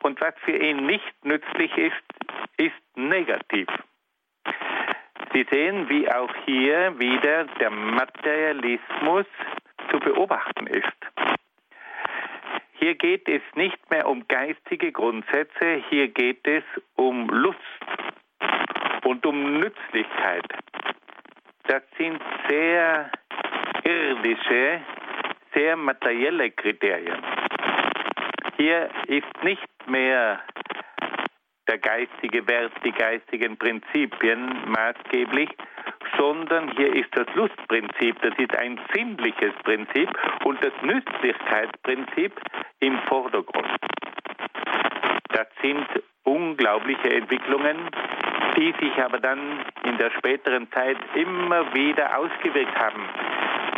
und 0.01 0.19
was 0.21 0.33
für 0.43 0.57
ihn 0.57 0.85
nicht 0.85 1.13
nützlich 1.23 1.75
ist, 1.77 2.03
ist 2.59 2.97
negativ. 2.97 3.67
Sie 5.33 5.45
sehen, 5.51 5.87
wie 5.89 6.11
auch 6.11 6.33
hier 6.45 6.97
wieder 6.99 7.45
der 7.59 7.69
Materialismus 7.69 9.25
zu 9.89 9.99
beobachten 9.99 10.67
ist. 10.67 11.37
Hier 12.73 12.95
geht 12.95 13.27
es 13.27 13.41
nicht 13.55 13.77
mehr 13.89 14.07
um 14.07 14.27
geistige 14.27 14.91
Grundsätze, 14.91 15.83
hier 15.89 16.07
geht 16.07 16.47
es 16.47 16.63
um 16.95 17.29
Lust 17.29 17.59
und 19.03 19.25
um 19.25 19.59
Nützlichkeit. 19.59 20.45
Das 21.67 21.83
sind 21.97 22.21
sehr 22.49 23.11
irdische, 23.83 24.81
sehr 25.53 25.75
materielle 25.75 26.51
Kriterien. 26.51 27.21
Hier 28.57 28.89
ist 29.07 29.43
nicht 29.43 29.87
mehr 29.87 30.41
der 31.69 31.77
geistige 31.77 32.47
Wert, 32.47 32.71
die 32.83 32.91
geistigen 32.91 33.55
Prinzipien 33.55 34.49
maßgeblich, 34.67 35.49
sondern 36.17 36.71
hier 36.75 36.95
ist 36.95 37.09
das 37.15 37.27
Lustprinzip, 37.35 38.19
das 38.21 38.33
ist 38.39 38.55
ein 38.57 38.79
sinnliches 38.93 39.53
Prinzip 39.63 40.09
und 40.45 40.63
das 40.63 40.73
Nützlichkeitsprinzip 40.81 42.33
im 42.79 42.97
Vordergrund. 43.07 43.67
Das 45.29 45.47
sind 45.61 45.85
unglaubliche 46.23 47.13
Entwicklungen, 47.13 47.77
die 48.57 48.73
sich 48.81 49.03
aber 49.03 49.19
dann 49.19 49.39
in 49.83 49.97
der 49.99 50.09
späteren 50.17 50.69
Zeit 50.71 50.97
immer 51.13 51.71
wieder 51.75 52.17
ausgewirkt 52.17 52.75
haben. 52.79 53.03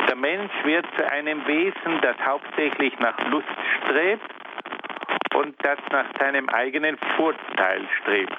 Der 0.08 0.16
Mensch 0.16 0.52
wird 0.64 0.86
zu 0.98 1.12
einem 1.12 1.46
Wesen, 1.46 2.00
das 2.02 2.16
hauptsächlich 2.26 2.98
nach 3.00 3.18
Lust 3.30 3.48
strebt 3.84 4.41
und 5.42 5.56
das 5.64 5.80
nach 5.92 6.06
seinem 6.20 6.48
eigenen 6.50 6.98
Vorteil 7.18 7.82
strebt. 8.00 8.38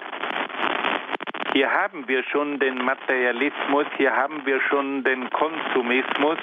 Hier 1.52 1.68
haben 1.70 2.08
wir 2.08 2.24
schon 2.24 2.58
den 2.60 2.84
Materialismus, 2.84 3.86
hier 3.96 4.16
haben 4.16 4.46
wir 4.46 4.60
schon 4.70 5.04
den 5.04 5.28
Konsumismus, 5.30 6.38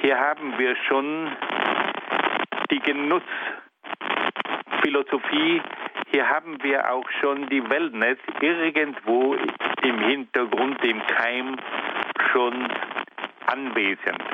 hier 0.00 0.18
haben 0.18 0.58
wir 0.58 0.74
schon 0.88 1.30
die 2.70 2.80
Genussphilosophie, 2.80 5.62
hier 6.10 6.28
haben 6.28 6.62
wir 6.62 6.90
auch 6.90 7.08
schon 7.20 7.46
die 7.48 7.62
Wellness 7.68 8.16
irgendwo 8.40 9.36
im 9.82 9.98
Hintergrund, 9.98 10.82
im 10.82 11.06
Keim 11.06 11.56
schon 12.32 12.66
anwesend. 13.46 14.24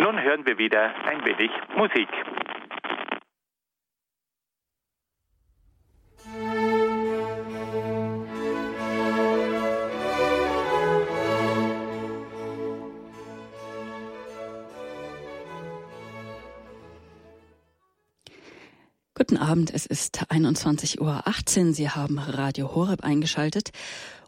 Nun 0.00 0.22
hören 0.22 0.46
wir 0.46 0.56
wieder 0.58 0.92
ein 1.06 1.24
wenig 1.24 1.50
Musik. 1.76 2.08
Abend, 19.48 19.72
es 19.72 19.86
ist 19.86 20.30
21.18 20.30 21.00
Uhr. 21.00 21.72
Sie 21.72 21.88
haben 21.88 22.18
Radio 22.18 22.74
Horeb 22.74 23.02
eingeschaltet. 23.02 23.70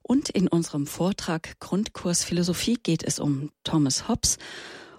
Und 0.03 0.31
in 0.31 0.49
unserem 0.49 0.87
Vortrag 0.87 1.61
Grundkurs 1.61 2.25
Philosophie 2.25 2.79
geht 2.83 3.03
es 3.03 3.21
um 3.21 3.51
Thomas 3.63 4.09
Hobbes 4.09 4.39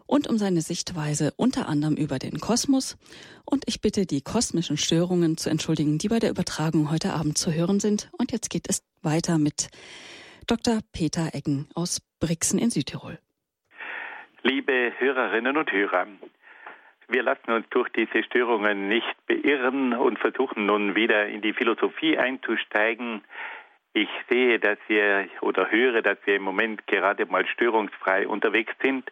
und 0.05 0.27
um 0.27 0.37
seine 0.37 0.61
Sichtweise 0.61 1.33
unter 1.37 1.67
anderem 1.67 1.95
über 1.95 2.19
den 2.19 2.39
Kosmos. 2.39 2.99
Und 3.45 3.63
ich 3.65 3.81
bitte 3.81 4.05
die 4.05 4.21
kosmischen 4.21 4.77
Störungen 4.77 5.37
zu 5.37 5.49
entschuldigen, 5.49 5.97
die 5.97 6.09
bei 6.09 6.19
der 6.19 6.29
Übertragung 6.29 6.91
heute 6.91 7.13
Abend 7.13 7.39
zu 7.39 7.51
hören 7.51 7.79
sind. 7.79 8.11
Und 8.15 8.31
jetzt 8.31 8.51
geht 8.51 8.69
es 8.69 8.83
weiter 9.01 9.39
mit 9.39 9.69
Dr. 10.45 10.81
Peter 10.91 11.33
Eggen 11.33 11.67
aus 11.73 11.99
Brixen 12.19 12.59
in 12.59 12.69
Südtirol. 12.69 13.17
Liebe 14.43 14.91
Hörerinnen 14.99 15.57
und 15.57 15.71
Hörer, 15.71 16.05
wir 17.11 17.23
lassen 17.23 17.51
uns 17.51 17.67
durch 17.69 17.89
diese 17.89 18.23
Störungen 18.23 18.87
nicht 18.87 19.15
beirren 19.27 19.93
und 19.93 20.19
versuchen 20.19 20.65
nun 20.65 20.95
wieder 20.95 21.27
in 21.27 21.41
die 21.41 21.53
Philosophie 21.53 22.17
einzusteigen. 22.17 23.23
Ich 23.93 24.09
sehe, 24.29 24.59
dass 24.59 24.77
wir 24.87 25.27
oder 25.41 25.69
höre, 25.69 26.01
dass 26.01 26.17
wir 26.25 26.37
im 26.37 26.43
Moment 26.43 26.87
gerade 26.87 27.25
mal 27.25 27.45
störungsfrei 27.45 28.27
unterwegs 28.27 28.73
sind. 28.81 29.11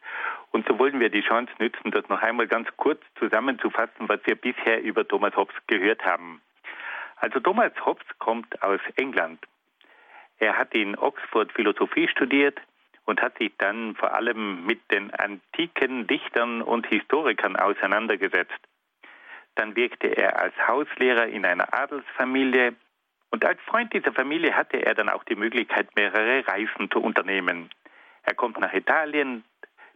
Und 0.52 0.66
so 0.68 0.80
wollen 0.80 1.00
wir 1.00 1.10
die 1.10 1.22
Chance 1.22 1.52
nützen, 1.60 1.92
das 1.92 2.08
noch 2.08 2.22
einmal 2.22 2.48
ganz 2.48 2.70
kurz 2.78 3.02
zusammenzufassen, 3.20 4.08
was 4.08 4.22
wir 4.24 4.36
bisher 4.36 4.82
über 4.82 5.06
Thomas 5.06 5.36
Hobbes 5.36 5.56
gehört 5.68 6.06
haben. 6.06 6.42
Also 7.18 7.42
Thomas 7.42 7.74
Hobbes 7.86 8.08
kommt 8.20 8.62
aus 8.64 8.80
England. 8.96 9.46
Er 10.38 10.58
hat 10.58 10.74
in 10.74 10.98
Oxford 10.98 11.52
Philosophie 11.52 12.08
studiert, 12.08 12.58
und 13.10 13.24
hat 13.24 13.38
sich 13.40 13.52
dann 13.58 13.96
vor 13.96 14.14
allem 14.14 14.66
mit 14.68 14.80
den 14.92 15.12
antiken 15.16 16.06
Dichtern 16.06 16.62
und 16.62 16.86
Historikern 16.86 17.56
auseinandergesetzt. 17.56 18.60
Dann 19.56 19.76
wirkte 19.76 20.08
er 20.08 20.40
als 20.40 20.54
Hauslehrer 20.68 21.26
in 21.26 21.44
einer 21.44 21.74
Adelsfamilie 21.74 22.76
und 23.32 23.44
als 23.44 23.60
Freund 23.62 23.92
dieser 23.94 24.14
Familie 24.14 24.56
hatte 24.56 24.78
er 24.86 24.94
dann 24.94 25.10
auch 25.10 25.24
die 25.24 25.36
Möglichkeit, 25.36 25.88
mehrere 25.96 26.48
Reisen 26.48 26.90
zu 26.92 27.00
unternehmen. 27.00 27.70
Er 28.24 28.36
kommt 28.36 28.60
nach 28.60 28.74
Italien, 28.74 29.44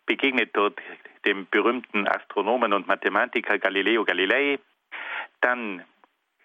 begegnet 0.08 0.50
dort 0.54 0.80
dem 1.26 1.48
berühmten 1.52 2.08
Astronomen 2.08 2.74
und 2.74 2.88
Mathematiker 2.88 3.60
Galileo 3.60 4.06
Galilei. 4.06 4.58
Dann 5.40 5.84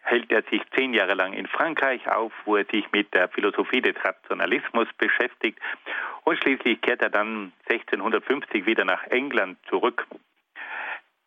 hält 0.09 0.33
er 0.33 0.43
sich 0.51 0.63
zehn 0.75 0.95
Jahre 0.95 1.15
lang 1.15 1.35
in 1.35 1.47
Frankreich 1.47 2.09
auf, 2.09 2.33
wo 2.45 2.57
er 2.57 2.65
sich 2.65 2.91
mit 2.93 3.13
der 3.15 3.29
Philosophie 3.29 3.83
des 3.83 3.95
Rationalismus 4.03 4.89
beschäftigt 4.97 5.59
und 6.25 6.39
schließlich 6.39 6.81
kehrt 6.81 7.03
er 7.03 7.11
dann 7.11 7.53
1650 7.69 8.67
wieder 8.67 8.85
nach 8.85 9.05
England 9.05 9.59
zurück. 9.69 10.07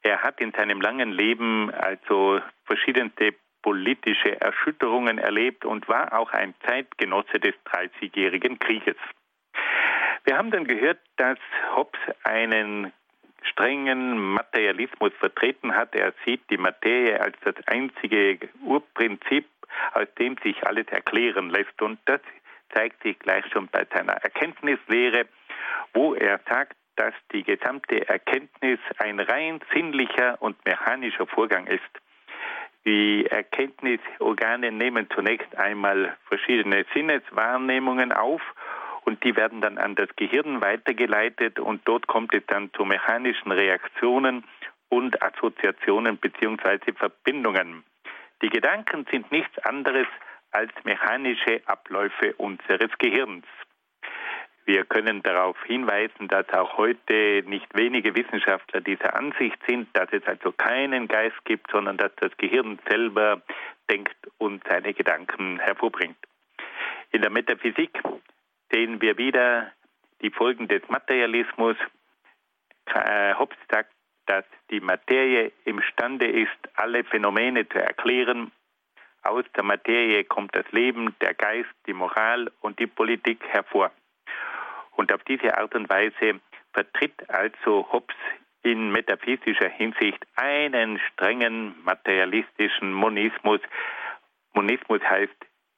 Er 0.02 0.24
hat 0.24 0.42
in 0.42 0.52
seinem 0.52 0.82
langen 0.82 1.12
Leben 1.12 1.72
also 1.72 2.42
verschiedenste 2.66 3.36
politische 3.62 4.42
Erschütterungen 4.42 5.20
erlebt 5.20 5.66
und 5.66 5.88
war 5.88 6.18
auch 6.18 6.32
ein 6.32 6.56
Zeitgenosse 6.66 7.40
des 7.40 7.54
Dreißigjährigen 7.66 8.58
Krieges. 8.58 8.96
Wir 10.24 10.38
haben 10.38 10.50
dann 10.50 10.66
gehört, 10.66 11.00
dass 11.18 11.38
Hobbes 11.76 12.00
einen 12.24 12.92
strengen 13.44 14.18
Materialismus 14.18 15.14
vertreten 15.20 15.76
hat. 15.76 15.96
Er 15.96 16.14
sieht 16.26 16.42
die 16.50 16.58
Materie 16.58 17.20
als 17.20 17.36
das 17.44 17.56
einzige 17.68 18.40
Urprinzip, 18.64 19.46
aus 19.94 20.08
dem 20.20 20.38
sich 20.44 20.66
alles 20.66 20.88
erklären 20.88 21.50
lässt. 21.50 21.82
Und 21.82 22.00
das 22.06 22.22
zeigt 22.74 23.02
sich 23.04 23.18
gleich 23.20 23.46
schon 23.52 23.68
bei 23.68 23.86
seiner 23.94 24.14
Erkenntnislehre, 24.14 25.26
wo 25.94 26.14
er 26.14 26.40
sagt, 26.48 26.78
dass 26.96 27.14
die 27.32 27.44
gesamte 27.44 28.08
Erkenntnis 28.08 28.80
ein 28.98 29.20
rein 29.20 29.60
sinnlicher 29.74 30.42
und 30.42 30.64
mechanischer 30.66 31.26
Vorgang 31.26 31.68
ist. 31.68 31.82
Die 32.86 33.28
Erkenntnisorgane 33.28 34.72
nehmen 34.72 35.08
zunächst 35.14 35.56
einmal 35.56 36.18
verschiedene 36.28 36.86
Sinneswahrnehmungen 36.94 38.12
auf 38.12 38.42
und 39.12 39.22
die 39.26 39.36
werden 39.36 39.60
dann 39.60 39.78
an 39.78 39.96
das 39.96 40.08
Gehirn 40.16 40.62
weitergeleitet 40.62 41.60
und 41.60 41.82
dort 41.84 42.08
kommt 42.08 42.34
es 42.34 42.44
dann 42.48 42.72
zu 42.72 42.86
mechanischen 42.86 43.52
Reaktionen 43.52 44.46
und 44.88 45.22
Assoziationen 45.22 46.16
bzw. 46.16 46.94
Verbindungen. 46.94 47.84
Die 48.42 48.48
Gedanken 48.48 49.06
sind 49.12 49.30
nichts 49.30 49.60
anderes 49.66 50.08
als 50.52 50.72
mechanische 50.86 51.62
Abläufe 51.66 52.36
unseres 52.38 52.90
Gehirns. 53.00 53.46
Wir 54.64 54.86
können 54.86 55.22
darauf 55.24 55.62
hinweisen, 55.66 56.30
dass 56.30 56.48
auch 56.54 56.78
heute 56.78 57.44
nicht 57.46 57.68
wenige 57.76 58.16
Wissenschaftler 58.16 58.80
dieser 58.80 59.14
Ansicht 59.14 59.58
sind, 59.68 59.90
dass 59.92 60.08
es 60.14 60.26
also 60.26 60.54
keinen 60.54 61.10
Geist 61.10 61.44
gibt, 61.44 61.70
sondern 61.70 61.98
dass 61.98 62.16
das 62.16 62.32
Gehirn 62.38 62.80
selber 62.90 63.42
denkt 63.90 64.16
und 64.38 64.64
seine 64.70 64.94
Gedanken 64.94 65.60
hervorbringt. 65.60 66.16
In 67.12 67.22
der 67.22 67.30
Metaphysik 67.30 67.92
sehen 68.72 69.02
wir 69.02 69.18
wieder 69.18 69.72
die 70.22 70.32
Folgen 70.32 70.68
des 70.68 70.82
Materialismus. 70.88 71.76
Äh, 72.86 73.34
Hobbes 73.36 73.58
sagt, 73.70 73.92
dass 74.26 74.46
die 74.70 74.80
Materie 74.80 75.52
imstande 75.66 76.28
ist, 76.28 76.58
alle 76.76 77.04
Phänomene 77.04 77.68
zu 77.68 77.80
erklären. 77.80 78.52
Aus 79.24 79.46
der 79.56 79.64
Materie 79.64 80.24
kommt 80.24 80.56
das 80.56 80.70
Leben, 80.72 81.16
der 81.22 81.34
Geist, 81.34 81.70
die 81.86 81.94
Moral 81.94 82.52
und 82.62 82.80
die 82.80 82.88
Politik 82.88 83.44
hervor. 83.48 83.92
Und 84.92 85.14
auf 85.14 85.24
diese 85.24 85.58
Art 85.58 85.76
und 85.76 85.90
Weise 85.90 86.40
vertritt 86.74 87.30
also 87.30 87.92
Hobbes 87.92 88.16
in 88.64 88.92
metaphysischer 88.92 89.70
Hinsicht 89.70 90.26
einen 90.36 91.00
strengen 91.00 91.76
materialistischen 91.84 92.94
Monismus. 92.94 93.60
Monismus 94.54 95.02
heißt, 95.02 95.36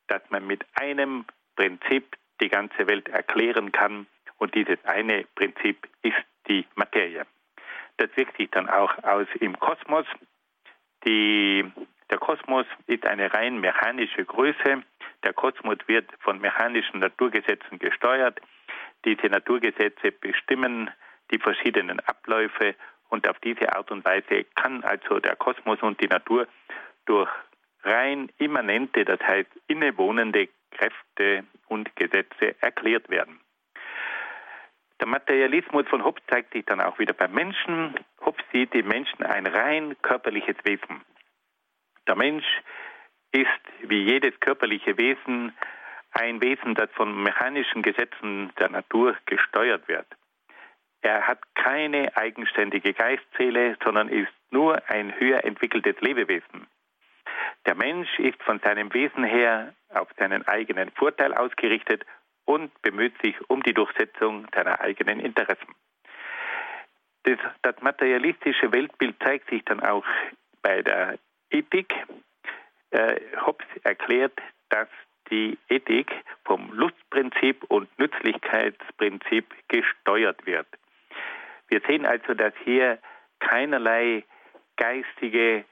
dass 0.08 0.22
man 0.30 0.46
mit 0.46 0.66
einem 0.76 1.26
Prinzip 1.56 2.18
die 2.44 2.50
ganze 2.50 2.88
Welt 2.88 3.08
erklären 3.10 3.72
kann. 3.72 4.06
Und 4.38 4.54
dieses 4.54 4.78
eine 4.84 5.26
Prinzip 5.36 5.88
ist 6.02 6.18
die 6.48 6.66
Materie. 6.76 7.26
Das 7.98 8.10
wirkt 8.16 8.38
sich 8.38 8.50
dann 8.52 8.70
auch 8.70 8.91
aus 9.04 9.28
im 9.39 9.58
Kosmos. 9.60 10.06
Die, 11.06 11.64
der 12.10 12.18
Kosmos 12.18 12.66
ist 12.88 13.06
eine 13.06 13.34
rein 13.34 13.60
mechanische 13.60 14.26
Größe. 14.26 14.84
Der 15.24 15.34
Kosmos 15.34 15.78
wird 15.88 16.10
von 16.20 16.39
mechanischen 16.39 17.00
Naturgesetzen 17.00 17.80
gesteuert. 17.80 18.41
Diese 19.06 19.28
Naturgesetze 19.28 20.12
bestimmen 20.12 20.89
die 21.32 21.39
verschiedenen 21.39 22.00
Abläufe 22.02 22.76
und 23.10 23.28
auf 23.30 23.39
diese 23.39 23.74
Art 23.74 23.91
und 23.91 24.04
Weise 24.04 24.44
kann 24.56 24.84
also 24.84 25.20
der 25.20 25.36
Kosmos 25.36 25.82
und 25.82 26.02
die 26.02 26.08
Natur 26.08 26.48
durch 27.06 27.30
rein 27.84 28.30
immanente, 28.38 29.06
das 29.06 29.20
heißt 29.22 29.50
innewohnende 29.68 30.50
Kräfte 30.74 31.43
und 31.67 31.95
Gesetze 31.95 32.55
erklärt 32.61 33.09
werden. 33.09 33.39
Der 34.99 35.07
Materialismus 35.07 35.88
von 35.88 36.03
Hobbes 36.03 36.24
zeigt 36.28 36.53
sich 36.53 36.65
dann 36.65 36.82
auch 36.82 36.99
wieder 36.99 37.13
beim 37.13 37.34
Menschen. 37.34 37.99
Hobbes 38.26 38.43
sieht 38.51 38.74
im 38.74 38.88
Menschen 38.88 39.24
ein 39.24 39.47
rein 39.47 39.95
körperliches 40.01 40.55
Wesen. 40.63 41.01
Der 42.07 42.15
Mensch 42.15 42.45
ist 43.32 43.49
wie 43.82 44.03
jedes 44.03 44.39
körperliche 44.39 44.97
Wesen 44.97 45.53
ein 46.11 46.41
Wesen, 46.41 46.76
das 46.76 46.89
von 46.91 47.24
mechanischen 47.24 47.82
Gesetzen 47.82 48.53
der 48.59 48.69
Natur 48.69 49.17
gesteuert 49.26 49.88
wird. 49.88 50.05
Er 51.01 51.28
hat 51.28 51.39
keine 51.55 52.15
eigenständige 52.15 52.93
Geistseele, 52.93 53.76
sondern 53.84 54.07
ist 54.07 54.32
nur 54.51 54.82
ein 54.89 55.19
höher 55.19 55.43
entwickeltes 55.43 55.99
Lebewesen. 55.99 56.67
Der 57.66 57.76
Mensch 57.76 58.20
ist 58.20 58.41
von 58.43 58.59
seinem 58.59 58.93
Wesen 58.93 59.24
her 59.24 59.74
auf 59.89 60.09
seinen 60.18 60.45
eigenen 60.47 60.91
Vorteil 60.91 61.34
ausgerichtet 61.34 62.05
und 62.45 62.82
bemüht 62.82 63.14
sich 63.22 63.36
um 63.49 63.64
die 63.64 63.74
Durchsetzung 63.74 64.47
seiner 64.53 64.82
eigenen 64.82 65.20
Interessen. 65.20 65.74
Das, 67.24 67.39
das 67.61 67.82
materialistische 67.82 68.72
Weltbild 68.74 69.16
zeigt 69.24 69.49
sich 69.49 69.64
dann 69.64 69.80
auch 69.80 70.05
bei 70.61 70.82
der 70.82 71.18
Ethik. 71.49 71.93
Äh, 72.91 73.20
Hobbes 73.45 73.66
erklärt, 73.84 74.39
dass 74.70 74.89
die 75.32 75.57
Ethik 75.70 76.11
vom 76.43 76.72
Lustprinzip 76.74 77.64
und 77.70 77.88
Nützlichkeitsprinzip 77.97 79.45
gesteuert 79.70 80.45
wird. 80.45 80.68
Wir 81.70 81.82
sehen 81.88 82.05
also, 82.05 82.34
dass 82.34 82.53
hier 82.66 82.99
keinerlei 83.39 84.26
geistige 84.76 85.64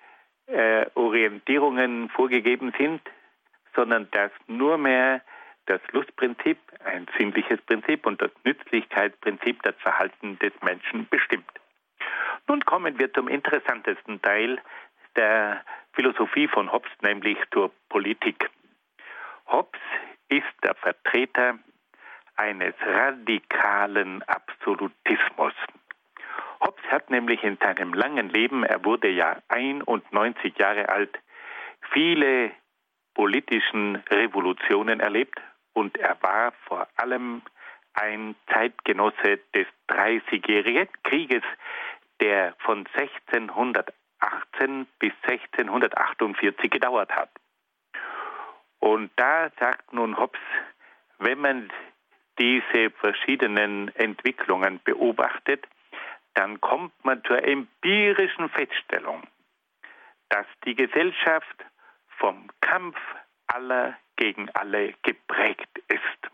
äh, 0.52 0.86
Orientierungen 0.96 2.10
vorgegeben 2.10 2.74
sind, 2.78 3.02
sondern 3.76 4.10
dass 4.12 4.32
nur 4.48 4.78
mehr 4.78 5.22
das 5.66 5.82
Lustprinzip, 5.92 6.58
ein 6.84 7.08
sinnliches 7.18 7.62
Prinzip 7.62 8.06
und 8.06 8.22
das 8.22 8.32
Nützlichkeitsprinzip 8.44 9.62
das 9.64 9.76
Verhalten 9.78 10.38
des 10.40 10.52
Menschen 10.62 11.08
bestimmt. 11.10 11.50
Nun 12.48 12.66
kommen 12.66 13.00
wir 13.00 13.14
zum 13.14 13.28
interessantesten 13.28 14.22
Teil 14.22 14.60
der 15.16 15.64
Philosophie 15.94 16.48
von 16.48 16.72
Hobbes, 16.72 16.92
nämlich 17.02 17.38
zur 17.54 17.72
Politik. 17.90 18.50
Hobbes 19.48 19.80
ist 20.30 20.54
der 20.64 20.76
Vertreter 20.76 21.60
eines 22.36 22.74
radikalen 22.82 24.24
Absolutismus. 24.24 25.54
Hobbes 26.62 26.84
hat 26.92 27.10
nämlich 27.10 27.44
in 27.44 27.58
seinem 27.58 27.94
langen 27.94 28.30
Leben, 28.30 28.64
er 28.64 28.86
wurde 28.86 29.10
ja 29.10 29.42
91 29.50 30.58
Jahre 30.58 30.90
alt, 30.90 31.20
viele 31.92 32.52
politischen 33.14 33.98
Revolutionen 34.10 35.00
erlebt 35.00 35.42
und 35.74 35.98
er 35.98 36.18
war 36.22 36.54
vor 36.68 36.88
allem 36.96 37.42
ein 37.94 38.36
Zeitgenosse 38.54 39.40
des 39.54 39.68
Dreißigjährigen 39.88 40.88
Krieges, 41.04 41.44
der 42.22 42.54
von 42.60 42.88
1618 42.94 44.88
bis 45.00 45.12
1648 45.24 46.70
gedauert 46.70 47.12
hat. 47.12 47.30
Und 48.80 49.12
da 49.16 49.50
sagt 49.60 49.92
nun 49.94 50.18
Hobbes, 50.18 50.40
wenn 51.20 51.40
man 51.40 51.72
diese 52.40 52.92
verschiedenen 52.92 53.94
Entwicklungen 53.96 54.80
beobachtet, 54.84 55.68
dann 56.34 56.62
kommt 56.62 56.94
man 57.04 57.24
zur 57.24 57.44
empirischen 57.44 58.50
Feststellung, 58.50 59.24
dass 60.30 60.46
die 60.66 60.76
Gesellschaft 60.76 61.66
vom 62.18 62.50
Kampf 62.62 62.98
aller 63.48 63.98
gegen 64.16 64.50
alle 64.52 64.94
geprägt 65.04 65.82
ist. 65.88 66.32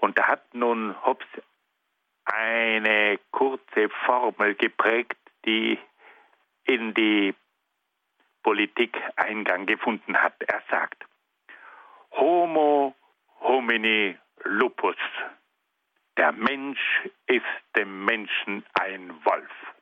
Und 0.00 0.18
da 0.18 0.28
hat 0.28 0.54
nun 0.54 0.94
Hobbes 1.04 1.26
eine 2.24 3.18
kurze 3.30 3.88
Formel 4.04 4.54
geprägt, 4.54 5.18
die 5.44 5.78
in 6.64 6.94
die 6.94 7.34
Politik 8.42 8.96
Eingang 9.16 9.66
gefunden 9.66 10.16
hat. 10.20 10.34
Er 10.42 10.62
sagt, 10.70 11.04
Homo 12.12 12.94
homini 13.40 14.16
lupus. 14.44 14.96
Der 16.16 16.32
Mensch 16.32 16.80
ist 17.26 17.44
dem 17.76 18.04
Menschen 18.04 18.64
ein 18.74 19.12
Wolf. 19.24 19.74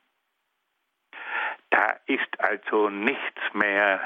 Da 1.70 1.97
ist 2.07 2.41
also 2.41 2.91
nichts 2.91 3.41
mehr 3.53 4.01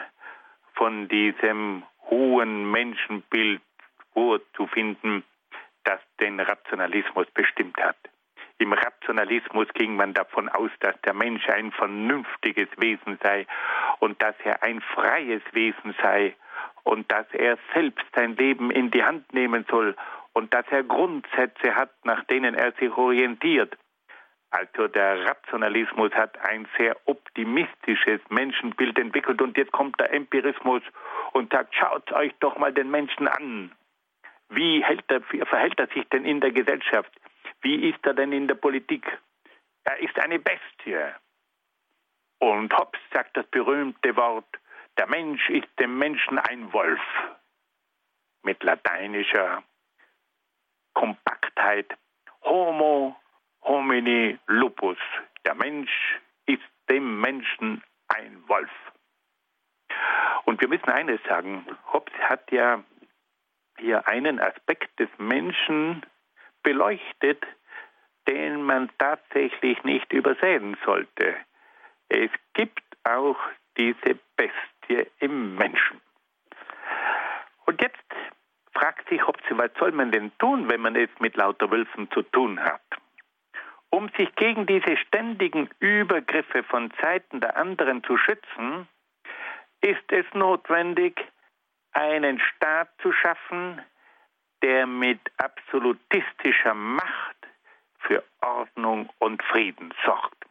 von 0.75 1.09
diesem 1.09 1.85
hohen 2.11 2.71
Menschenbild 2.71 3.63
vorzufinden, 4.13 5.25
das 5.85 6.01
den 6.21 6.39
Rationalismus 6.41 7.27
bestimmt 7.33 7.79
hat. 7.79 7.97
Im 8.59 8.73
Rationalismus 8.73 9.69
ging 9.75 9.97
man 9.97 10.13
davon 10.13 10.49
aus, 10.49 10.71
dass 10.81 11.01
der 11.03 11.15
Mensch 11.15 11.49
ein 11.49 11.73
vernünftiges 11.73 12.69
Wesen 12.77 13.19
sei 13.23 13.47
und 14.01 14.21
dass 14.21 14.35
er 14.45 14.63
ein 14.63 14.81
freies 14.81 15.43
Wesen 15.53 15.95
sei 16.03 16.35
und 16.83 17.11
dass 17.11 17.27
er 17.33 17.57
selbst 17.73 18.05
sein 18.15 18.37
Leben 18.37 18.71
in 18.71 18.91
die 18.91 19.05
Hand 19.05 19.33
nehmen 19.33 19.65
soll 19.71 19.97
und 20.39 20.55
dass 20.55 20.65
er 20.71 20.85
Grundsätze 20.85 21.75
hat, 21.75 21.91
nach 22.05 22.23
denen 22.27 22.55
er 22.55 22.71
sich 22.79 22.93
orientiert. 22.97 23.77
Also 24.51 24.87
der 24.87 25.27
Rationalismus 25.27 26.13
hat 26.13 26.39
ein 26.39 26.69
sehr 26.79 26.97
optimistisches 27.07 28.21
Menschenbild 28.29 28.97
entwickelt 29.01 29.43
und 29.43 29.57
jetzt 29.59 29.73
kommt 29.73 29.99
der 29.99 30.15
Empirismus 30.15 30.83
und 31.33 31.53
sagt, 31.53 31.75
schaut 31.75 32.13
euch 32.13 32.33
doch 32.39 32.57
mal 32.57 32.73
den 32.73 32.89
Menschen 32.89 33.27
an. 33.27 33.73
Wie 34.49 34.81
er, 34.81 35.23
verhält 35.47 35.81
er 35.81 35.89
sich 35.89 36.09
denn 36.11 36.25
in 36.25 36.41
der 36.41 36.53
Gesellschaft? 36.53 37.11
Wie 37.61 37.91
ist 37.91 38.07
er 38.07 38.15
denn 38.15 38.31
in 38.31 38.47
der 38.47 38.55
Politik? 38.55 39.05
Er 39.83 39.99
ist 39.99 40.17
eine 40.21 40.39
Bestie. 40.39 41.15
Und 42.39 42.73
Hobbes 42.79 43.01
sagt 43.13 43.37
das 43.37 43.47
berühmte 43.49 44.15
Wort, 44.17 44.49
der 44.99 45.09
Mensch 45.09 45.51
ist 45.51 45.69
dem 45.81 45.99
Menschen 45.99 46.39
ein 46.39 46.73
Wolf. 46.73 47.03
Mit 48.45 48.63
lateinischer 48.63 49.65
Kompaktheit. 50.99 51.97
Homo 52.43 53.15
homini 53.63 54.37
lupus. 54.49 54.99
Der 55.47 55.55
Mensch 55.55 56.19
ist 56.47 56.69
dem 56.91 57.21
Menschen 57.21 57.85
ein 58.09 58.43
Wolf. 58.49 58.71
Und 60.45 60.61
wir 60.61 60.67
müssen 60.67 60.89
eines 60.91 61.23
sagen, 61.29 61.65
Hobbes 61.93 62.15
hat 62.15 62.51
ja 62.51 62.83
hier 63.79 64.09
einen 64.09 64.41
Aspekt 64.41 64.99
des 64.99 65.09
Menschen 65.19 66.05
beleuchtet, 66.65 67.47
den 68.27 68.65
man 68.65 68.91
tatsächlich 68.99 69.81
nicht 69.85 70.13
übersehen 70.13 70.77
sollte. 70.85 71.37
Es 72.09 72.31
gibt 72.55 72.83
auch 73.05 73.39
diese 73.77 74.19
Bestie 74.37 75.07
im 75.21 75.55
Menschen. 75.55 76.01
Und 77.67 77.81
jetzt 77.81 78.03
fragt 78.79 79.09
sich, 79.09 79.27
ob 79.27 79.37
sie, 79.49 79.59
was 79.59 79.71
soll 79.79 79.93
man 79.93 80.13
denn 80.13 80.31
tun, 80.39 80.71
wenn 80.71 80.81
man 80.81 80.95
es 80.97 81.11
mit 81.19 81.37
lauter 81.37 81.71
Wölfen 81.71 82.11
zu 82.11 82.23
tun 82.23 82.63
hat? 82.63 82.83
Um 83.91 84.09
sich 84.17 84.35
gegen 84.37 84.67
diese 84.67 84.97
ständigen 84.99 85.69
Übergriffe 85.81 86.63
von 86.63 86.93
Seiten 87.01 87.41
der 87.41 87.57
anderen 87.57 88.05
zu 88.05 88.17
schützen, 88.17 88.87
ist 89.81 90.13
es 90.13 90.27
notwendig, 90.35 91.21
einen 91.93 92.39
Staat 92.39 92.91
zu 93.01 93.13
schaffen, 93.13 93.81
der 94.63 94.87
mit 94.87 95.21
absolutistischer 95.39 96.75
Macht 96.75 97.37
für 98.01 98.23
Ordnung 98.43 99.09
und 99.19 99.43
Frieden 99.45 99.93
sorgt. 100.05 100.45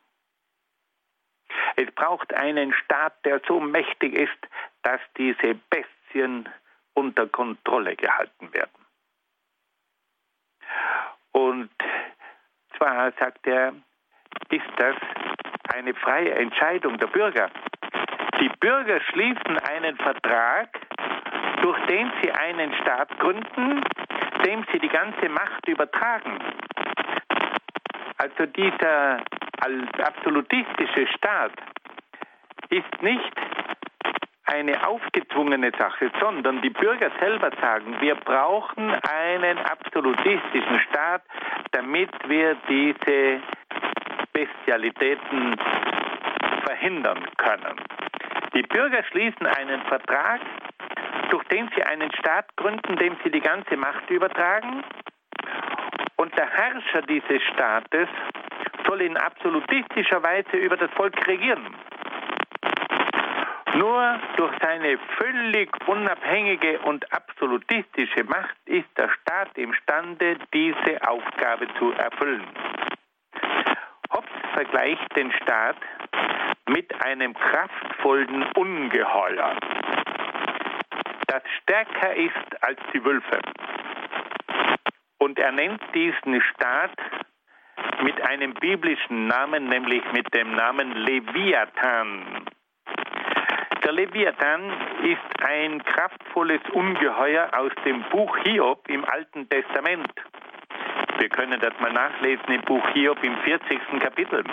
Es 1.75 1.89
braucht 1.91 2.34
einen 2.34 2.73
Staat, 2.73 3.23
der 3.23 3.39
so 3.47 3.59
mächtig 3.59 4.15
ist, 4.15 4.47
dass 4.82 4.99
diese 5.17 5.55
Bestien 5.69 6.49
unter 6.97 7.27
Kontrolle 7.27 7.95
gehalten 7.95 8.51
werden. 8.53 8.85
Und 11.31 11.69
zwar, 12.75 13.11
sagt 13.19 13.45
er, 13.45 13.73
ist 14.49 14.71
das 14.77 14.95
eine 15.75 15.93
freie 15.93 16.33
Entscheidung 16.33 16.97
der 16.97 17.07
Bürger. 17.07 17.51
Die 18.39 18.49
Bürger 18.59 18.99
schließen 19.01 19.59
einen 19.59 19.95
Vertrag, 19.97 20.69
durch 21.61 21.79
den 21.85 22.11
sie 22.21 22.31
einen 22.31 22.73
Staat 22.81 23.19
gründen, 23.19 23.83
dem 24.43 24.65
sie 24.71 24.79
die 24.79 24.89
ganze 24.89 25.29
Macht 25.29 25.67
übertragen. 25.67 26.39
Also 28.17 28.47
dieser 28.47 29.21
absolutistische 30.03 31.07
Staat 31.15 31.51
ist 32.69 33.01
nicht 33.03 33.46
eine 34.47 34.87
aufgezwungene 34.87 35.71
Sache, 35.77 36.09
sondern 36.19 36.61
die 36.61 36.69
Bürger 36.69 37.11
selber 37.19 37.51
sagen, 37.61 37.95
wir 37.99 38.15
brauchen 38.15 38.91
einen 38.91 39.57
absolutistischen 39.59 40.79
Staat, 40.89 41.21
damit 41.71 42.09
wir 42.27 42.55
diese 42.69 43.41
Bestialitäten 44.31 45.55
verhindern 46.65 47.23
können. 47.37 47.75
Die 48.53 48.61
Bürger 48.63 49.03
schließen 49.03 49.45
einen 49.45 49.81
Vertrag, 49.83 50.39
durch 51.29 51.43
den 51.45 51.69
sie 51.75 51.83
einen 51.83 52.11
Staat 52.13 52.55
gründen, 52.55 52.95
dem 52.95 53.17
sie 53.23 53.29
die 53.29 53.41
ganze 53.41 53.75
Macht 53.75 54.09
übertragen. 54.09 54.83
Und 56.15 56.35
der 56.37 56.49
Herrscher 56.49 57.01
dieses 57.01 57.43
Staates 57.53 58.07
soll 58.87 59.01
in 59.01 59.17
absolutistischer 59.17 60.23
Weise 60.23 60.55
über 60.55 60.77
das 60.77 60.89
Volk 60.91 61.15
regieren. 61.27 61.75
Nur 63.78 64.19
durch 64.38 64.53
seine 64.59 64.97
völlig 65.19 65.69
unabhängige 65.88 66.80
und 66.80 67.05
absolutistische 67.13 68.23
Macht 68.23 68.55
ist 68.65 68.89
der 68.97 69.07
Staat 69.09 69.55
imstande, 69.55 70.38
diese 70.51 71.07
Aufgabe 71.07 71.67
zu 71.78 71.91
erfüllen. 71.91 72.47
Hobbes 74.11 74.32
vergleicht 74.53 75.15
den 75.15 75.32
Staat 75.34 75.78
mit 76.67 76.89
einem 77.05 77.36
kraftvollen 77.36 78.45
Ungeheuer, 78.53 79.55
das 81.28 81.43
stärker 81.61 82.15
ist 82.15 82.63
als 82.63 82.80
die 82.93 83.03
Wölfe. 83.05 83.39
Und 85.19 85.38
er 85.38 85.51
nennt 85.51 85.82
diesen 85.93 86.41
Staat 86.41 86.97
mit 88.01 88.19
einem 88.21 88.55
biblischen 88.55 89.28
Namen, 89.28 89.69
nämlich 89.69 90.03
mit 90.13 90.34
dem 90.34 90.55
Namen 90.55 90.93
Leviathan. 90.93 92.47
Der 93.88 93.93
Leviathan 93.93 94.69
ist 95.01 95.47
ein 95.47 95.81
kraftvolles 95.81 96.59
Ungeheuer 96.73 97.49
aus 97.57 97.71
dem 97.85 98.03
Buch 98.09 98.38
Hiob 98.39 98.85
im 98.89 99.05
Alten 99.05 99.47
Testament. 99.47 100.11
Wir 101.19 101.29
können 101.29 101.57
das 101.61 101.71
mal 101.79 101.93
nachlesen 101.93 102.47
im 102.49 102.61
Buch 102.63 102.85
Hiob 102.89 103.23
im 103.23 103.38
40. 103.38 103.79
Kapitel. 104.01 104.43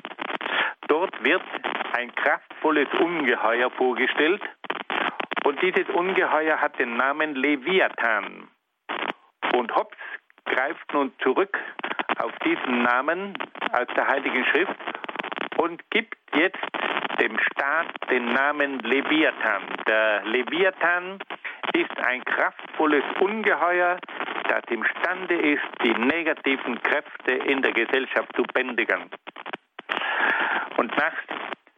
Dort 0.87 1.24
wird 1.24 1.43
ein 1.99 2.14
kraftvolles 2.14 2.87
Ungeheuer 3.01 3.72
vorgestellt 3.72 4.41
und 5.45 5.61
dieses 5.62 5.89
Ungeheuer 5.89 6.61
hat 6.61 6.78
den 6.78 6.97
Namen 6.97 7.35
Leviathan. 7.35 8.47
Und 9.53 9.74
Hobbes 9.74 9.99
greift 10.45 10.93
nun 10.93 11.12
zurück 11.24 11.59
auf 12.20 12.30
diesen 12.45 12.85
Namen 12.85 13.37
aus 13.72 13.89
der 13.97 14.07
Heiligen 14.07 14.45
Schrift 14.45 14.78
und 15.57 15.82
gibt 15.91 16.14
jetzt 16.37 16.61
dem 17.21 17.39
Staat 17.39 17.89
den 18.11 18.27
Namen 18.27 18.81
Leviathan. 18.81 19.62
Der 19.87 20.23
Leviathan 20.25 21.19
ist 21.75 21.99
ein 22.05 22.25
kraftvolles 22.25 23.05
Ungeheuer, 23.21 23.99
das 24.49 24.62
imstande 24.69 25.35
ist, 25.35 25.62
die 25.83 25.95
negativen 25.95 26.81
Kräfte 26.83 27.33
in 27.33 27.62
der 27.62 27.73
Gesellschaft 27.73 28.35
zu 28.37 28.43
bändigen. 28.53 29.11
Und 30.77 30.97
nach 30.97 31.15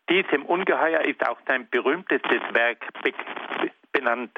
diesem 0.09 0.45
Ungeheuer 0.47 1.01
ist 1.01 1.27
auch 1.29 1.39
sein 1.47 1.69
berühmtestes 1.71 2.43
Werk 2.53 2.79
benannt. 3.93 4.33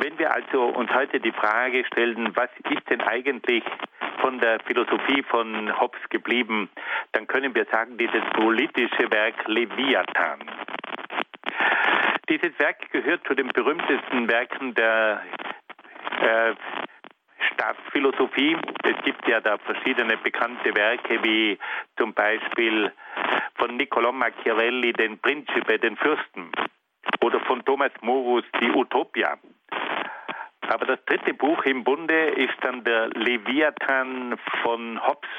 Wenn 0.00 0.18
wir 0.18 0.32
also 0.32 0.66
uns 0.66 0.90
heute 0.92 1.20
die 1.20 1.32
Frage 1.32 1.84
stellen, 1.86 2.34
was 2.34 2.50
ist 2.70 2.88
denn 2.88 3.00
eigentlich 3.00 3.64
von 4.20 4.38
der 4.40 4.60
Philosophie 4.60 5.22
von 5.22 5.78
Hobbes 5.80 6.00
geblieben, 6.10 6.68
dann 7.12 7.26
können 7.26 7.54
wir 7.54 7.66
sagen, 7.66 7.98
dieses 7.98 8.22
politische 8.34 9.10
Werk 9.10 9.46
Leviathan. 9.46 10.40
Dieses 12.28 12.58
Werk 12.58 12.90
gehört 12.92 13.26
zu 13.26 13.34
den 13.34 13.48
berühmtesten 13.48 14.28
Werken 14.28 14.74
der 14.74 15.22
äh, 16.20 16.54
Staatsphilosophie. 17.52 18.56
Es 18.84 19.04
gibt 19.04 19.26
ja 19.28 19.40
da 19.40 19.56
verschiedene 19.58 20.16
bekannte 20.18 20.74
Werke, 20.76 21.22
wie 21.24 21.58
zum 21.96 22.12
Beispiel 22.12 22.92
von 23.56 23.78
Niccolò 23.78 24.12
Machiavelli, 24.12 24.92
den 24.92 25.18
Principe, 25.18 25.78
den 25.78 25.96
Fürsten, 25.96 26.52
oder 27.22 27.40
von 27.40 27.64
Thomas 27.64 27.92
Morus, 28.00 28.44
die 28.60 28.70
Utopia. 28.70 29.38
Aber 30.68 30.84
das 30.84 31.02
dritte 31.06 31.32
Buch 31.34 31.62
im 31.64 31.82
Bunde 31.82 32.30
ist 32.30 32.54
dann 32.60 32.84
der 32.84 33.08
Leviathan 33.08 34.38
von 34.62 35.00
Hobbes. 35.06 35.30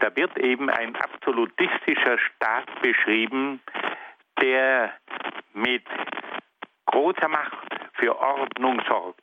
Da 0.00 0.14
wird 0.16 0.36
eben 0.38 0.68
ein 0.68 0.96
absolutistischer 0.96 2.18
Staat 2.18 2.66
beschrieben, 2.82 3.60
der 4.40 4.92
mit 5.54 5.84
großer 6.86 7.28
Macht 7.28 7.54
für 7.94 8.18
Ordnung 8.18 8.82
sorgt. 8.88 9.22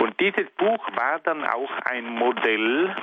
Und 0.00 0.18
dieses 0.20 0.48
Buch 0.52 0.88
war 0.96 1.18
dann 1.20 1.44
auch 1.44 1.72
ein 1.84 2.06
Modell 2.06 2.94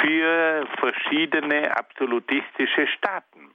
für 0.00 0.66
verschiedene 0.78 1.76
absolutistische 1.76 2.86
Staaten. 2.86 3.54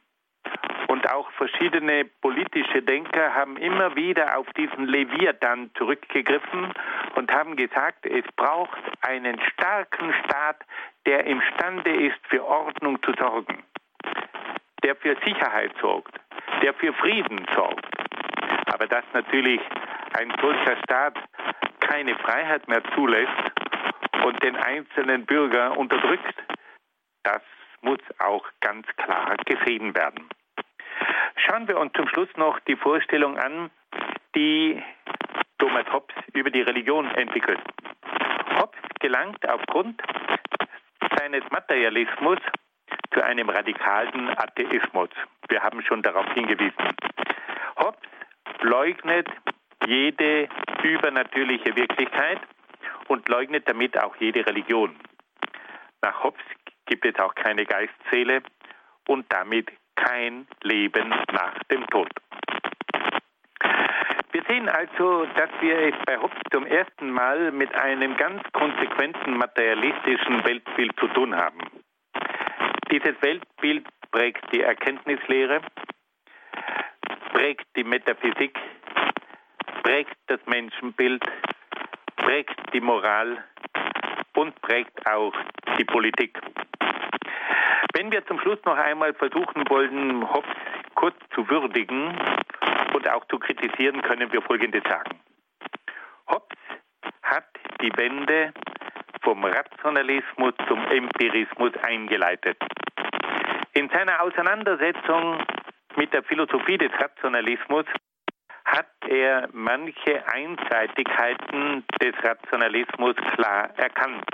Und 0.88 1.10
auch 1.12 1.30
verschiedene 1.32 2.06
politische 2.22 2.82
Denker 2.82 3.34
haben 3.34 3.58
immer 3.58 3.96
wieder 3.96 4.38
auf 4.38 4.48
diesen 4.54 4.86
Leviathan 4.86 5.72
zurückgegriffen 5.78 6.72
und 7.16 7.32
haben 7.32 7.56
gesagt, 7.56 8.06
es 8.06 8.26
braucht 8.36 8.80
einen 9.02 9.40
starken 9.54 10.14
Staat, 10.24 10.58
der 11.06 11.26
imstande 11.26 11.92
ist, 11.92 12.20
für 12.30 12.46
Ordnung 12.46 13.02
zu 13.04 13.14
sorgen, 13.20 13.64
der 14.84 14.96
für 14.96 15.16
Sicherheit 15.26 15.72
sorgt, 15.82 16.16
der 16.62 16.74
für 16.76 16.94
Frieden 16.94 17.46
sorgt. 17.56 17.86
Aber 18.74 18.88
dass 18.88 19.04
natürlich 19.14 19.62
ein 20.18 20.32
solcher 20.42 20.78
Staat 20.84 21.18
keine 21.80 22.16
Freiheit 22.16 22.68
mehr 22.68 22.84
zulässt 22.94 23.32
und 24.24 24.42
den 24.44 24.56
einzelnen 24.56 25.26
Bürger 25.26 25.78
unterdrückt, 25.78 26.36
das 27.24 27.42
muss 27.82 28.00
auch 28.20 28.46
ganz 28.62 28.88
klar 28.98 29.36
gesehen 29.46 29.96
werden. 29.96 30.28
Schauen 31.36 31.68
wir 31.68 31.78
uns 31.78 31.94
zum 31.94 32.08
Schluss 32.08 32.30
noch 32.38 32.60
die 32.62 32.76
Vorstellung 32.76 33.38
an, 33.38 33.70
die 34.36 34.82
Thomas 35.58 35.86
Hobbes 35.92 36.16
über 36.34 36.50
die 36.50 36.62
Religion 36.62 37.10
entwickelt. 37.12 37.60
Hobbes 38.60 38.80
gelangt 39.00 39.48
aufgrund 39.48 40.02
seines 41.18 41.44
Materialismus 41.52 42.40
zu 43.14 43.24
einem 43.24 43.50
radikalen 43.50 44.30
Atheismus. 44.30 45.10
Wir 45.50 45.62
haben 45.62 45.82
schon 45.82 46.02
darauf 46.02 46.26
hingewiesen. 46.34 46.96
Hobbes 47.78 48.10
leugnet 48.62 49.28
jede 49.86 50.48
übernatürliche 50.84 51.76
Wirklichkeit 51.76 52.40
und 53.08 53.28
leugnet 53.30 53.70
damit 53.70 53.98
auch 54.02 54.16
jede 54.18 54.46
Religion. 54.46 54.96
Nach 56.02 56.24
Hobbes 56.24 56.44
gibt 56.86 57.06
es 57.06 57.18
auch 57.20 57.36
keine 57.36 57.66
Geistseele 57.66 58.42
und 59.08 59.26
damit 59.30 59.72
kein 59.96 60.48
Leben 60.64 61.10
nach 61.10 61.58
dem 61.72 61.86
Tod. 61.88 62.10
Wir 64.32 64.44
sehen 64.50 64.68
also, 64.68 65.26
dass 65.38 65.50
wir 65.62 65.78
es 65.80 65.96
bei 66.06 66.18
Hobbes 66.18 66.38
zum 66.52 66.66
ersten 66.66 67.10
Mal 67.10 67.52
mit 67.52 67.74
einem 67.74 68.18
ganz 68.18 68.44
konsequenten 68.52 69.38
materialistischen 69.38 70.44
Weltbild 70.44 70.92
zu 71.00 71.08
tun 71.08 71.36
haben. 71.36 71.60
Dieses 72.92 73.16
Weltbild 73.22 73.88
prägt 74.12 74.44
die 74.52 74.62
Erkenntnislehre, 74.62 75.62
prägt 77.32 77.66
die 77.78 77.84
Metaphysik, 77.86 78.60
prägt 79.84 80.18
das 80.28 80.40
Menschenbild, 80.46 81.24
prägt 82.18 82.74
die 82.74 82.82
Moral 82.82 83.44
und 84.36 84.62
prägt 84.62 85.08
auch 85.08 85.34
die 85.78 85.86
Politik. 85.86 86.40
Wenn 87.98 88.12
wir 88.12 88.26
zum 88.26 88.38
Schluss 88.42 88.60
noch 88.66 88.76
einmal 88.76 89.14
versuchen 89.14 89.64
wollen, 89.70 90.30
Hobbes 90.30 90.52
kurz 90.96 91.16
zu 91.34 91.50
würdigen 91.50 92.14
und 92.94 93.10
auch 93.10 93.26
zu 93.28 93.40
kritisieren, 93.40 94.02
können 94.02 94.34
wir 94.34 94.42
Folgendes 94.42 94.84
sagen. 94.84 95.18
Hobbes 96.30 96.58
hat 97.24 97.48
die 97.82 97.96
Wende 97.96 98.54
vom 99.22 99.46
Rationalismus 99.46 100.54
zum 100.68 100.86
Empirismus 100.88 101.72
eingeleitet. 101.84 102.58
In 103.76 103.88
seiner 103.88 104.22
Auseinandersetzung 104.22 105.42
mit 105.96 106.12
der 106.14 106.24
Philosophie 106.24 106.78
des 106.78 106.92
Rationalismus 107.00 107.86
hat 108.66 108.92
er 109.08 109.48
manche 109.54 110.22
Einseitigkeiten 110.34 111.86
des 112.02 112.14
Rationalismus 112.22 113.16
klar 113.36 113.70
erkannt. 113.78 114.26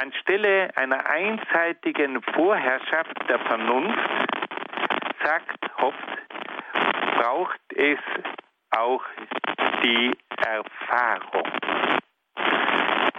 Anstelle 0.00 0.70
einer 0.76 1.10
einseitigen 1.10 2.22
Vorherrschaft 2.22 3.16
der 3.28 3.40
Vernunft, 3.40 3.98
sagt 5.24 5.78
Hobbes, 5.80 5.98
braucht 7.16 7.60
es 7.74 7.98
auch 8.70 9.04
die 9.82 10.16
Erfahrung. 10.36 11.50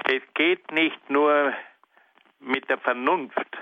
Es 0.05 0.21
geht 0.35 0.71
nicht 0.71 1.09
nur 1.09 1.53
mit 2.39 2.69
der 2.69 2.77
Vernunft, 2.77 3.57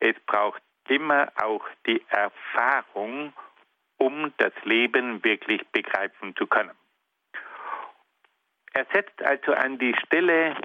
es 0.00 0.16
braucht 0.24 0.62
immer 0.88 1.28
auch 1.42 1.64
die 1.86 2.02
Erfahrung, 2.08 3.34
um 3.98 4.32
das 4.38 4.52
Leben 4.64 5.22
wirklich 5.22 5.66
begreifen 5.72 6.34
zu 6.36 6.46
können. 6.46 6.76
Er 8.72 8.86
setzt 8.94 9.22
also 9.22 9.52
an 9.52 9.78
die 9.78 9.94
Stelle 10.06 10.56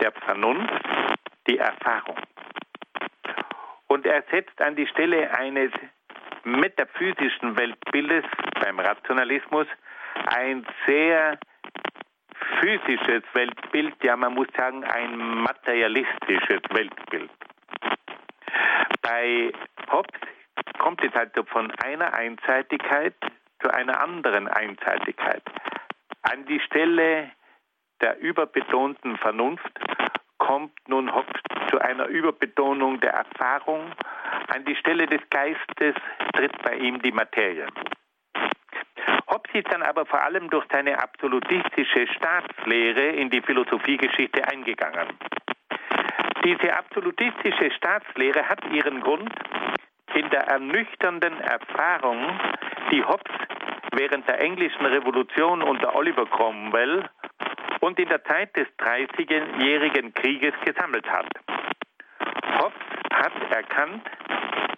der 0.00 0.12
Vernunft 0.12 1.09
die 1.48 1.58
Erfahrung. 1.58 2.16
Und 3.88 4.06
er 4.06 4.22
setzt 4.30 4.60
an 4.60 4.76
die 4.76 4.86
Stelle 4.86 5.36
eines 5.36 5.72
metaphysischen 6.44 7.58
Weltbildes 7.58 8.24
beim 8.62 8.78
Rationalismus 8.78 9.66
ein 10.26 10.66
sehr 10.86 11.38
physisches 12.60 13.22
Weltbild, 13.32 13.94
ja 14.02 14.16
man 14.16 14.34
muss 14.34 14.48
sagen 14.56 14.84
ein 14.84 15.16
materialistisches 15.16 16.60
Weltbild. 16.70 17.30
Bei 19.02 19.52
Hobbes 19.90 20.20
kommt 20.78 21.02
es 21.02 21.14
also 21.14 21.44
von 21.44 21.70
einer 21.84 22.12
Einseitigkeit 22.14 23.14
zu 23.62 23.72
einer 23.72 24.00
anderen 24.00 24.48
Einseitigkeit. 24.48 25.42
An 26.22 26.44
die 26.46 26.60
Stelle 26.60 27.30
der 28.00 28.18
überbetonten 28.18 29.16
Vernunft 29.18 29.72
kommt 30.40 30.72
nun 30.88 31.14
Hobbes 31.14 31.40
zu 31.70 31.78
einer 31.78 32.06
Überbetonung 32.06 32.98
der 33.00 33.12
Erfahrung. 33.12 33.92
An 34.48 34.64
die 34.64 34.74
Stelle 34.74 35.06
des 35.06 35.20
Geistes 35.30 35.94
tritt 36.34 36.60
bei 36.62 36.74
ihm 36.74 37.00
die 37.02 37.12
Materie. 37.12 37.68
Hobbes 39.30 39.54
ist 39.54 39.72
dann 39.72 39.82
aber 39.82 40.04
vor 40.06 40.20
allem 40.20 40.50
durch 40.50 40.66
seine 40.72 41.00
absolutistische 41.00 42.08
Staatslehre 42.08 43.10
in 43.10 43.30
die 43.30 43.42
Philosophiegeschichte 43.42 44.42
eingegangen. 44.48 45.08
Diese 46.44 46.74
absolutistische 46.74 47.70
Staatslehre 47.70 48.48
hat 48.48 48.64
ihren 48.72 49.00
Grund 49.02 49.32
in 50.14 50.28
der 50.30 50.48
ernüchternden 50.48 51.38
Erfahrung, 51.40 52.40
die 52.90 53.04
Hobbes 53.04 53.32
während 53.92 54.26
der 54.26 54.40
englischen 54.40 54.86
Revolution 54.86 55.62
unter 55.62 55.94
Oliver 55.94 56.26
Cromwell 56.26 57.08
und 57.80 57.98
in 57.98 58.08
der 58.08 58.22
Zeit 58.24 58.54
des 58.56 58.68
Dreißigjährigen 58.76 60.14
Krieges 60.14 60.54
gesammelt 60.64 61.08
hat. 61.10 61.28
Hobbes 62.58 62.74
hat 63.12 63.32
erkannt, 63.50 64.08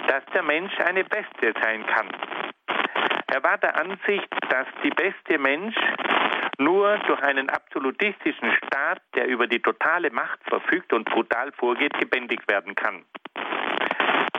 dass 0.09 0.24
der 0.34 0.42
Mensch 0.42 0.72
eine 0.80 1.05
Bestie 1.05 1.53
sein 1.62 1.84
kann. 1.86 2.09
Er 3.28 3.42
war 3.42 3.59
der 3.59 3.78
Ansicht, 3.80 4.28
dass 4.50 4.66
die 4.84 4.90
beste 4.90 5.38
Mensch 5.38 5.74
nur 6.59 6.98
durch 7.07 7.22
einen 7.22 7.48
absolutistischen 7.50 8.53
Staat, 8.59 9.00
der 9.14 9.26
über 9.26 9.46
die 9.46 9.61
totale 9.61 10.11
Macht 10.11 10.38
verfügt 10.44 10.92
und 10.92 11.09
brutal 11.09 11.50
vorgeht, 11.53 11.98
gebändigt 11.98 12.46
werden 12.48 12.74
kann. 12.74 13.05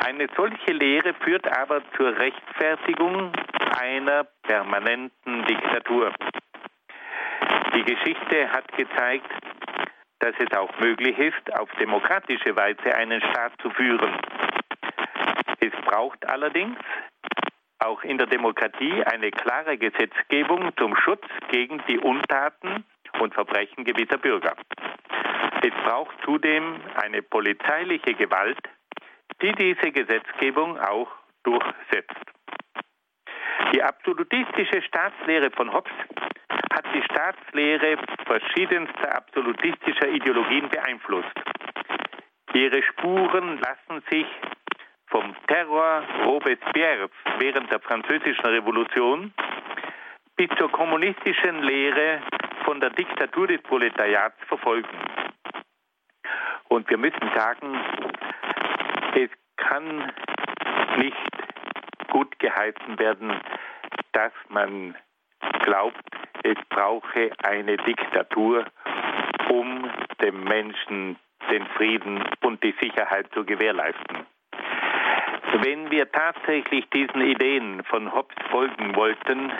Eine 0.06 0.28
solche 0.36 0.74
Lehre 0.74 1.14
führt 1.16 1.48
aber 1.58 1.82
zur 1.98 2.18
Rechtfertigung 2.18 3.32
einer 3.80 4.26
permanenten 4.44 5.46
Diktatur. 5.46 6.14
Die 7.76 7.84
Geschichte 7.84 8.52
hat 8.52 8.72
gezeigt, 8.78 9.30
dass 10.20 10.34
es 10.40 10.58
auch 10.58 10.72
möglich 10.80 11.18
ist, 11.18 11.54
auf 11.60 11.70
demokratische 11.80 12.56
Weise 12.56 12.96
einen 12.96 13.22
Staat 13.22 13.54
zu 13.62 13.70
führen. 13.72 14.18
Es 15.60 15.72
braucht 15.86 16.26
allerdings 16.30 16.78
auch 17.80 18.04
in 18.04 18.18
der 18.18 18.28
Demokratie 18.28 19.04
eine 19.04 19.32
klare 19.32 19.78
Gesetzgebung 19.78 20.72
zum 20.78 20.96
Schutz 20.96 21.26
gegen 21.50 21.82
die 21.88 22.00
Untaten 22.00 22.86
und 23.20 23.34
Verbrechen 23.34 23.84
gewisser 23.84 24.18
Bürger. 24.18 24.56
Es 25.62 25.74
braucht 25.86 26.16
zudem 26.24 26.80
eine 26.96 27.22
polizeiliche 27.22 28.14
Gewalt, 28.14 28.60
die 29.42 29.52
diese 29.54 29.92
Gesetzgebung 29.92 30.80
auch 30.80 31.10
durchsetzt. 31.44 32.16
Die 33.74 33.82
absolutistische 33.82 34.82
Staatslehre 34.84 35.52
von 35.52 35.74
Hobbes 35.74 35.92
hat 36.74 36.86
die 36.94 37.04
Staatslehre 37.04 37.98
verschiedenster 38.26 39.16
absolutistischer 39.16 40.08
Ideologien 40.08 40.70
beeinflusst. 40.70 41.34
Ihre 42.54 42.82
Spuren 42.84 43.60
lassen 43.60 44.04
sich 44.10 44.28
vom 45.08 45.36
Terror 45.48 46.04
Robespierres 46.26 47.12
während 47.38 47.72
der 47.72 47.80
Französischen 47.80 48.46
Revolution 48.46 49.34
bis 50.36 50.50
zur 50.58 50.72
kommunistischen 50.72 51.62
Lehre 51.62 52.22
von 52.66 52.80
der 52.80 52.90
Diktatur 52.90 53.48
des 53.48 53.62
Proletariats 53.62 54.38
verfolgen. 54.48 54.98
Und 56.70 56.90
wir 56.90 56.98
müssen 56.98 57.32
sagen, 57.36 57.80
es 59.16 59.30
kann 59.58 60.12
nicht 60.98 61.18
gut 62.10 62.38
geheißen 62.40 62.98
werden, 62.98 63.40
dass 64.14 64.32
man 64.50 64.96
glaubt, 65.64 66.02
es 66.44 66.58
brauche 66.70 67.32
eine 67.44 67.78
Diktatur, 67.78 68.66
um 69.50 69.90
dem 70.22 70.44
Menschen 70.44 71.18
den 71.50 71.66
Frieden 71.76 72.24
und 72.42 72.64
die 72.64 72.76
Sicherheit 72.82 73.28
zu 73.34 73.44
gewährleisten. 73.46 74.26
Wenn 75.62 75.92
wir 75.92 76.12
tatsächlich 76.12 76.90
diesen 76.90 77.22
Ideen 77.22 77.84
von 77.86 78.12
Hobbes 78.14 78.36
folgen 78.50 78.96
wollten, 78.96 79.52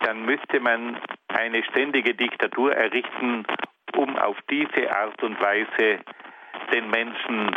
dann 0.00 0.24
müsste 0.24 0.60
man 0.60 0.96
eine 1.28 1.62
ständige 1.64 2.14
Diktatur 2.14 2.74
errichten, 2.74 3.44
um 3.96 4.16
auf 4.16 4.36
diese 4.50 4.94
Art 4.94 5.22
und 5.22 5.40
Weise 5.40 6.00
den 6.72 6.90
Menschen 6.90 7.56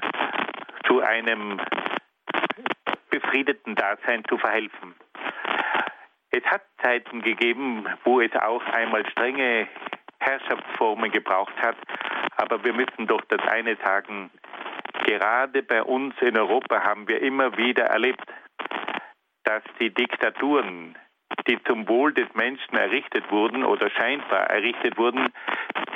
zu 0.88 1.02
einem 1.02 1.60
befriedeten 3.10 3.76
Dasein 3.76 4.24
zu 4.28 4.38
verhelfen. 4.38 4.96
Es 6.36 6.44
hat 6.46 6.64
Zeiten 6.82 7.22
gegeben, 7.22 7.86
wo 8.04 8.20
es 8.20 8.36
auch 8.36 8.66
einmal 8.66 9.10
strenge 9.12 9.68
Herrschaftsformen 10.20 11.12
gebraucht 11.12 11.56
hat, 11.62 11.78
aber 12.38 12.64
wir 12.64 12.74
müssen 12.74 13.08
doch 13.08 13.22
das 13.30 13.42
eine 13.48 13.76
sagen, 13.78 14.32
Gerade 15.06 15.64
bei 15.64 15.84
uns 15.84 16.16
in 16.22 16.38
Europa 16.38 16.84
haben 16.84 17.08
wir 17.08 17.22
immer 17.22 17.58
wieder 17.58 17.86
erlebt, 17.86 18.24
dass 19.44 19.64
die 19.80 19.94
Diktaturen, 19.94 20.98
die 21.48 21.62
zum 21.64 21.88
Wohl 21.90 22.14
des 22.14 22.34
Menschen 22.34 22.78
errichtet 22.78 23.30
wurden 23.30 23.66
oder 23.66 23.90
scheinbar 23.90 24.50
errichtet 24.50 24.98
wurden, 24.98 25.28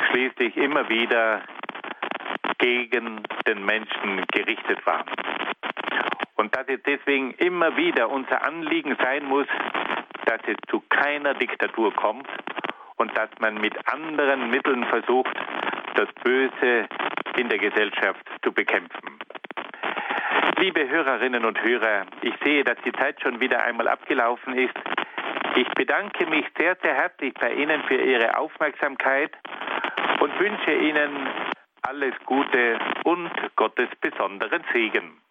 schließlich 0.09 0.57
immer 0.57 0.89
wieder 0.89 1.41
gegen 2.57 3.23
den 3.47 3.63
Menschen 3.63 4.25
gerichtet 4.33 4.85
waren. 4.85 5.09
Und 6.35 6.55
dass 6.55 6.67
es 6.67 6.81
deswegen 6.83 7.31
immer 7.35 7.77
wieder 7.77 8.09
unser 8.09 8.45
Anliegen 8.45 8.97
sein 9.01 9.23
muss, 9.25 9.47
dass 10.28 10.41
es 10.45 10.57
zu 10.69 10.84
keiner 10.89 11.34
Diktatur 11.34 11.93
kommt 11.93 12.28
und 12.97 13.17
dass 13.17 13.30
man 13.39 13.55
mit 13.55 13.73
anderen 13.91 14.49
Mitteln 14.49 14.86
versucht, 14.86 15.36
das 15.95 16.09
Böse 16.23 16.88
in 17.38 17.49
der 17.49 17.57
Gesellschaft 17.57 18.21
zu 18.43 18.51
bekämpfen. 18.51 19.19
Liebe 20.59 20.88
Hörerinnen 20.89 21.45
und 21.45 21.61
Hörer, 21.61 22.05
ich 22.21 22.34
sehe, 22.43 22.63
dass 22.63 22.78
die 22.84 22.91
Zeit 22.91 23.21
schon 23.21 23.39
wieder 23.39 23.63
einmal 23.63 23.88
abgelaufen 23.88 24.57
ist. 24.57 24.75
Ich 25.55 25.67
bedanke 25.75 26.25
mich 26.28 26.45
sehr, 26.57 26.75
sehr 26.82 26.93
herzlich 26.93 27.34
bei 27.36 27.53
Ihnen 27.53 27.82
für 27.84 27.95
Ihre 27.95 28.38
Aufmerksamkeit 28.38 29.32
und 30.19 30.39
wünsche 30.39 30.73
Ihnen 30.73 31.28
alles 31.84 32.13
Gute 32.25 32.80
und 33.03 33.32
Gottes 33.55 33.89
besonderen 34.01 34.63
Segen. 34.73 35.21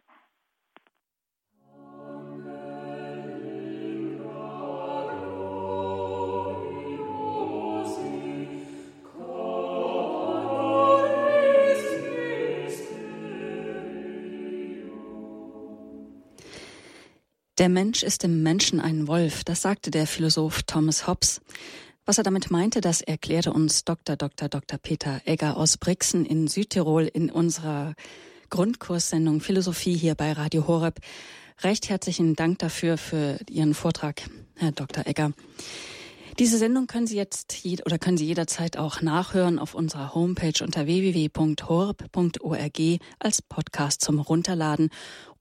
Der 17.67 17.73
Mensch 17.73 18.05
ist 18.05 18.23
im 18.23 18.45
Menschen 18.45 18.79
ein 18.79 19.09
Wolf, 19.09 19.43
das 19.43 19.61
sagte 19.61 19.91
der 19.91 20.07
Philosoph 20.07 20.63
Thomas 20.63 21.09
Hobbes. 21.09 21.41
Was 22.05 22.17
er 22.17 22.23
damit 22.23 22.53
meinte, 22.53 22.81
das 22.81 23.01
erklärte 23.01 23.53
uns 23.53 23.83
Dr. 23.83 24.15
Dr. 24.15 24.49
Dr. 24.49 24.79
Peter 24.79 25.21
Egger 25.25 25.57
aus 25.57 25.77
Brixen 25.77 26.25
in 26.25 26.47
Südtirol 26.47 27.11
in 27.13 27.29
unserer 27.29 27.95
Grundkurssendung 28.51 29.41
Philosophie 29.41 29.97
hier 29.97 30.15
bei 30.15 30.31
Radio 30.31 30.69
Horeb. 30.69 31.01
Recht 31.65 31.89
herzlichen 31.89 32.37
Dank 32.37 32.61
dafür 32.61 32.99
für 32.99 33.41
Ihren 33.51 33.75
Vortrag, 33.75 34.23
Herr 34.55 34.71
Dr. 34.71 35.05
Egger. 35.05 35.33
Diese 36.39 36.59
Sendung 36.59 36.87
können 36.87 37.07
Sie 37.07 37.17
jetzt 37.17 37.65
oder 37.87 37.99
können 37.99 38.19
Sie 38.19 38.27
jederzeit 38.27 38.77
auch 38.77 39.01
nachhören 39.01 39.59
auf 39.59 39.75
unserer 39.75 40.15
Homepage 40.15 40.63
unter 40.63 40.85
www.horb.org 40.85 42.81
als 43.19 43.41
Podcast 43.41 44.03
zum 44.03 44.21
Runterladen 44.21 44.91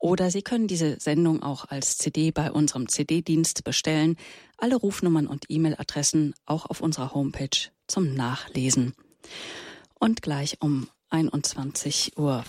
oder 0.05 0.29
Sie 0.29 0.43
können 0.43 0.67
diese 0.67 0.99
Sendung 0.99 1.41
auch 1.41 1.65
als 1.69 1.97
CD 1.97 2.29
bei 2.29 2.51
unserem 2.51 2.87
CD-Dienst 2.87 3.63
bestellen. 3.63 4.17
Alle 4.55 4.75
Rufnummern 4.75 5.25
und 5.25 5.45
E-Mail-Adressen 5.49 6.35
auch 6.45 6.67
auf 6.67 6.81
unserer 6.81 7.15
Homepage 7.15 7.71
zum 7.87 8.13
Nachlesen. 8.13 8.93
Und 9.99 10.21
gleich 10.21 10.57
um 10.61 10.87
21.40 11.09 12.17
Uhr 12.19 12.43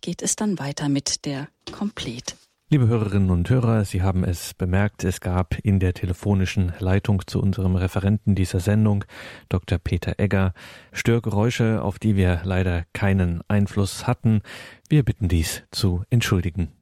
geht 0.00 0.22
es 0.22 0.34
dann 0.34 0.58
weiter 0.58 0.88
mit 0.88 1.24
der 1.24 1.46
Komplett. 1.70 2.34
Liebe 2.68 2.88
Hörerinnen 2.88 3.30
und 3.30 3.48
Hörer, 3.48 3.84
Sie 3.84 4.02
haben 4.02 4.24
es 4.24 4.52
bemerkt, 4.54 5.04
es 5.04 5.20
gab 5.20 5.56
in 5.62 5.78
der 5.78 5.94
telefonischen 5.94 6.72
Leitung 6.80 7.22
zu 7.28 7.40
unserem 7.40 7.76
Referenten 7.76 8.34
dieser 8.34 8.58
Sendung, 8.58 9.04
Dr. 9.48 9.78
Peter 9.78 10.14
Egger, 10.18 10.52
Störgeräusche, 10.90 11.80
auf 11.80 12.00
die 12.00 12.16
wir 12.16 12.40
leider 12.42 12.86
keinen 12.92 13.40
Einfluss 13.46 14.08
hatten. 14.08 14.42
Wir 14.88 15.04
bitten 15.04 15.28
dies 15.28 15.62
zu 15.70 16.02
entschuldigen. 16.10 16.72